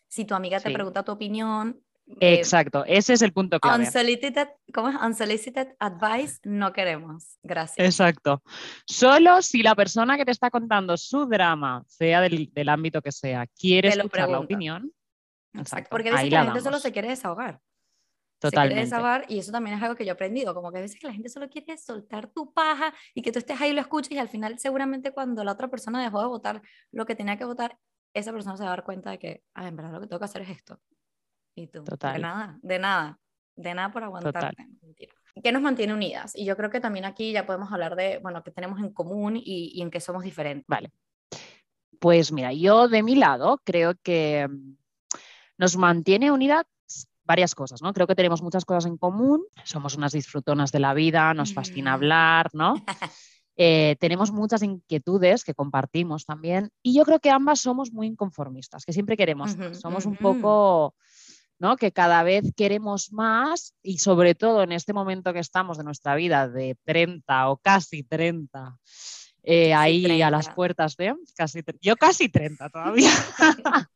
si 0.08 0.24
tu 0.24 0.36
amiga 0.36 0.62
te 0.62 0.72
pregunta 0.72 1.04
tu 1.04 1.12
opinión, 1.12 1.82
Eh, 1.82 1.93
Exacto, 2.20 2.84
ese 2.86 3.14
es 3.14 3.22
el 3.22 3.32
punto 3.34 3.60
clave. 3.60 3.86
unsolicited, 3.86 4.50
¿Cómo 4.74 4.90
es? 4.90 4.96
Unsolicited 4.96 5.76
advice 5.80 6.40
no 6.44 6.74
queremos. 6.74 7.38
Gracias. 7.44 7.86
Exacto. 7.86 8.44
Solo 8.86 9.42
si 9.42 9.64
la 9.64 9.74
persona 9.76 10.18
que 10.18 10.26
te 10.26 10.32
está 10.32 10.50
contando 10.50 10.98
su 10.98 11.26
drama, 11.26 11.84
sea 11.88 12.22
del, 12.22 12.52
del 12.54 12.70
ámbito 12.70 13.02
que 13.02 13.12
sea, 13.12 13.48
quiere 13.48 13.90
escuchar 13.90 14.30
la 14.30 14.40
opinión. 14.40 14.92
Exacto. 15.54 15.88
Porque 15.90 16.10
a 16.10 16.18
ahí 16.18 16.26
veces 16.26 16.30
que 16.30 16.36
la 16.36 16.44
la 16.44 16.46
gente 16.52 16.62
solo 16.62 16.80
se 16.80 16.92
quiere 16.92 17.08
desahogar. 17.10 17.54
Se 18.42 18.50
quiere 18.50 18.52
Totalmente. 18.52 18.82
desahogar 18.84 19.26
y 19.30 19.40
eso 19.40 19.52
también 19.54 19.78
es 19.78 19.84
algo 19.84 19.96
que 19.96 20.04
yo 20.04 20.10
he 20.10 20.14
aprendido, 20.14 20.54
como 20.54 20.72
que 20.72 20.80
a 20.80 20.82
veces 20.82 21.00
que 21.00 21.08
la 21.08 21.14
gente 21.14 21.30
solo 21.30 21.50
quiere 21.50 21.78
soltar 21.78 22.28
tu 22.28 22.54
paja 22.54 22.94
y 23.14 23.22
que 23.22 23.32
tú 23.32 23.40
estés 23.40 23.62
ahí 23.62 23.70
y 23.70 23.74
lo 23.74 23.80
escuches 23.80 24.12
y 24.12 24.18
al 24.18 24.28
final 24.28 24.60
seguramente 24.60 25.12
cuando 25.12 25.46
la 25.46 25.54
otra 25.54 25.70
persona 25.70 26.04
dejó 26.04 26.20
de 26.20 26.28
votar 26.28 26.62
lo 26.92 27.06
que 27.06 27.16
tenía 27.16 27.38
que 27.38 27.46
votar, 27.46 27.78
esa 28.14 28.34
persona 28.34 28.58
se 28.58 28.64
va 28.64 28.70
a 28.70 28.76
dar 28.76 28.84
cuenta 28.84 29.12
de 29.12 29.20
que, 29.20 29.44
ah, 29.54 29.68
en 29.68 29.78
verdad 29.78 29.94
lo 29.94 30.02
que 30.02 30.08
tengo 30.08 30.20
que 30.20 30.26
hacer 30.26 30.42
es 30.42 30.50
esto. 30.50 30.80
Y 31.56 31.68
tú, 31.68 31.84
Total. 31.84 32.14
de 32.14 32.20
nada, 32.20 32.60
de 32.62 32.80
nada, 32.80 33.20
de 33.56 33.74
nada 33.74 33.92
por 33.92 34.04
aguantarte. 34.04 34.68
¿Qué 35.44 35.52
nos 35.52 35.62
mantiene 35.62 35.94
unidas? 35.94 36.36
Y 36.36 36.46
yo 36.46 36.56
creo 36.56 36.70
que 36.70 36.80
también 36.80 37.06
aquí 37.06 37.32
ya 37.32 37.46
podemos 37.46 37.72
hablar 37.72 37.96
de, 37.96 38.20
bueno, 38.20 38.44
qué 38.44 38.52
tenemos 38.52 38.80
en 38.80 38.94
común 38.94 39.36
y, 39.36 39.72
y 39.74 39.82
en 39.82 39.90
qué 39.90 40.00
somos 40.00 40.24
diferentes. 40.24 40.66
Vale. 40.68 40.92
Pues 42.00 42.32
mira, 42.32 42.54
yo 42.54 42.88
de 42.88 43.02
mi 43.02 43.16
lado 43.16 43.62
creo 43.64 43.96
que 44.04 44.48
mm, 44.50 44.76
nos 45.58 45.78
mantiene 45.78 46.32
unidas 46.32 46.66
varias 47.24 47.56
cosas, 47.56 47.82
¿no? 47.82 47.94
Creo 47.94 48.06
que 48.06 48.16
tenemos 48.16 48.42
muchas 48.42 48.66
cosas 48.66 48.86
en 48.86 48.98
común, 48.98 49.44
somos 49.64 49.96
unas 49.96 50.12
disfrutonas 50.12 50.72
de 50.72 50.80
la 50.80 50.94
vida, 50.94 51.34
nos 51.34 51.54
fascina 51.54 51.92
Mm. 51.92 51.94
hablar, 51.94 52.50
¿no? 52.54 52.74
Eh, 53.56 53.98
tenemos 54.00 54.32
muchas 54.32 54.64
inquietudes 54.64 55.44
que 55.44 55.54
compartimos 55.54 56.26
también 56.26 56.72
y 56.82 56.96
yo 56.96 57.04
creo 57.06 57.20
que 57.20 57.30
ambas 57.30 57.60
somos 57.60 57.92
muy 57.94 58.08
inconformistas, 58.08 58.84
que 58.84 58.94
siempre 58.94 59.16
queremos 59.16 59.56
Somos 59.80 60.08
un 60.08 60.18
poco, 60.18 60.96
¿no? 61.64 61.78
Que 61.78 61.94
cada 61.94 62.24
vez 62.24 62.52
queremos 62.58 63.14
más 63.14 63.74
y 63.82 64.00
sobre 64.00 64.36
todo 64.36 64.64
en 64.64 64.74
este 64.74 64.92
momento 64.92 65.32
que 65.32 65.40
estamos 65.40 65.78
de 65.78 65.86
nuestra 65.86 66.14
vida 66.14 66.50
de 66.50 66.76
30 66.84 67.50
o 67.50 67.56
casi 67.56 68.04
30, 68.04 68.78
eh, 69.44 69.70
Casi 69.70 70.06
ahí 70.06 70.22
a 70.22 70.30
las 70.30 70.48
30. 70.48 70.56
puertas 70.56 70.98
de 70.98 71.16
casi, 71.38 71.62
yo 71.80 71.96
casi 71.96 72.28
30 72.28 72.70
todavía. 72.70 73.10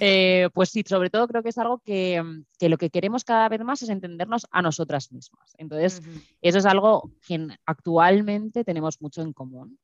Eh, 0.00 0.48
pues 0.54 0.70
sí, 0.70 0.82
sobre 0.86 1.10
todo 1.10 1.28
creo 1.28 1.42
que 1.42 1.50
es 1.50 1.58
algo 1.58 1.78
que, 1.80 2.22
que 2.58 2.70
lo 2.70 2.78
que 2.78 2.88
queremos 2.88 3.22
cada 3.22 3.48
vez 3.50 3.60
más 3.62 3.82
es 3.82 3.90
entendernos 3.90 4.46
a 4.50 4.62
nosotras 4.62 5.12
mismas. 5.12 5.52
Entonces, 5.58 6.00
eso 6.40 6.58
es 6.58 6.64
algo 6.64 7.10
que 7.26 7.34
en- 7.34 7.58
actualmente 7.66 8.64
tenemos 8.64 9.00
mucho 9.02 9.20
en 9.20 9.34
común. 9.34 9.78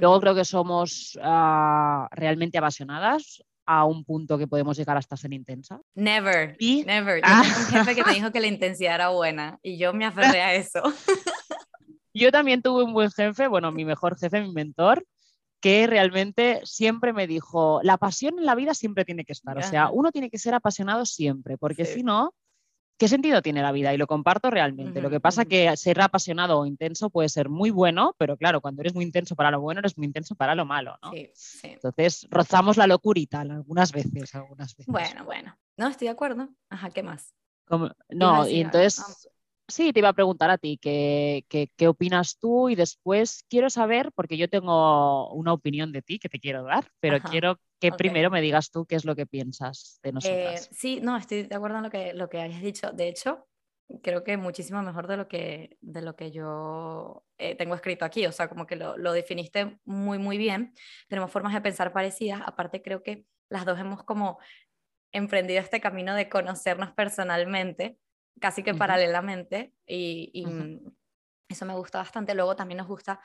Luego 0.00 0.20
creo 0.20 0.34
que 0.34 0.46
somos 0.46 1.18
ah, 1.22 2.08
realmente 2.12 2.56
apasionadas 2.56 3.42
a 3.66 3.84
un 3.84 4.04
punto 4.04 4.38
que 4.38 4.46
podemos 4.46 4.76
llegar 4.76 4.96
hasta 4.96 5.16
ser 5.16 5.32
intensas. 5.32 5.80
Never, 5.94 6.56
Y- 6.58 6.84
never. 6.84 7.16
Yo 7.18 7.22
Ah. 7.26 7.42
tengo 7.42 7.58
un 7.58 7.66
jefe 7.66 7.94
que 7.96 8.04
me 8.04 8.14
dijo 8.14 8.30
que 8.32 8.40
la 8.40 8.46
intensidad 8.46 8.94
era 8.94 9.08
buena 9.08 9.58
y 9.62 9.76
yo 9.76 9.92
me 9.92 10.04
aferré 10.06 10.40
a 10.40 10.54
eso. 10.54 10.82
Yo 12.14 12.32
también 12.32 12.62
tuve 12.62 12.82
un 12.84 12.94
buen 12.94 13.10
jefe, 13.10 13.46
bueno, 13.46 13.70
mi 13.72 13.84
mejor 13.84 14.18
jefe, 14.18 14.40
mi 14.40 14.50
mentor, 14.52 15.04
que 15.60 15.86
realmente 15.86 16.60
siempre 16.64 17.12
me 17.12 17.26
dijo, 17.26 17.80
la 17.82 17.98
pasión 17.98 18.38
en 18.38 18.46
la 18.46 18.54
vida 18.54 18.72
siempre 18.72 19.04
tiene 19.04 19.24
que 19.24 19.32
estar. 19.32 19.58
O 19.58 19.62
sea, 19.62 19.90
uno 19.90 20.10
tiene 20.12 20.30
que 20.30 20.38
ser 20.38 20.54
apasionado 20.54 21.04
siempre, 21.04 21.58
porque 21.58 21.84
Sí. 21.84 21.94
si 21.96 22.02
no, 22.02 22.32
¿qué 22.98 23.08
sentido 23.08 23.42
tiene 23.42 23.62
la 23.62 23.72
vida? 23.72 23.92
Y 23.92 23.96
lo 23.96 24.06
comparto 24.06 24.50
realmente. 24.50 25.00
Lo 25.00 25.10
que 25.10 25.20
pasa 25.20 25.42
ujú. 25.42 25.50
que 25.50 25.76
ser 25.76 26.00
apasionado 26.00 26.58
o 26.58 26.66
intenso 26.66 27.10
puede 27.10 27.28
ser 27.28 27.48
muy 27.48 27.70
bueno, 27.70 28.14
pero 28.18 28.36
claro, 28.36 28.60
cuando 28.60 28.82
eres 28.82 28.94
muy 28.94 29.04
intenso 29.04 29.36
para 29.36 29.50
lo 29.50 29.60
bueno, 29.60 29.80
eres 29.80 29.96
muy 29.96 30.06
intenso 30.06 30.34
para 30.34 30.54
lo 30.54 30.64
malo, 30.64 30.98
¿no? 31.02 31.12
Sí, 31.12 31.30
sí. 31.34 31.68
Entonces, 31.68 32.26
rozamos 32.30 32.76
la 32.76 32.86
locurita 32.86 33.40
algunas 33.40 33.92
veces, 33.92 34.34
algunas 34.34 34.76
veces. 34.76 34.92
Bueno, 34.92 35.24
bueno. 35.24 35.56
No, 35.76 35.88
estoy 35.88 36.06
de 36.06 36.12
acuerdo. 36.12 36.48
Ajá, 36.70 36.90
¿qué 36.90 37.02
más? 37.02 37.34
Como- 37.66 37.90
no, 38.10 38.48
y 38.48 38.60
entonces, 38.60 39.28
sí, 39.68 39.92
te 39.92 40.00
iba 40.00 40.08
a 40.10 40.12
preguntar 40.12 40.50
a 40.50 40.58
ti 40.58 40.78
qué, 40.80 41.44
qué, 41.48 41.70
qué 41.76 41.88
opinas 41.88 42.38
tú 42.38 42.68
y 42.68 42.74
después 42.76 43.44
quiero 43.48 43.70
saber, 43.70 44.12
porque 44.14 44.36
yo 44.36 44.48
tengo 44.48 45.32
una 45.32 45.52
opinión 45.52 45.92
de 45.92 46.02
ti 46.02 46.18
que 46.18 46.28
te 46.28 46.40
quiero 46.40 46.64
dar, 46.64 46.90
pero 47.00 47.20
Ajá, 47.20 47.22
quiero 47.22 47.60
que 47.80 47.92
primero 47.92 48.30
me 48.30 48.40
digas 48.40 48.70
tú 48.70 48.86
qué 48.86 48.96
es 48.96 49.04
lo 49.04 49.16
que 49.16 49.26
piensas 49.26 50.00
de 50.02 50.12
Eh, 50.22 50.60
nosotras. 50.60 50.72
sí, 50.72 51.00
no, 51.02 51.16
estoy 51.16 51.44
de 51.44 51.54
acuerdo 51.54 51.76
en 51.78 51.84
lo 51.84 51.90
que, 51.90 52.12
lo 52.14 52.28
que 52.28 52.40
hayas 52.40 52.60
dicho. 52.62 52.90
De 52.92 53.08
hecho, 53.08 53.46
creo 54.02 54.24
que 54.24 54.36
muchísimo 54.36 54.82
mejor 54.82 55.06
de 55.06 55.16
lo 55.16 55.28
que, 55.28 55.76
de 55.80 56.02
lo 56.02 56.16
que 56.16 56.30
yo 56.32 57.24
eh, 57.38 57.54
tengo 57.56 57.74
escrito 57.74 58.04
aquí. 58.04 58.26
O 58.26 58.32
sea, 58.32 58.48
como 58.48 58.66
que 58.66 58.76
lo, 58.76 58.96
lo 58.96 59.12
definiste 59.12 59.78
muy, 59.84 60.18
muy 60.18 60.38
bien. 60.38 60.74
Tenemos 61.08 61.30
formas 61.30 61.54
de 61.54 61.60
pensar 61.60 61.92
parecidas. 61.92 62.40
Aparte, 62.44 62.82
creo 62.82 63.02
que 63.02 63.26
las 63.48 63.64
dos 63.66 63.78
hemos 63.78 64.02
como 64.04 64.38
emprendido 65.12 65.60
este 65.60 65.80
camino 65.80 66.14
de 66.14 66.28
conocernos 66.28 66.92
personalmente, 66.92 67.98
casi 68.40 68.62
que 68.62 68.70
Ujú. 68.72 68.78
paralelamente. 68.78 69.74
Y, 69.86 70.30
y, 70.32 70.46
Ujú. 70.46 70.54
mm, 70.54 70.92
eso 71.48 71.66
me 71.66 71.74
gusta 71.74 71.98
bastante. 71.98 72.34
Luego 72.34 72.56
también 72.56 72.78
nos 72.78 72.88
gusta 72.88 73.20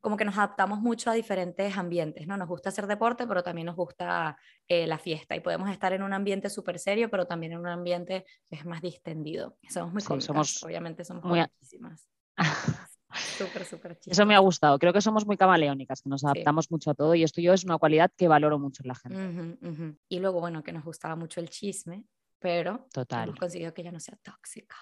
como 0.00 0.16
que 0.16 0.24
nos 0.24 0.36
adaptamos 0.36 0.80
mucho 0.80 1.10
a 1.10 1.14
diferentes 1.14 1.76
ambientes, 1.78 2.26
¿no? 2.26 2.36
Nos 2.36 2.48
gusta 2.48 2.70
hacer 2.70 2.88
deporte, 2.88 3.24
pero 3.28 3.44
también 3.44 3.66
nos 3.66 3.76
gusta 3.76 4.36
eh, 4.66 4.84
la 4.88 4.98
fiesta 4.98 5.36
y 5.36 5.40
podemos 5.40 5.70
estar 5.70 5.92
en 5.92 6.02
un 6.02 6.12
ambiente 6.12 6.50
súper 6.50 6.80
serio, 6.80 7.08
pero 7.08 7.26
también 7.26 7.52
en 7.52 7.60
un 7.60 7.68
ambiente 7.68 8.24
que 8.50 8.56
es 8.56 8.66
más 8.66 8.82
distendido. 8.82 9.56
Somos 9.70 9.92
muy 9.92 10.02
Sí, 10.02 10.26
somos 10.26 10.64
obviamente 10.64 11.04
somos 11.04 11.22
muy 11.22 11.38
comiquísimas. 11.38 12.08
Súper, 13.38 13.64
súper 13.64 13.98
Eso 14.06 14.26
me 14.26 14.34
ha 14.34 14.38
gustado. 14.40 14.78
Creo 14.78 14.92
que 14.92 15.00
somos 15.00 15.26
muy 15.26 15.36
camaleónicas, 15.36 16.02
que 16.02 16.08
nos 16.08 16.22
Sí. 16.22 16.26
adaptamos 16.26 16.70
mucho 16.70 16.90
a 16.90 16.94
todo 16.94 17.14
y 17.14 17.22
esto 17.22 17.40
yo 17.40 17.52
es 17.52 17.62
una 17.64 17.78
cualidad 17.78 18.10
que 18.16 18.26
valoro 18.26 18.58
mucho 18.58 18.82
en 18.82 18.88
la 18.88 18.94
gente. 18.94 19.18
Ujú, 19.18 19.58
ujú. 19.70 19.98
Y 20.08 20.18
luego, 20.18 20.40
bueno, 20.40 20.62
que 20.62 20.72
nos 20.72 20.84
gustaba 20.84 21.14
mucho 21.14 21.40
el 21.40 21.48
chisme, 21.50 22.04
pero 22.42 22.86
Total, 22.92 23.28
hemos 23.28 23.38
conseguido 23.38 23.72
que 23.72 23.82
ya 23.82 23.92
no 23.92 24.00
sea 24.00 24.16
tóxica. 24.22 24.76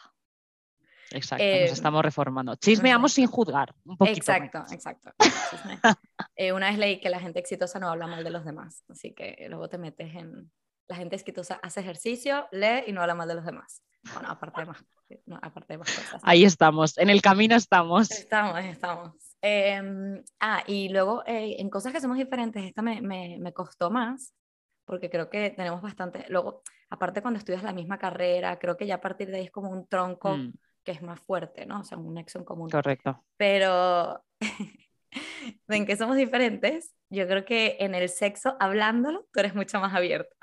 exacto. 1.10 1.44
eh, 1.44 1.62
nos 1.62 1.72
estamos 1.72 2.02
reformando. 2.02 2.56
Chismeamos 2.56 3.12
sin 3.12 3.26
juzgar, 3.26 3.74
un 3.84 3.96
poquito. 3.96 4.16
Exacto, 4.16 4.58
menos. 4.58 4.72
exacto. 4.72 5.12
Eh, 6.36 6.54
una 6.54 6.70
vez 6.70 6.78
leí 6.78 7.00
que 7.00 7.10
la 7.10 7.20
gente 7.20 7.38
exitosa 7.38 7.78
no 7.78 7.90
habla 7.90 8.06
mal 8.06 8.24
de 8.24 8.30
los 8.30 8.46
demás, 8.46 8.82
así 8.88 9.12
que 9.12 9.46
luego 9.50 9.68
te 9.68 9.76
metes 9.76 10.14
en... 10.14 10.50
La 10.88 10.96
gente 10.96 11.14
exitosa 11.14 11.60
hace 11.62 11.80
ejercicio, 11.80 12.48
lee 12.50 12.84
y 12.86 12.92
no 12.92 13.02
habla 13.02 13.14
mal 13.14 13.28
de 13.28 13.34
los 13.34 13.44
demás. 13.44 13.82
Bueno, 14.14 14.30
aparte 14.30 14.62
de 14.62 14.66
más, 14.66 14.84
no, 15.26 15.38
aparte 15.42 15.74
de 15.74 15.78
más 15.78 15.94
cosas. 15.94 16.20
Ahí 16.24 16.44
estamos, 16.44 16.96
en 16.96 17.10
el 17.10 17.20
camino 17.20 17.56
estamos. 17.56 18.10
Estamos, 18.10 18.58
estamos. 18.60 19.12
Em, 19.42 20.22
ah, 20.40 20.62
y 20.66 20.88
luego 20.88 21.22
eh, 21.26 21.56
en 21.58 21.68
cosas 21.68 21.92
que 21.92 22.00
somos 22.00 22.16
diferentes, 22.16 22.64
esta 22.64 22.80
me, 22.80 23.02
me, 23.02 23.36
me 23.38 23.52
costó 23.52 23.90
más, 23.90 24.32
porque 24.90 25.08
creo 25.08 25.30
que 25.30 25.50
tenemos 25.50 25.80
bastante, 25.80 26.26
luego, 26.30 26.62
aparte 26.88 27.22
cuando 27.22 27.38
estudias 27.38 27.62
la 27.62 27.72
misma 27.72 27.96
carrera, 27.96 28.58
creo 28.58 28.76
que 28.76 28.88
ya 28.88 28.96
a 28.96 29.00
partir 29.00 29.30
de 29.30 29.36
ahí 29.36 29.44
es 29.44 29.52
como 29.52 29.70
un 29.70 29.86
tronco 29.86 30.36
Mm, 30.36 30.52
que 30.82 30.90
es 30.90 31.00
más 31.00 31.20
fuerte, 31.20 31.64
¿no? 31.64 31.78
O 31.78 31.84
sea, 31.84 31.96
un 31.96 32.12
nexo 32.12 32.40
en 32.40 32.44
común. 32.44 32.68
correcto. 32.68 33.24
Pero 33.36 34.20
en 35.68 35.86
que 35.86 35.96
somos 35.96 36.16
diferentes, 36.16 36.92
yo 37.08 37.28
creo 37.28 37.44
que 37.44 37.76
en 37.78 37.94
el 37.94 38.08
sexo, 38.08 38.56
hablándolo, 38.58 39.28
tú 39.32 39.38
eres 39.38 39.54
mucho 39.54 39.78
más 39.78 39.94
abierta. 39.94 40.34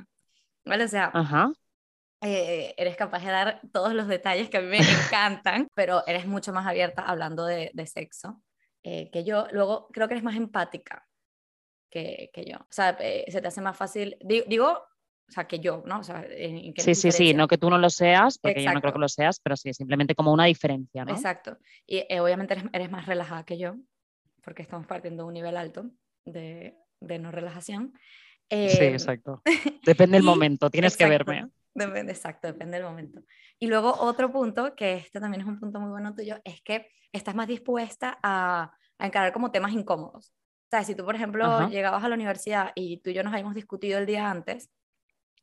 ¿Vale? 0.64 0.86
O 0.86 0.88
sea, 0.88 1.12
Ajá. 1.14 1.52
eh, 2.22 2.74
eres 2.78 2.96
capaz 2.96 3.26
de 3.26 3.32
dar 3.32 3.60
todos 3.74 3.94
los 3.94 4.08
detalles 4.08 4.50
que 4.50 4.60
a 4.60 4.62
mí 4.62 4.68
me 4.68 4.78
encantan, 4.80 5.68
pero 5.76 6.08
eres 6.08 6.26
mucho 6.26 6.54
más 6.54 6.66
abierta 6.66 7.02
hablando 7.02 7.46
de, 7.46 7.72
de 7.74 7.86
sexo 7.86 8.42
eh, 8.84 9.10
que 9.12 9.26
yo. 9.26 9.46
Luego, 9.52 9.90
creo 9.92 10.08
que 10.08 10.14
eres 10.14 10.24
más 10.24 10.38
empática 10.38 11.06
que, 11.90 12.30
que 12.34 12.46
yo. 12.46 12.58
O 12.58 12.68
sea, 12.72 12.98
eh, 13.00 13.26
se 13.30 13.42
te 13.42 13.48
hace 13.48 13.62
más 13.62 13.78
fácil, 13.78 14.18
di- 14.22 14.44
digo, 14.48 14.68
o 14.70 15.32
sea, 15.32 15.46
que 15.48 15.60
yo, 15.60 15.84
¿no? 15.86 16.00
O 16.00 16.04
sea, 16.04 16.26
en, 16.30 16.74
qué 16.74 16.82
Sí, 16.82 16.96
sí, 16.96 17.12
sí, 17.12 17.34
no 17.34 17.48
que 17.48 17.58
tú 17.58 17.70
no 17.70 17.78
lo 17.78 17.90
seas, 17.90 18.38
porque 18.38 18.62
yo 18.64 18.68
no 18.74 18.80
creo 18.80 18.90
Exacto. 18.90 18.94
que 18.94 19.00
lo 19.02 19.10
seas, 19.10 19.40
pero 19.42 19.58
sí, 19.58 19.74
simplemente 19.74 20.16
como 20.16 20.32
una 20.32 20.46
diferencia, 20.46 21.04
¿no? 21.04 21.12
Exacto. 21.14 21.58
Y 21.86 22.06
eh, 22.10 22.20
obviamente 22.22 22.54
eres, 22.54 22.66
eres 22.72 22.90
más 22.92 23.06
relajada 23.06 23.44
que 23.44 23.58
yo, 23.58 23.76
porque 24.44 24.62
estamos 24.62 24.88
partiendo 24.88 25.24
de 25.24 25.28
un 25.28 25.34
nivel 25.34 25.58
alto 25.58 25.90
de, 26.26 26.78
de 27.02 27.20
no 27.20 27.32
relajación. 27.32 27.94
Sí, 28.50 28.56
Em, 28.80 28.94
exacto. 28.94 29.42
Depende 29.86 30.16
del 30.18 30.24
momento, 30.24 30.70
tienes 30.70 30.96
que 30.96 31.04
exacto, 31.04 31.26
verme. 31.32 31.48
¿eh? 31.48 31.52
Depende, 31.74 32.14
exacto, 32.14 32.48
depende 32.48 32.78
del 32.78 32.86
momento. 32.86 33.22
Y 33.60 33.68
luego 33.68 33.94
otro 34.00 34.32
punto, 34.32 34.74
que 34.76 34.94
este 34.94 35.20
también 35.20 35.42
es 35.42 35.48
un 35.48 35.60
punto 35.60 35.82
muy 35.82 35.90
bueno 35.90 36.16
tuyo, 36.16 36.38
es 36.46 36.62
que 36.62 36.88
estás 37.12 37.36
más 37.36 37.48
dispuesta 37.48 38.18
a, 38.24 38.72
a 38.98 39.06
encarar 39.06 39.34
como 39.34 39.52
temas 39.52 39.74
incómodos. 39.74 40.34
Sea, 40.70 40.84
si 40.84 40.96
tú, 40.96 41.06
por 41.06 41.16
ejemplo, 41.16 41.46
Ajá. 41.46 41.70
llegabas 41.70 42.04
a 42.04 42.10
la 42.10 42.16
universidad 42.16 42.72
y 42.76 42.98
tú 42.98 43.10
y 43.10 43.14
yo 43.14 43.24
nos 43.24 43.32
habíamos 43.34 43.56
discutido 43.56 43.98
el 44.00 44.06
día 44.06 44.30
antes, 44.30 44.70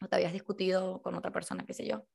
o 0.03 0.07
te 0.09 0.17
habías 0.17 0.33
discutido 0.33 1.01
con 1.03 1.14
otra 1.14 1.31
persona, 1.31 1.64
qué 1.66 1.72
sé 1.72 1.87
yo, 1.87 2.07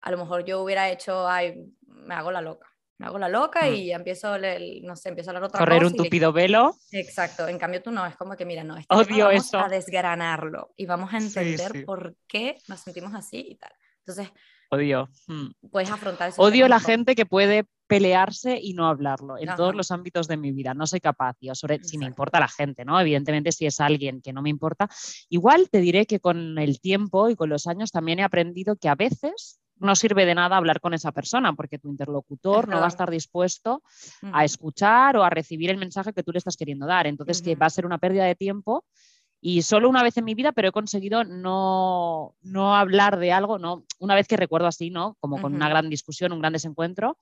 a 0.00 0.10
lo 0.10 0.16
mejor 0.18 0.44
yo 0.44 0.62
hubiera 0.62 0.88
hecho, 0.90 1.28
ay, 1.28 1.54
me 1.86 2.14
hago 2.14 2.30
la 2.32 2.40
loca. 2.40 2.66
Me 2.98 3.06
hago 3.06 3.18
la 3.18 3.28
loca 3.28 3.66
Mm. 3.66 3.74
y 3.74 3.92
empiezo, 3.92 4.36
el- 4.36 4.80
no 4.82 4.96
sé, 4.96 5.10
empiezo 5.10 5.28
a 5.28 5.32
hablar 5.32 5.44
otra 5.50 5.58
Correr 5.58 5.82
cosa. 5.82 5.88
un 5.88 5.94
y 5.94 5.98
le- 5.98 6.04
tupido 6.04 6.32
velo. 6.32 6.74
Exacto, 6.92 7.46
en 7.46 7.58
cambio 7.58 7.82
tú 7.82 7.90
no, 7.90 8.06
es 8.06 8.16
como 8.16 8.34
que 8.36 8.46
mira, 8.46 8.64
no, 8.64 8.78
este 8.78 8.94
Odio 8.94 9.26
vamos 9.26 9.44
eso. 9.46 9.58
a 9.58 9.68
desgranarlo 9.68 10.72
y 10.76 10.86
vamos 10.86 11.12
a 11.12 11.20
Sí, 11.20 11.26
entender 11.26 11.72
sí. 11.72 11.84
por 11.84 12.16
qué 12.26 12.56
nos 12.68 12.80
sentimos 12.80 13.14
así 13.14 13.38
y 13.50 13.56
tal. 13.56 13.72
Entonces, 13.98 14.30
Odio. 14.70 15.08
Mm. 15.26 15.68
Puedes 15.70 15.90
afrontar 15.90 16.30
eso. 16.30 16.42
Odio 16.42 16.68
la 16.68 16.80
gente 16.80 17.14
que 17.14 17.26
puede 17.26 17.66
pelearse 17.86 18.58
y 18.60 18.74
no 18.74 18.88
hablarlo 18.88 19.38
en 19.38 19.54
todos 19.54 19.74
los 19.74 19.90
ámbitos 19.90 20.26
de 20.28 20.36
mi 20.36 20.52
vida. 20.52 20.74
No 20.74 20.86
soy 20.86 21.00
capaz, 21.00 21.36
yo 21.40 21.54
sobre, 21.54 21.82
si 21.84 21.98
me 21.98 22.06
importa 22.06 22.40
la 22.40 22.48
gente, 22.48 22.84
¿no? 22.84 23.00
Evidentemente, 23.00 23.52
si 23.52 23.66
es 23.66 23.80
alguien 23.80 24.20
que 24.20 24.32
no 24.32 24.42
me 24.42 24.50
importa. 24.50 24.88
Igual 25.28 25.68
te 25.70 25.80
diré 25.80 26.06
que 26.06 26.20
con 26.20 26.58
el 26.58 26.80
tiempo 26.80 27.30
y 27.30 27.36
con 27.36 27.48
los 27.48 27.66
años 27.66 27.92
también 27.92 28.18
he 28.18 28.24
aprendido 28.24 28.76
que 28.76 28.88
a 28.88 28.94
veces 28.94 29.60
no 29.78 29.94
sirve 29.94 30.24
de 30.24 30.34
nada 30.34 30.56
hablar 30.56 30.80
con 30.80 30.94
esa 30.94 31.12
persona 31.12 31.52
porque 31.52 31.78
tu 31.78 31.90
interlocutor 31.90 32.66
no 32.66 32.78
va 32.78 32.86
a 32.86 32.88
estar 32.88 33.10
dispuesto 33.10 33.82
a 34.32 34.44
escuchar 34.44 35.16
o 35.16 35.22
a 35.22 35.30
recibir 35.30 35.70
el 35.70 35.76
mensaje 35.76 36.12
que 36.12 36.22
tú 36.22 36.32
le 36.32 36.38
estás 36.38 36.56
queriendo 36.56 36.86
dar. 36.86 37.06
Entonces, 37.06 37.42
que 37.42 37.54
va 37.54 37.66
a 37.66 37.70
ser 37.70 37.86
una 37.86 37.98
pérdida 37.98 38.24
de 38.24 38.34
tiempo. 38.34 38.84
Y 39.40 39.62
solo 39.62 39.88
una 39.88 40.02
vez 40.02 40.16
en 40.16 40.24
mi 40.24 40.34
vida, 40.34 40.52
pero 40.52 40.68
he 40.68 40.72
conseguido 40.72 41.22
no, 41.24 42.34
no 42.42 42.74
hablar 42.74 43.18
de 43.18 43.32
algo, 43.32 43.58
no, 43.58 43.84
una 43.98 44.14
vez 44.14 44.26
que 44.26 44.36
recuerdo 44.36 44.66
así, 44.66 44.90
¿no? 44.90 45.16
Como 45.20 45.40
con 45.40 45.54
una 45.54 45.68
gran 45.68 45.88
discusión, 45.90 46.32
un 46.32 46.40
gran 46.40 46.52
desencuentro, 46.52 47.18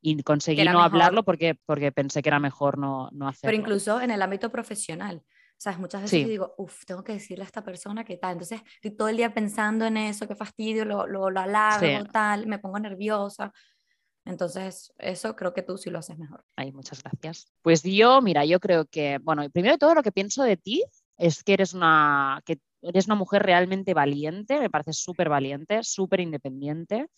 y 0.00 0.22
conseguí 0.22 0.64
no 0.64 0.82
hablarlo 0.82 1.24
porque, 1.24 1.58
porque 1.66 1.92
pensé 1.92 2.22
que 2.22 2.28
era 2.28 2.40
mejor 2.40 2.78
no, 2.78 3.10
no 3.12 3.28
hacerlo. 3.28 3.50
Pero 3.50 3.60
incluso 3.60 4.00
en 4.00 4.10
el 4.10 4.22
ámbito 4.22 4.50
profesional, 4.50 5.22
¿Sabes? 5.60 5.80
Muchas 5.80 6.02
veces 6.02 6.22
yo 6.22 6.28
digo, 6.28 6.54
uff, 6.56 6.84
tengo 6.84 7.02
que 7.02 7.14
decirle 7.14 7.42
a 7.42 7.46
esta 7.46 7.64
persona 7.64 8.04
que 8.04 8.16
tal. 8.16 8.34
Entonces, 8.34 8.62
estoy 8.76 8.92
todo 8.92 9.08
el 9.08 9.16
día 9.16 9.34
pensando 9.34 9.86
en 9.86 9.96
eso, 9.96 10.28
qué 10.28 10.36
fastidio, 10.36 10.84
lo, 10.84 11.08
lo, 11.08 11.30
lo 11.30 11.40
alargo, 11.40 12.04
tal, 12.12 12.46
me 12.46 12.60
pongo 12.60 12.78
nerviosa. 12.78 13.52
Entonces, 14.24 14.92
eso 14.98 15.34
creo 15.34 15.52
que 15.52 15.62
tú 15.62 15.76
sí 15.76 15.90
lo 15.90 15.98
haces 15.98 16.16
mejor. 16.16 16.44
Ay, 16.54 16.70
muchas 16.70 17.02
gracias. 17.02 17.52
Pues 17.60 17.82
yo, 17.82 18.22
mira, 18.22 18.44
yo 18.44 18.60
creo 18.60 18.84
que, 18.84 19.18
bueno, 19.18 19.50
primero 19.50 19.74
de 19.74 19.78
todo 19.78 19.96
lo 19.96 20.02
que 20.04 20.12
pienso 20.12 20.44
de 20.44 20.56
ti 20.56 20.84
es 21.18 21.42
que 21.42 21.52
eres 21.52 21.74
una, 21.74 22.40
que 22.46 22.58
eres 22.82 23.06
una 23.06 23.16
mujer 23.16 23.42
realmente 23.42 23.92
valiente, 23.92 24.60
me 24.60 24.70
parece 24.70 24.92
súper 24.92 25.28
valiente, 25.28 25.80
súper 25.82 26.20
independiente, 26.20 27.08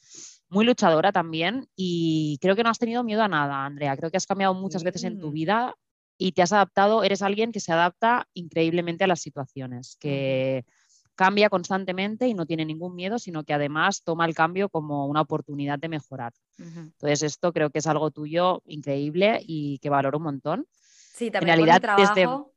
muy 0.48 0.64
luchadora 0.64 1.12
también 1.12 1.68
y 1.76 2.38
creo 2.40 2.57
que 2.57 2.64
no 2.64 2.70
has 2.70 2.78
tenido 2.78 3.05
miedo 3.05 3.22
a 3.22 3.28
nada, 3.28 3.64
Andrea. 3.64 3.96
Creo 3.96 4.11
que 4.11 4.16
has 4.16 4.26
cambiado 4.26 4.55
muchas 4.55 4.82
veces 4.82 5.05
en 5.05 5.20
tu 5.20 5.28
mm. 5.28 5.32
vida 5.32 5.74
y 6.16 6.32
te 6.32 6.42
has 6.42 6.53
adaptado, 6.53 7.03
eres 7.05 7.22
alguien 7.22 7.53
que 7.53 7.61
se 7.61 7.72
adapta 7.72 8.26
increíblemente 8.34 9.05
a 9.05 9.07
las 9.07 9.20
situaciones, 9.20 9.96
que 10.01 10.64
cambia 11.14 11.51
constantemente 11.51 12.26
y 12.28 12.34
no 12.34 12.46
tiene 12.46 12.64
ningún 12.64 12.94
miedo, 12.94 13.18
sino 13.18 13.44
que 13.44 13.53
además 13.53 14.03
toma 14.03 14.24
el 14.24 14.34
cambio 14.34 14.70
como 14.70 15.07
una 15.07 15.20
oportunidad 15.20 15.78
de 15.78 15.88
mejorar. 15.88 16.32
Entonces, 16.59 17.22
esto 17.22 17.53
creo 17.53 17.68
que 17.68 17.80
es 17.80 17.86
algo 17.86 18.11
tuyo 18.11 18.62
increíble 18.66 19.38
y 19.42 19.78
que 19.80 19.90
valoro 19.90 20.16
un 20.18 20.24
montón. 20.24 20.66
Sí, 20.72 21.30
también 21.30 21.59
en 21.59 21.66
realidad, 21.66 21.98
el 21.98 22.12
trabajo 22.14 22.53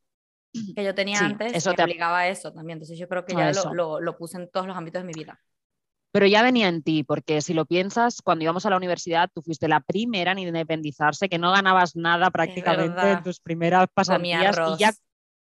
que 0.76 0.84
yo 0.84 0.94
tenía 0.96 1.20
antes 1.20 1.54
eso 1.54 1.74
te 1.74 1.84
obligaba 1.84 2.20
a 2.20 2.28
eso 2.28 2.54
también. 2.54 2.78
Entonces, 2.78 2.98
yo 2.98 3.08
creo 3.08 3.26
que 3.26 3.36
ya 3.36 3.52
lo, 3.74 4.00
lo 4.00 4.18
puse 4.18 4.38
en 4.38 4.50
todos 4.50 4.68
los 4.68 4.78
ámbitos 4.78 5.02
de 5.02 5.08
mi 5.08 5.14
vida 5.14 5.40
pero 6.14 6.28
ya 6.28 6.44
venía 6.44 6.68
en 6.68 6.84
ti, 6.84 7.04
porque 7.04 7.42
si 7.42 7.56
lo 7.56 7.66
piensas, 7.66 8.22
cuando 8.22 8.44
íbamos 8.44 8.68
a 8.68 8.70
la 8.70 8.78
universidad, 8.78 9.32
tú 9.34 9.42
fuiste 9.42 9.68
la 9.68 9.80
primera 9.80 10.32
en 10.32 10.38
independizarse, 10.38 11.28
que 11.28 11.40
no 11.40 11.52
ganabas 11.52 11.96
nada 11.96 12.30
prácticamente 12.30 13.14
en 13.14 13.24
tus 13.24 13.40
primeras 13.40 13.88
pasantías 13.92 14.56
y 14.76 14.78
ya 14.78 14.94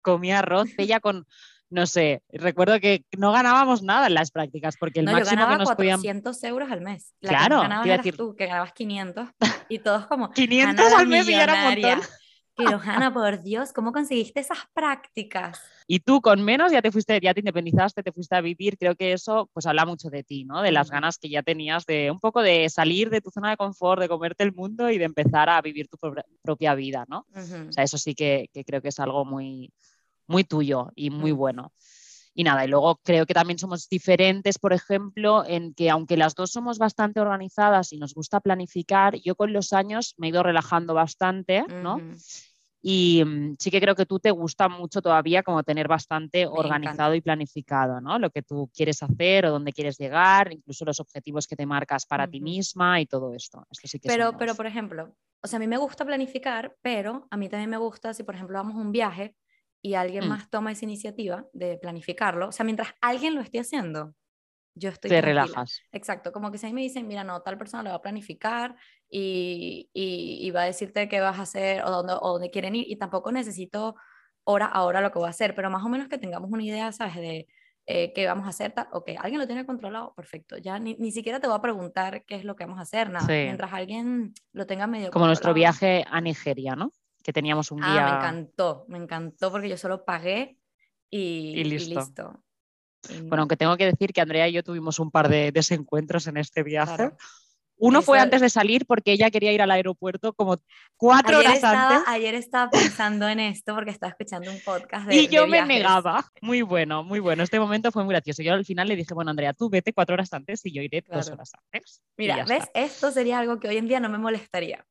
comía 0.01 0.39
arroz, 0.39 0.67
ella 0.77 0.99
con, 0.99 1.25
no 1.69 1.85
sé, 1.85 2.23
recuerdo 2.27 2.77
que 2.81 3.05
no 3.17 3.31
ganábamos 3.31 3.83
nada 3.83 4.07
en 4.07 4.15
las 4.15 4.31
prácticas, 4.31 4.75
porque 4.77 4.99
el 4.99 5.05
no, 5.05 5.13
máximo 5.13 5.31
yo 5.31 5.47
ganaba 5.47 5.53
que 5.53 5.63
nos 5.63 5.75
400 5.75 6.43
euros 6.43 6.69
al 6.69 6.81
mes. 6.81 7.15
La 7.21 7.29
claro, 7.29 7.55
que 7.55 7.61
ganabas 7.61 7.87
decir... 7.87 8.17
tú, 8.17 8.35
que 8.35 8.45
ganabas 8.45 8.73
500, 8.73 9.29
y 9.69 9.79
todos 9.79 10.07
como, 10.07 10.31
500 10.31 10.93
al 10.93 11.07
mes 11.07 11.29
y 11.29 11.33
era 11.35 11.53
un 11.53 11.63
montón. 11.63 12.01
Pero 12.65 12.79
Hanna, 12.83 13.13
por 13.13 13.41
Dios, 13.41 13.73
¿cómo 13.73 13.91
conseguiste 13.91 14.39
esas 14.39 14.59
prácticas? 14.73 15.61
Y 15.87 15.99
tú 16.01 16.21
con 16.21 16.43
menos 16.43 16.71
ya 16.71 16.81
te 16.81 16.91
fuiste, 16.91 17.19
ya 17.21 17.33
te 17.33 17.39
independizaste, 17.39 18.03
te 18.03 18.11
fuiste 18.11 18.35
a 18.35 18.41
vivir. 18.41 18.77
Creo 18.77 18.95
que 18.95 19.13
eso 19.13 19.49
pues 19.53 19.65
habla 19.65 19.85
mucho 19.85 20.09
de 20.09 20.23
ti, 20.23 20.43
¿no? 20.45 20.61
De 20.61 20.71
las 20.71 20.91
ganas 20.91 21.17
que 21.17 21.29
ya 21.29 21.41
tenías 21.41 21.85
de 21.85 22.11
un 22.11 22.19
poco 22.19 22.41
de 22.41 22.69
salir 22.69 23.09
de 23.09 23.21
tu 23.21 23.31
zona 23.31 23.49
de 23.49 23.57
confort, 23.57 24.01
de 24.01 24.09
comerte 24.09 24.43
el 24.43 24.53
mundo 24.53 24.89
y 24.89 24.97
de 24.97 25.05
empezar 25.05 25.49
a 25.49 25.61
vivir 25.61 25.87
tu 25.87 25.97
propia 26.41 26.75
vida, 26.75 27.05
¿no? 27.07 27.25
O 27.33 27.71
sea, 27.71 27.83
eso 27.83 27.97
sí 27.97 28.13
que, 28.13 28.49
creo 28.65 28.81
que 28.81 28.89
es 28.89 28.99
algo 28.99 29.25
muy, 29.25 29.71
muy 30.27 30.43
tuyo 30.43 30.91
y 30.95 31.09
muy 31.09 31.31
bueno. 31.31 31.73
Y 32.33 32.43
nada, 32.43 32.63
y 32.63 32.67
luego 32.67 33.01
creo 33.03 33.25
que 33.25 33.33
también 33.33 33.59
somos 33.59 33.89
diferentes, 33.89 34.59
por 34.59 34.71
ejemplo, 34.71 35.43
en 35.45 35.73
que 35.73 35.89
aunque 35.89 36.15
las 36.15 36.35
dos 36.35 36.51
somos 36.51 36.77
bastante 36.77 37.19
organizadas 37.19 37.91
y 37.91 37.97
nos 37.97 38.13
gusta 38.13 38.39
planificar, 38.39 39.15
yo 39.15 39.35
con 39.35 39.51
los 39.51 39.73
años 39.73 40.13
me 40.17 40.27
he 40.27 40.29
ido 40.29 40.43
relajando 40.43 40.93
bastante, 40.93 41.65
¿no? 41.67 41.99
Y 42.81 43.23
mm, 43.25 43.55
sí 43.59 43.71
que 43.71 43.81
creo 43.81 43.95
que 43.95 44.05
tú 44.05 44.19
te 44.19 44.31
gusta 44.31 44.69
mucho 44.69 45.01
todavía 45.01 45.43
como 45.43 45.63
tener 45.63 45.87
bastante 45.87 46.47
organizado 46.47 47.13
y 47.13 47.21
planificado, 47.21 47.99
¿no? 47.99 48.17
Lo 48.19 48.29
que 48.29 48.41
tú 48.41 48.69
quieres 48.73 49.03
hacer 49.03 49.45
o 49.45 49.51
dónde 49.51 49.73
quieres 49.73 49.97
llegar, 49.97 50.53
incluso 50.53 50.85
los 50.85 50.99
objetivos 50.99 51.45
que 51.45 51.55
te 51.55 51.65
marcas 51.65 52.05
para 52.05 52.27
ti 52.27 52.39
misma 52.39 53.01
y 53.01 53.05
todo 53.05 53.33
esto. 53.33 53.65
sí 53.71 53.99
que 53.99 54.07
pero, 54.07 54.37
pero, 54.37 54.55
por 54.55 54.65
ejemplo, 54.65 55.13
o 55.41 55.47
sea, 55.47 55.57
a 55.57 55.59
mí 55.59 55.67
me 55.67 55.77
gusta 55.77 56.05
planificar, 56.05 56.75
pero 56.81 57.27
a 57.31 57.37
mí 57.37 57.49
también 57.49 57.69
me 57.69 57.77
gusta, 57.77 58.13
si 58.13 58.23
por 58.23 58.35
ejemplo 58.35 58.57
vamos 58.57 58.75
a 58.75 58.79
un 58.79 58.91
viaje 58.91 59.35
y 59.81 59.93
alguien 59.95 60.25
mm. 60.25 60.29
más 60.29 60.49
toma 60.49 60.71
esa 60.71 60.85
iniciativa 60.85 61.47
de 61.53 61.77
planificarlo, 61.77 62.49
o 62.49 62.51
sea, 62.51 62.63
mientras 62.63 62.89
alguien 63.01 63.35
lo 63.35 63.41
esté 63.41 63.59
haciendo, 63.59 64.15
yo 64.75 64.89
estoy... 64.89 65.09
Te 65.09 65.21
relajas. 65.21 65.81
Exacto, 65.91 66.31
como 66.31 66.51
que 66.51 66.57
si 66.57 66.65
a 66.65 66.69
mí 66.69 66.75
me 66.75 66.81
dicen, 66.81 67.07
mira, 67.07 67.23
no, 67.23 67.41
tal 67.41 67.57
persona 67.57 67.83
lo 67.83 67.89
va 67.89 67.97
a 67.97 68.01
planificar 68.01 68.75
y, 69.09 69.89
y, 69.93 70.51
va 70.51 70.63
a 70.63 70.65
decirte 70.65 71.09
qué 71.09 71.19
vas 71.19 71.39
a 71.39 71.43
hacer 71.43 71.83
o 71.83 71.89
dónde, 71.89 72.13
o 72.13 72.33
dónde 72.33 72.51
quieren 72.51 72.75
ir 72.75 72.85
y 72.87 72.95
tampoco 72.97 73.31
necesito 73.31 73.95
hora 74.43 74.67
a 74.67 74.83
hora 74.83 75.01
lo 75.01 75.11
que 75.11 75.19
voy 75.19 75.27
a 75.27 75.31
hacer, 75.31 75.55
pero 75.55 75.69
más 75.69 75.83
o 75.83 75.89
menos 75.89 76.07
que 76.07 76.17
tengamos 76.17 76.51
una 76.51 76.63
idea, 76.63 76.91
¿sabes? 76.91 77.15
De 77.15 77.47
eh, 77.87 78.13
qué 78.13 78.27
vamos 78.27 78.45
a 78.45 78.49
hacer, 78.49 78.71
tal, 78.71 78.87
ok, 78.91 79.11
alguien 79.17 79.39
lo 79.39 79.47
tiene 79.47 79.65
controlado, 79.65 80.13
perfecto, 80.13 80.57
ya 80.57 80.77
ni, 80.77 80.95
ni, 80.95 81.11
siquiera 81.11 81.39
te 81.39 81.47
voy 81.47 81.57
a 81.57 81.61
preguntar 81.61 82.23
qué 82.25 82.35
es 82.35 82.43
lo 82.43 82.55
que 82.55 82.65
vamos 82.65 82.77
a 82.79 82.83
hacer, 82.83 83.09
nada, 83.09 83.25
mientras 83.27 83.73
alguien 83.73 84.33
lo 84.53 84.67
tenga 84.67 84.85
medio 84.85 85.09
Como 85.09 85.25
nuestro 85.25 85.55
viaje 85.55 86.05
a 86.07 86.21
Nigeria, 86.21 86.75
¿no? 86.75 86.93
Que 87.23 87.33
teníamos 87.33 87.71
un 87.71 87.79
día... 87.79 88.07
Ah, 88.07 88.11
me 88.11 88.17
encantó, 88.17 88.85
me 88.89 88.97
encantó 88.99 89.51
porque 89.51 89.69
yo 89.69 89.77
solo 89.77 90.05
pagué 90.05 90.59
y, 91.09 91.63
listo. 91.63 92.43
Bueno, 93.23 93.43
aunque 93.43 93.57
tengo 93.57 93.75
que 93.77 93.85
decir 93.85 94.13
que 94.13 94.21
Andrea 94.21 94.47
y 94.47 94.53
yo 94.53 94.63
tuvimos 94.63 94.99
un 94.99 95.09
par 95.09 95.29
de 95.29 95.51
desencuentros 95.51 96.27
en 96.27 96.37
este 96.37 96.63
viaje. 96.63 97.11
Uno 97.79 98.01
fue 98.01 98.19
antes 98.19 98.41
de 98.41 98.49
salir 98.49 98.85
porque 98.85 99.13
ella 99.13 99.31
quería 99.31 99.51
ir 99.51 99.61
al 99.61 99.71
aeropuerto 99.71 100.33
como 100.33 100.57
cuatro 100.97 101.39
horas 101.39 101.63
antes. 101.63 102.07
Ayer 102.07 102.35
estaba 102.35 102.69
pensando 102.69 103.27
en 103.27 103.39
esto 103.39 103.73
porque 103.73 103.91
estaba 103.91 104.11
escuchando 104.11 104.51
un 104.51 104.59
podcast 104.59 105.07
de 105.07 105.15
Y 105.15 105.27
yo 105.27 105.47
me 105.47 105.65
negaba. 105.65 106.25
Muy 106.41 106.61
bueno, 106.61 107.03
muy 107.03 107.19
bueno. 107.19 107.41
Este 107.43 107.59
momento 107.59 107.91
fue 107.91 108.03
muy 108.03 108.13
gracioso. 108.13 108.43
Yo 108.43 108.53
al 108.53 108.65
final 108.65 108.87
le 108.87 108.95
dije, 108.95 109.13
bueno, 109.13 109.31
Andrea, 109.31 109.53
tú 109.53 109.69
vete 109.69 109.93
cuatro 109.93 110.13
horas 110.13 110.31
antes 110.33 110.65
y 110.65 110.73
yo 110.73 110.81
iré 110.81 111.03
dos 111.07 111.29
horas 111.29 111.51
antes. 111.53 112.01
Mira, 112.17 112.43
¿ves? 112.45 112.65
Esto 112.73 113.11
sería 113.11 113.39
algo 113.39 113.59
que 113.59 113.69
hoy 113.69 113.77
en 113.77 113.87
día 113.87 113.99
no 113.99 114.09
me 114.09 114.17
molestaría 114.17 114.85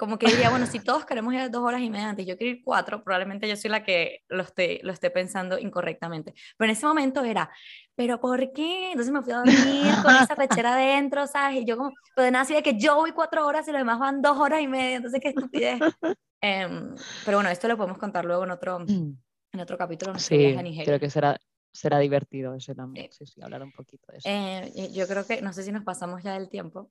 como 0.00 0.18
que 0.18 0.28
diría, 0.28 0.48
bueno, 0.48 0.64
si 0.64 0.80
todos 0.80 1.04
queremos 1.04 1.34
ir 1.34 1.50
dos 1.50 1.62
horas 1.62 1.82
y 1.82 1.90
media 1.90 2.08
antes, 2.08 2.24
yo 2.24 2.34
quiero 2.38 2.56
ir 2.56 2.62
cuatro, 2.64 3.04
probablemente 3.04 3.46
yo 3.46 3.54
soy 3.54 3.70
la 3.70 3.84
que 3.84 4.24
lo 4.28 4.42
esté, 4.44 4.80
lo 4.82 4.94
esté 4.94 5.10
pensando 5.10 5.58
incorrectamente. 5.58 6.32
Pero 6.56 6.70
en 6.70 6.74
ese 6.74 6.86
momento 6.86 7.22
era, 7.22 7.50
¿pero 7.94 8.18
por 8.18 8.50
qué? 8.50 8.92
Entonces 8.92 9.12
me 9.12 9.20
fui 9.20 9.34
a 9.34 9.42
dormir 9.44 9.92
con 10.02 10.16
esa 10.16 10.34
pechera 10.36 10.72
adentro, 10.76 11.26
¿sabes? 11.26 11.60
Y 11.60 11.66
yo 11.66 11.76
como, 11.76 11.92
pues 12.14 12.24
de 12.24 12.30
nada 12.30 12.44
así 12.44 12.54
de 12.54 12.62
que 12.62 12.78
yo 12.78 12.94
voy 12.94 13.12
cuatro 13.12 13.46
horas 13.46 13.68
y 13.68 13.72
los 13.72 13.80
demás 13.82 13.98
van 13.98 14.22
dos 14.22 14.38
horas 14.38 14.62
y 14.62 14.68
media, 14.68 14.96
entonces 14.96 15.20
qué 15.20 15.28
estupidez. 15.28 15.78
Em, 16.42 16.94
pero 17.26 17.36
bueno, 17.36 17.50
esto 17.50 17.68
lo 17.68 17.76
podemos 17.76 17.98
contar 17.98 18.24
luego 18.24 18.44
en 18.44 18.50
otro, 18.52 18.78
en 18.88 19.60
otro 19.60 19.76
capítulo. 19.76 20.18
sí, 20.18 20.56
creo 20.82 20.98
que 20.98 21.10
será, 21.10 21.38
será 21.70 21.98
divertido 21.98 22.54
ese 22.54 22.74
también, 22.74 23.12
sí, 23.12 23.26
sí, 23.26 23.42
hablar 23.42 23.62
un 23.62 23.72
poquito 23.72 24.10
de 24.10 24.16
eso. 24.16 24.26
Eh, 24.26 24.90
yo 24.94 25.06
creo 25.06 25.26
que, 25.26 25.42
no 25.42 25.52
sé 25.52 25.62
si 25.62 25.70
nos 25.70 25.84
pasamos 25.84 26.22
ya 26.22 26.32
del 26.32 26.48
tiempo, 26.48 26.90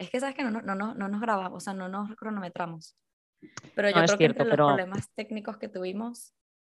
es 0.00 0.08
que 0.08 0.18
sabes 0.18 0.34
que 0.34 0.42
no, 0.42 0.50
no, 0.50 0.74
no, 0.74 0.94
no 0.94 1.08
nos 1.08 1.20
grabamos, 1.20 1.58
o 1.58 1.60
sea, 1.60 1.74
no 1.74 1.88
nos 1.88 2.16
cronometramos. 2.16 2.96
Pero 3.74 3.90
yo 3.90 4.02
creo 4.02 4.18
que 4.18 4.24
entre 4.24 4.46
los 4.46 4.56
problemas 4.56 5.10
técnicos 5.14 5.58
que 5.58 5.68
tuvimos... 5.68 6.34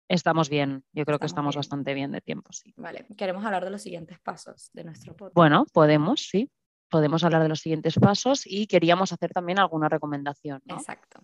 Estamos 0.09 0.51
bien, 0.51 0.85
yo 0.93 1.07
creo 1.07 1.19
que 1.19 1.25
estamos 1.25 1.57
bastante 1.57 1.95
bien 1.95 2.13
de 2.13 2.21
tiempo, 2.21 2.53
sí. 2.53 2.75
Vale, 2.77 3.07
queremos 3.17 3.43
hablar 3.43 3.65
de 3.65 3.71
los 3.71 3.81
siguientes 3.81 4.21
pasos 4.21 4.69
de 4.75 4.85
nuestro 4.85 5.17
podcast. 5.17 5.35
Bueno, 5.35 5.65
podemos, 5.73 6.29
sí. 6.29 6.51
Podemos 6.91 7.25
hablar 7.25 7.43
de 7.43 7.49
los 7.49 7.61
siguientes 7.61 7.99
pasos 7.99 8.43
y 8.45 8.67
queríamos 8.67 9.11
hacer 9.11 9.33
también 9.33 9.59
alguna 9.59 9.89
recomendación. 9.89 10.63
Exacto. 10.67 11.23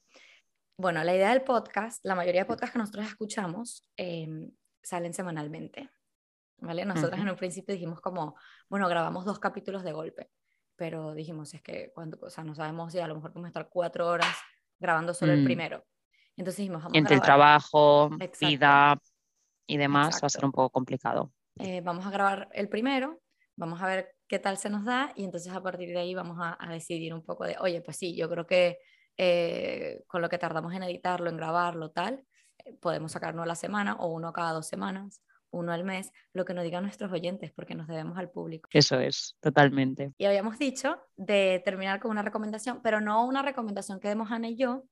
Bueno, 0.79 1.05
la 1.05 1.15
idea 1.15 1.29
del 1.29 1.43
podcast, 1.43 2.03
la 2.03 2.15
mayoría 2.15 2.43
de 2.43 2.47
podcasts 2.47 2.73
que 2.73 2.79
nosotros 2.79 3.07
escuchamos 3.07 3.87
em, 3.99 4.51
salen 4.83 5.13
semanalmente. 5.13 5.91
¿Vale? 6.57 6.87
Nosotros 6.87 7.21
en 7.21 7.29
un 7.29 7.37
principio 7.37 7.75
dijimos 7.75 8.01
como, 8.01 8.37
bueno, 8.71 8.89
grabamos 8.89 9.27
dos 9.27 9.39
capítulos 9.39 9.83
de 9.83 9.93
golpe 9.93 10.31
pero 10.81 11.12
dijimos, 11.12 11.53
es 11.53 11.61
que 11.61 11.93
cuando, 11.95 12.18
o 12.22 12.31
sea, 12.31 12.43
no 12.43 12.55
sabemos 12.55 12.91
si 12.91 12.99
a 12.99 13.07
lo 13.07 13.14
mejor 13.14 13.33
podemos 13.33 13.49
estar 13.49 13.68
cuatro 13.68 14.09
horas 14.09 14.35
grabando 14.78 15.12
solo 15.12 15.35
el 15.35 15.43
mm. 15.43 15.45
primero. 15.45 15.85
Entonces 16.39 16.57
dijimos, 16.57 16.83
vamos 16.83 16.97
Entre 16.97 17.16
el 17.16 17.20
trabajo, 17.20 18.09
vida 18.41 18.99
y 19.66 19.76
demás 19.76 20.22
va 20.22 20.26
a 20.26 20.31
ser 20.31 20.43
un 20.43 20.53
poco 20.53 20.70
complicado. 20.70 21.35
Eh, 21.59 21.83
vamos 21.83 22.07
a 22.07 22.11
grabar 22.11 22.49
el 22.55 22.70
primero, 22.70 23.20
vamos 23.57 23.83
a 23.83 23.87
ver 23.89 24.16
qué 24.26 24.39
tal 24.39 24.57
se 24.57 24.70
nos 24.70 24.87
da 24.87 25.12
y 25.16 25.24
entonces 25.24 25.53
a 25.53 25.62
partir 25.62 25.91
de 25.91 25.99
ahí 25.99 26.14
vamos 26.14 26.39
a, 26.41 26.57
decidir 26.70 27.12
un 27.12 27.22
poco 27.22 27.45
de, 27.45 27.59
oye, 27.61 27.83
pues 27.83 27.99
sí, 27.99 28.16
yo 28.16 28.31
creo 28.31 28.47
que 28.47 28.78
eh, 29.18 30.03
con 30.07 30.22
lo 30.22 30.31
que 30.31 30.39
tardamos 30.39 30.72
en 30.72 30.83
editarlo, 30.83 31.28
en 31.28 31.37
grabarlo, 31.37 31.91
tal, 31.91 32.24
eh, 32.64 32.72
podemos 32.81 33.12
sacar 33.12 33.35
uno 33.35 33.43
a 33.43 33.47
la 33.47 33.55
semana 33.55 33.97
o 33.97 34.07
uno 34.07 34.33
cada 34.33 34.53
dos 34.53 34.66
semanas 34.66 35.20
uno 35.51 35.73
al 35.73 35.85
mes, 35.85 36.13
lo 36.33 36.45
que 36.45 36.55
nos 36.55 36.65
digan 36.65 36.83
nuestros 36.83 37.13
oyentes, 37.13 37.53
porque 37.53 37.75
nos 37.75 37.87
debemos 37.89 38.19
al 38.19 38.31
público. 38.31 38.69
Eso 38.73 38.99
es, 38.99 39.37
totalmente. 39.41 40.13
Y 40.19 40.25
habíamos 40.25 40.59
dicho 40.59 40.99
de 41.17 41.63
terminar 41.65 42.01
con 42.01 42.11
una 42.11 42.23
recomendación, 42.23 42.81
pero 42.83 43.01
no 43.01 43.27
una 43.27 43.43
recomendación 43.43 44.01
que 44.01 44.09
demos 44.09 44.31
Ana 44.31 44.49
y 44.49 44.57
yo, 44.57 44.85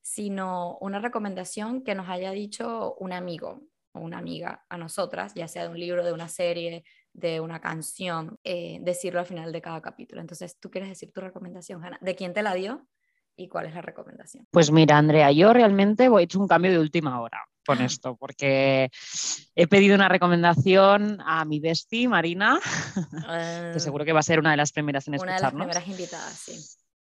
sino 0.00 0.78
una 0.80 0.98
recomendación 0.98 1.82
que 1.82 1.94
nos 1.94 2.08
haya 2.08 2.32
dicho 2.32 2.94
un 2.98 3.12
amigo 3.12 3.62
o 3.92 4.00
una 4.00 4.18
amiga 4.18 4.64
a 4.68 4.78
nosotras, 4.78 5.34
ya 5.34 5.48
sea 5.48 5.64
de 5.64 5.68
un 5.68 5.78
libro, 5.78 6.04
de 6.04 6.12
una 6.12 6.28
serie, 6.28 6.84
de 7.12 7.40
una 7.40 7.60
canción, 7.60 8.38
eh, 8.42 8.78
decirlo 8.80 9.20
al 9.20 9.26
final 9.26 9.52
de 9.52 9.60
cada 9.60 9.82
capítulo. 9.82 10.20
Entonces, 10.20 10.58
¿tú 10.58 10.70
quieres 10.70 10.88
decir 10.88 11.12
tu 11.12 11.20
recomendación, 11.20 11.84
Ana? 11.84 11.98
¿De 12.00 12.14
quién 12.14 12.32
te 12.32 12.42
la 12.42 12.54
dio? 12.54 12.86
y 13.34 13.48
cuál 13.48 13.64
es 13.64 13.74
la 13.74 13.80
recomendación? 13.80 14.46
Pues 14.50 14.70
mira, 14.70 14.98
Andrea, 14.98 15.32
yo 15.32 15.54
realmente 15.54 16.04
he 16.04 16.22
hecho 16.22 16.38
un 16.38 16.46
cambio 16.46 16.70
de 16.70 16.78
última 16.78 17.18
hora 17.20 17.48
con 17.64 17.80
esto, 17.80 18.16
porque 18.16 18.90
he 19.54 19.66
pedido 19.66 19.94
una 19.94 20.08
recomendación 20.08 21.18
a 21.24 21.44
mi 21.44 21.60
bestie, 21.60 22.08
Marina, 22.08 22.60
que 23.10 23.26
ah. 23.26 23.74
seguro 23.78 24.04
que 24.04 24.12
va 24.12 24.20
a 24.20 24.24
ser 24.24 24.38
una 24.38 24.50
de 24.50 24.56
las 24.56 24.72
primeras 24.72 25.06
en 25.08 25.14
escucharnos. 25.14 25.54
Una 25.54 25.66
de 25.66 25.74
las 25.74 25.82
primeras 25.82 26.00
invitadas, 26.00 26.38
sí. 26.38 26.58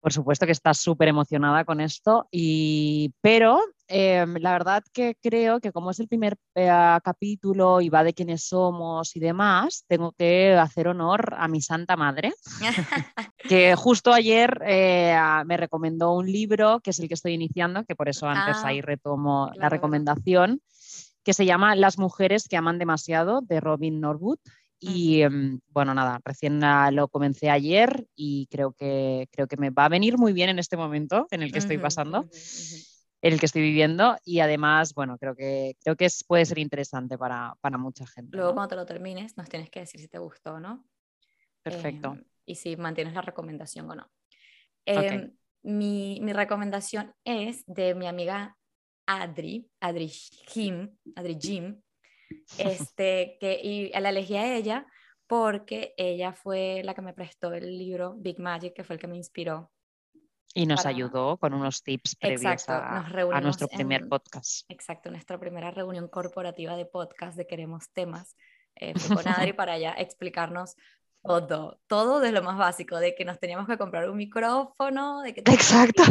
Por 0.05 0.13
supuesto 0.13 0.45
que 0.45 0.53
está 0.53 0.75
súper 0.75 1.09
emocionada 1.09 1.65
con 1.65 1.81
esto, 1.81 2.29
y, 2.31 3.15
pero 3.23 3.59
em, 3.89 4.35
la 4.35 4.53
verdad 4.53 4.85
que 4.93 5.17
creo 5.19 5.61
que 5.61 5.73
como 5.73 5.93
es 5.93 5.99
el 5.99 6.09
primer 6.09 6.37
eh, 6.55 6.69
capítulo 7.03 7.81
y 7.81 7.89
va 7.89 8.05
de 8.05 8.13
quiénes 8.13 8.45
somos 8.45 9.17
y 9.17 9.21
demás, 9.21 9.87
tengo 9.89 10.13
que 10.13 10.53
hacer 10.53 10.89
honor 10.89 11.35
a 11.39 11.49
mi 11.49 11.63
santa 11.63 11.97
madre, 11.97 12.35
que 13.49 13.75
justo 13.77 14.13
ayer 14.13 14.61
eh, 14.67 15.17
me 15.47 15.57
recomendó 15.57 16.13
un 16.13 16.31
libro, 16.31 16.81
que 16.81 16.91
es 16.91 16.99
el 16.99 17.09
que 17.09 17.15
estoy 17.15 17.33
iniciando, 17.33 17.87
que 17.87 17.97
por 17.97 18.11
eso 18.11 18.29
antes 18.29 18.59
ah, 18.59 18.69
ahí 18.69 18.83
retomo 18.83 19.53
la 19.55 19.71
recomendación, 19.71 20.61
que 21.25 21.33
se 21.33 21.47
llama 21.47 21.77
Las 21.77 21.99
mujeres 21.99 22.47
que 22.47 22.59
aman 22.59 22.79
demasiado, 22.79 23.41
de 23.41 23.59
Robin 23.59 24.03
Norwood. 24.03 24.39
Y 24.79 25.23
em, 25.23 25.61
bueno, 25.69 25.95
nada, 25.95 26.21
recién 26.25 26.61
lo 26.93 27.09
comencé 27.09 27.51
ayer 27.51 28.07
y 28.15 28.47
creo 28.51 28.73
que, 28.73 29.29
creo 29.31 29.47
que 29.47 29.57
me 29.57 29.71
va 29.71 29.87
a 29.87 29.89
venir 29.89 30.19
muy 30.19 30.33
bien 30.33 30.51
en 30.51 30.59
este 30.59 30.77
momento 30.77 31.27
en 31.31 31.43
el 31.43 31.53
que 31.53 31.59
estoy 31.59 31.79
pasando, 31.79 32.29
en 33.23 33.33
el 33.33 33.41
que 33.41 33.47
estoy 33.47 33.63
viviendo 33.63 34.17
y 34.25 34.41
además, 34.41 34.93
bueno, 34.93 35.17
creo 35.17 35.35
que, 35.35 35.77
creo 35.83 35.97
que 35.97 36.05
es, 36.07 36.25
puede 36.25 36.45
ser 36.45 36.59
interesante 36.59 37.17
para, 37.17 37.55
para 37.61 37.79
mucha 37.79 38.07
gente. 38.07 38.37
Luego 38.37 38.53
cuando 38.53 38.69
te 38.69 38.77
lo 38.77 38.85
termines 38.85 39.37
nos 39.37 39.49
tienes 39.49 39.71
que 39.71 39.81
decir 39.81 40.01
si 40.01 40.09
te 40.09 40.19
gustó 40.19 40.55
o 40.55 40.61
no. 40.61 40.85
Perfecto. 41.63 42.13
Em, 42.13 42.25
y 42.45 42.57
si 42.57 42.77
mantienes 42.77 43.15
la 43.15 43.23
recomendación 43.23 43.91
o 43.91 43.95
no. 43.95 44.11
Em, 44.85 45.35
mi, 45.63 46.21
mi, 46.21 46.35
recomendación 46.35 47.15
es 47.25 47.65
de 47.67 47.95
mi 47.95 48.07
amiga 48.07 48.59
Adri, 49.07 49.71
Adri 49.81 50.09
Jim, 50.09 50.95
Adri 51.17 51.39
Jim, 51.41 51.81
este, 52.59 53.37
que, 53.41 53.61
y 53.63 53.89
la 53.91 54.11
elegí 54.11 54.37
a 54.37 54.57
ella 54.57 54.87
porque 55.27 55.95
ella 55.97 56.33
fue 56.33 56.83
la 56.85 56.95
que 56.95 57.03
me 57.03 57.15
prestó 57.15 57.53
el 57.53 57.79
libro 57.79 58.15
Big 58.17 58.39
Magic, 58.39 58.75
que 58.75 58.85
fue 58.85 58.95
el 58.95 59.01
que 59.01 59.07
me 59.07 59.17
inspiró. 59.17 59.71
Y 60.57 60.67
nos 60.67 60.87
ayudó 60.87 61.37
con 61.39 61.53
unos 61.53 61.83
tips 61.83 62.15
previos 62.15 62.69
a, 62.69 63.01
a, 63.01 63.41
nuestro 63.41 63.67
primer 63.67 64.09
podcast. 64.09 64.65
Exacto, 64.69 65.11
nuestra 65.11 65.39
primera 65.39 65.73
reunión 65.73 66.07
corporativa 66.07 66.77
de 66.77 66.87
podcast 66.87 67.37
de 67.37 67.47
Queremos 67.47 67.91
Temas. 67.93 68.37
Eh, 68.77 68.97
fue 68.97 69.17
con 69.17 69.29
Adri 69.29 69.53
para 69.53 69.79
ya 69.79 69.93
explicarnos 69.93 70.77
todo, 71.23 71.81
todo 71.89 72.21
de 72.21 72.31
lo 72.31 72.43
más 72.43 72.57
básico, 72.57 72.99
de 72.99 73.17
que 73.17 73.25
nos 73.25 73.41
teníamos 73.41 73.67
que 73.67 73.79
comprar 73.79 74.09
un 74.09 74.17
micrófono, 74.17 75.23
de 75.23 75.35
que 75.35 75.41
Exacto. 75.41 76.05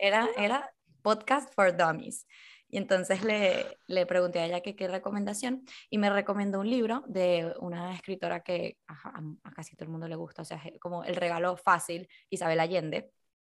era, 0.00 0.28
era 0.38 0.72
podcast 1.02 1.52
for 1.54 1.76
dummies. 1.76 2.26
Y 2.70 2.78
entonces 2.78 3.24
le, 3.24 3.78
le 3.88 4.06
pregunté 4.06 4.38
a 4.38 4.46
ella 4.46 4.60
que 4.60 4.76
qué 4.76 4.86
recomendación 4.86 5.64
y 5.90 5.98
me 5.98 6.08
recomendó 6.08 6.60
un 6.60 6.70
libro 6.70 7.02
de 7.08 7.52
una 7.58 7.94
escritora 7.94 8.40
que 8.40 8.78
a, 8.86 9.22
casi 9.54 9.74
todo 9.74 9.86
el 9.86 9.90
mundo 9.90 10.06
le 10.06 10.16
gusta, 10.16 10.42
o 10.42 10.44
sea, 10.44 10.62
como 10.80 11.02
El 11.04 11.16
regalo 11.16 11.56
fácil, 11.56 12.08
Isabel 12.30 12.60
Allende, 12.60 13.10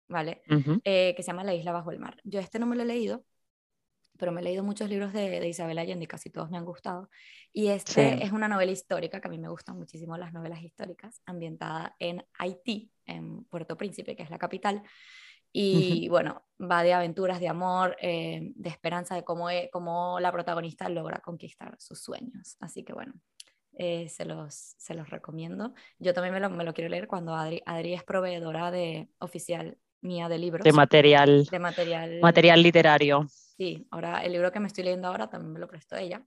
¿vale? 0.07 0.41
Eh, 0.83 1.13
que 1.15 1.23
se 1.23 1.27
llama 1.27 1.43
La 1.43 1.53
isla 1.53 1.71
bajo 1.71 1.91
el 1.91 1.99
mar. 1.99 2.17
Yo 2.23 2.39
este 2.39 2.57
no 2.57 2.65
me 2.65 2.75
lo 2.75 2.81
he 2.81 2.85
leído, 2.85 3.23
pero 4.17 4.31
me 4.31 4.41
he 4.41 4.43
leído 4.43 4.63
muchos 4.63 4.89
libros 4.89 5.13
de, 5.13 5.39
de 5.39 5.47
Isabel 5.47 5.77
Allende 5.77 6.05
y 6.05 6.07
casi 6.07 6.29
todos 6.29 6.49
me 6.49 6.57
han 6.57 6.65
gustado. 6.65 7.09
Y 7.51 7.67
este 7.67 8.23
es 8.23 8.31
una 8.31 8.47
novela 8.47 8.71
histórica, 8.71 9.21
que 9.21 9.27
a 9.27 9.31
mí 9.31 9.37
me 9.37 9.49
gustan 9.49 9.77
muchísimo 9.77 10.17
las 10.17 10.33
novelas 10.33 10.61
históricas, 10.63 11.21
ambientada 11.25 11.95
en 11.99 12.25
Haití, 12.39 12.91
en 13.05 13.43
Puerto 13.45 13.77
Príncipe, 13.77 14.15
que 14.15 14.23
es 14.23 14.29
la 14.31 14.39
capital. 14.39 14.81
Y 15.55 16.09
bueno, 16.09 16.43
va 16.59 16.83
de 16.83 16.93
aventuras, 16.93 17.39
de 17.39 17.47
amor, 17.47 17.95
eh, 18.01 18.51
de 18.55 18.69
esperanza, 18.69 19.15
de 19.15 19.23
cómo, 19.23 19.49
e, 19.51 19.69
cómo, 19.71 20.19
la 20.19 20.31
protagonista 20.31 20.89
logra 20.89 21.19
conquistar 21.19 21.75
sus 21.79 22.01
sueños. 22.01 22.57
Así 22.59 22.83
que 22.83 22.91
bueno, 22.91 23.13
eh, 23.73 24.09
se, 24.09 24.25
los, 24.25 24.75
se 24.77 24.95
los 24.95 25.09
recomiendo. 25.11 25.75
Yo 25.99 26.13
también 26.13 26.33
me 26.33 26.39
lo, 26.39 26.49
me 26.49 26.63
lo, 26.63 26.73
quiero 26.73 26.89
leer 26.89 27.07
cuando 27.07 27.35
Adri, 27.35 27.61
Adri 27.67 27.93
es 27.93 28.03
proveedora 28.03 28.71
de, 28.71 29.09
oficial 29.19 29.77
mía 30.01 30.27
de 30.27 30.39
libros. 30.39 30.63
De 30.63 30.73
material. 30.73 31.45
De 31.45 31.59
material. 31.59 32.19
Material 32.19 32.63
literario. 32.63 33.27
Sí, 33.29 33.87
ahora 33.91 34.23
el 34.23 34.31
libro 34.31 34.51
que 34.51 34.59
me 34.59 34.67
estoy 34.67 34.83
leyendo 34.83 35.07
ahora 35.07 35.29
también 35.29 35.53
me 35.53 35.59
lo 35.59 35.67
prestó 35.67 35.95
ella. 35.95 36.25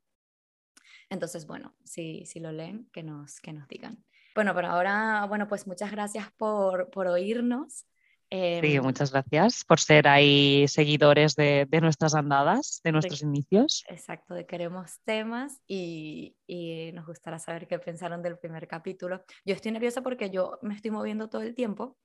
Entonces, 1.11 1.47
bueno, 1.47 1.75
si, 1.85 2.25
si 2.27 2.41
lo 2.41 2.53
leen, 2.53 2.89
que 2.93 3.03
nos, 3.03 3.41
que 3.41 3.53
nos 3.53 3.67
digan. 3.69 4.05
Bueno, 4.35 4.55
pero 4.55 4.69
ahora, 4.69 5.25
bueno, 5.27 5.49
pues 5.49 5.67
muchas 5.67 5.91
gracias 5.91 6.31
por, 6.37 6.91
por 6.91 7.07
oírnos. 7.07 7.87
Sí, 8.31 8.37
em, 8.75 8.83
muchas 8.83 9.13
gracias 9.13 9.65
por 9.65 9.79
ser 9.79 10.09
ahí 10.09 10.67
seguidores 10.69 11.37
de, 11.37 11.67
de 11.69 11.81
nuestras 11.81 12.15
andadas, 12.15 12.81
de 12.83 12.93
nuestros 12.93 13.23
inicios. 13.23 13.85
Exacto, 13.89 14.35
de 14.35 14.47
queremos 14.47 14.99
temas 15.05 15.61
y, 15.67 16.37
y, 16.47 16.91
nos 16.93 17.07
gustará 17.07 17.39
saber 17.39 17.69
qué 17.69 17.79
pensaron 17.79 18.23
del 18.23 18.39
primer 18.39 18.67
capítulo. 18.67 19.25
Yo 19.45 19.55
estoy 19.55 19.71
nerviosa 19.71 20.03
porque 20.03 20.31
yo 20.31 20.59
me 20.63 20.75
estoy 20.75 20.91
moviendo 20.91 21.29
todo 21.29 21.43
el 21.43 21.55
tiempo 21.55 21.97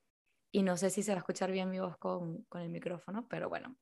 y 0.51 0.61
no 0.61 0.77
sé 0.77 0.91
si 0.91 1.01
se 1.01 1.11
va 1.11 1.17
a 1.17 1.19
escuchar 1.19 1.51
bien 1.51 1.71
mi 1.71 1.79
voz 1.79 1.97
con, 1.97 2.43
con 2.43 2.61
el 2.61 2.69
micrófono, 2.69 3.27
pero 3.27 3.49
bueno. 3.49 3.75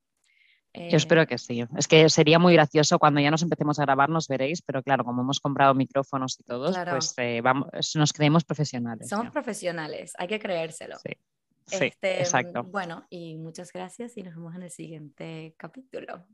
Yo 0.72 0.96
espero 0.96 1.26
que 1.26 1.36
sí. 1.36 1.64
Es 1.76 1.88
que 1.88 2.08
sería 2.08 2.38
muy 2.38 2.54
gracioso 2.54 2.98
cuando 3.00 3.20
ya 3.20 3.30
nos 3.30 3.42
empecemos 3.42 3.80
a 3.80 3.82
grabar, 3.82 4.08
nos 4.08 4.28
veréis, 4.28 4.62
pero 4.62 4.82
claro, 4.82 5.04
como 5.04 5.22
hemos 5.22 5.40
comprado 5.40 5.74
micrófonos 5.74 6.38
y 6.38 6.44
todos, 6.44 6.78
pues 6.88 7.12
eh, 7.18 7.40
vamos, 7.42 7.68
nos 7.96 8.12
creemos 8.12 8.44
profesionales. 8.44 9.08
Somos 9.08 9.32
profesionales, 9.32 10.12
hay 10.16 10.28
que 10.28 10.38
creérselo. 10.38 10.96
Sí. 10.98 11.10
Sí, 11.70 11.86
este, 11.86 12.20
exacto. 12.20 12.64
Bueno, 12.64 13.06
y 13.10 13.36
muchas 13.36 13.72
gracias 13.72 14.16
y 14.16 14.22
nos 14.22 14.34
vemos 14.34 14.54
en 14.54 14.62
el 14.62 14.70
siguiente 14.70 15.54
capítulo. 15.56 16.26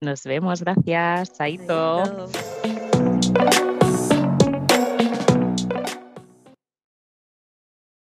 Nos 0.00 0.22
vemos, 0.24 0.62
gracias. 0.62 1.32
Chaito. 1.32 2.28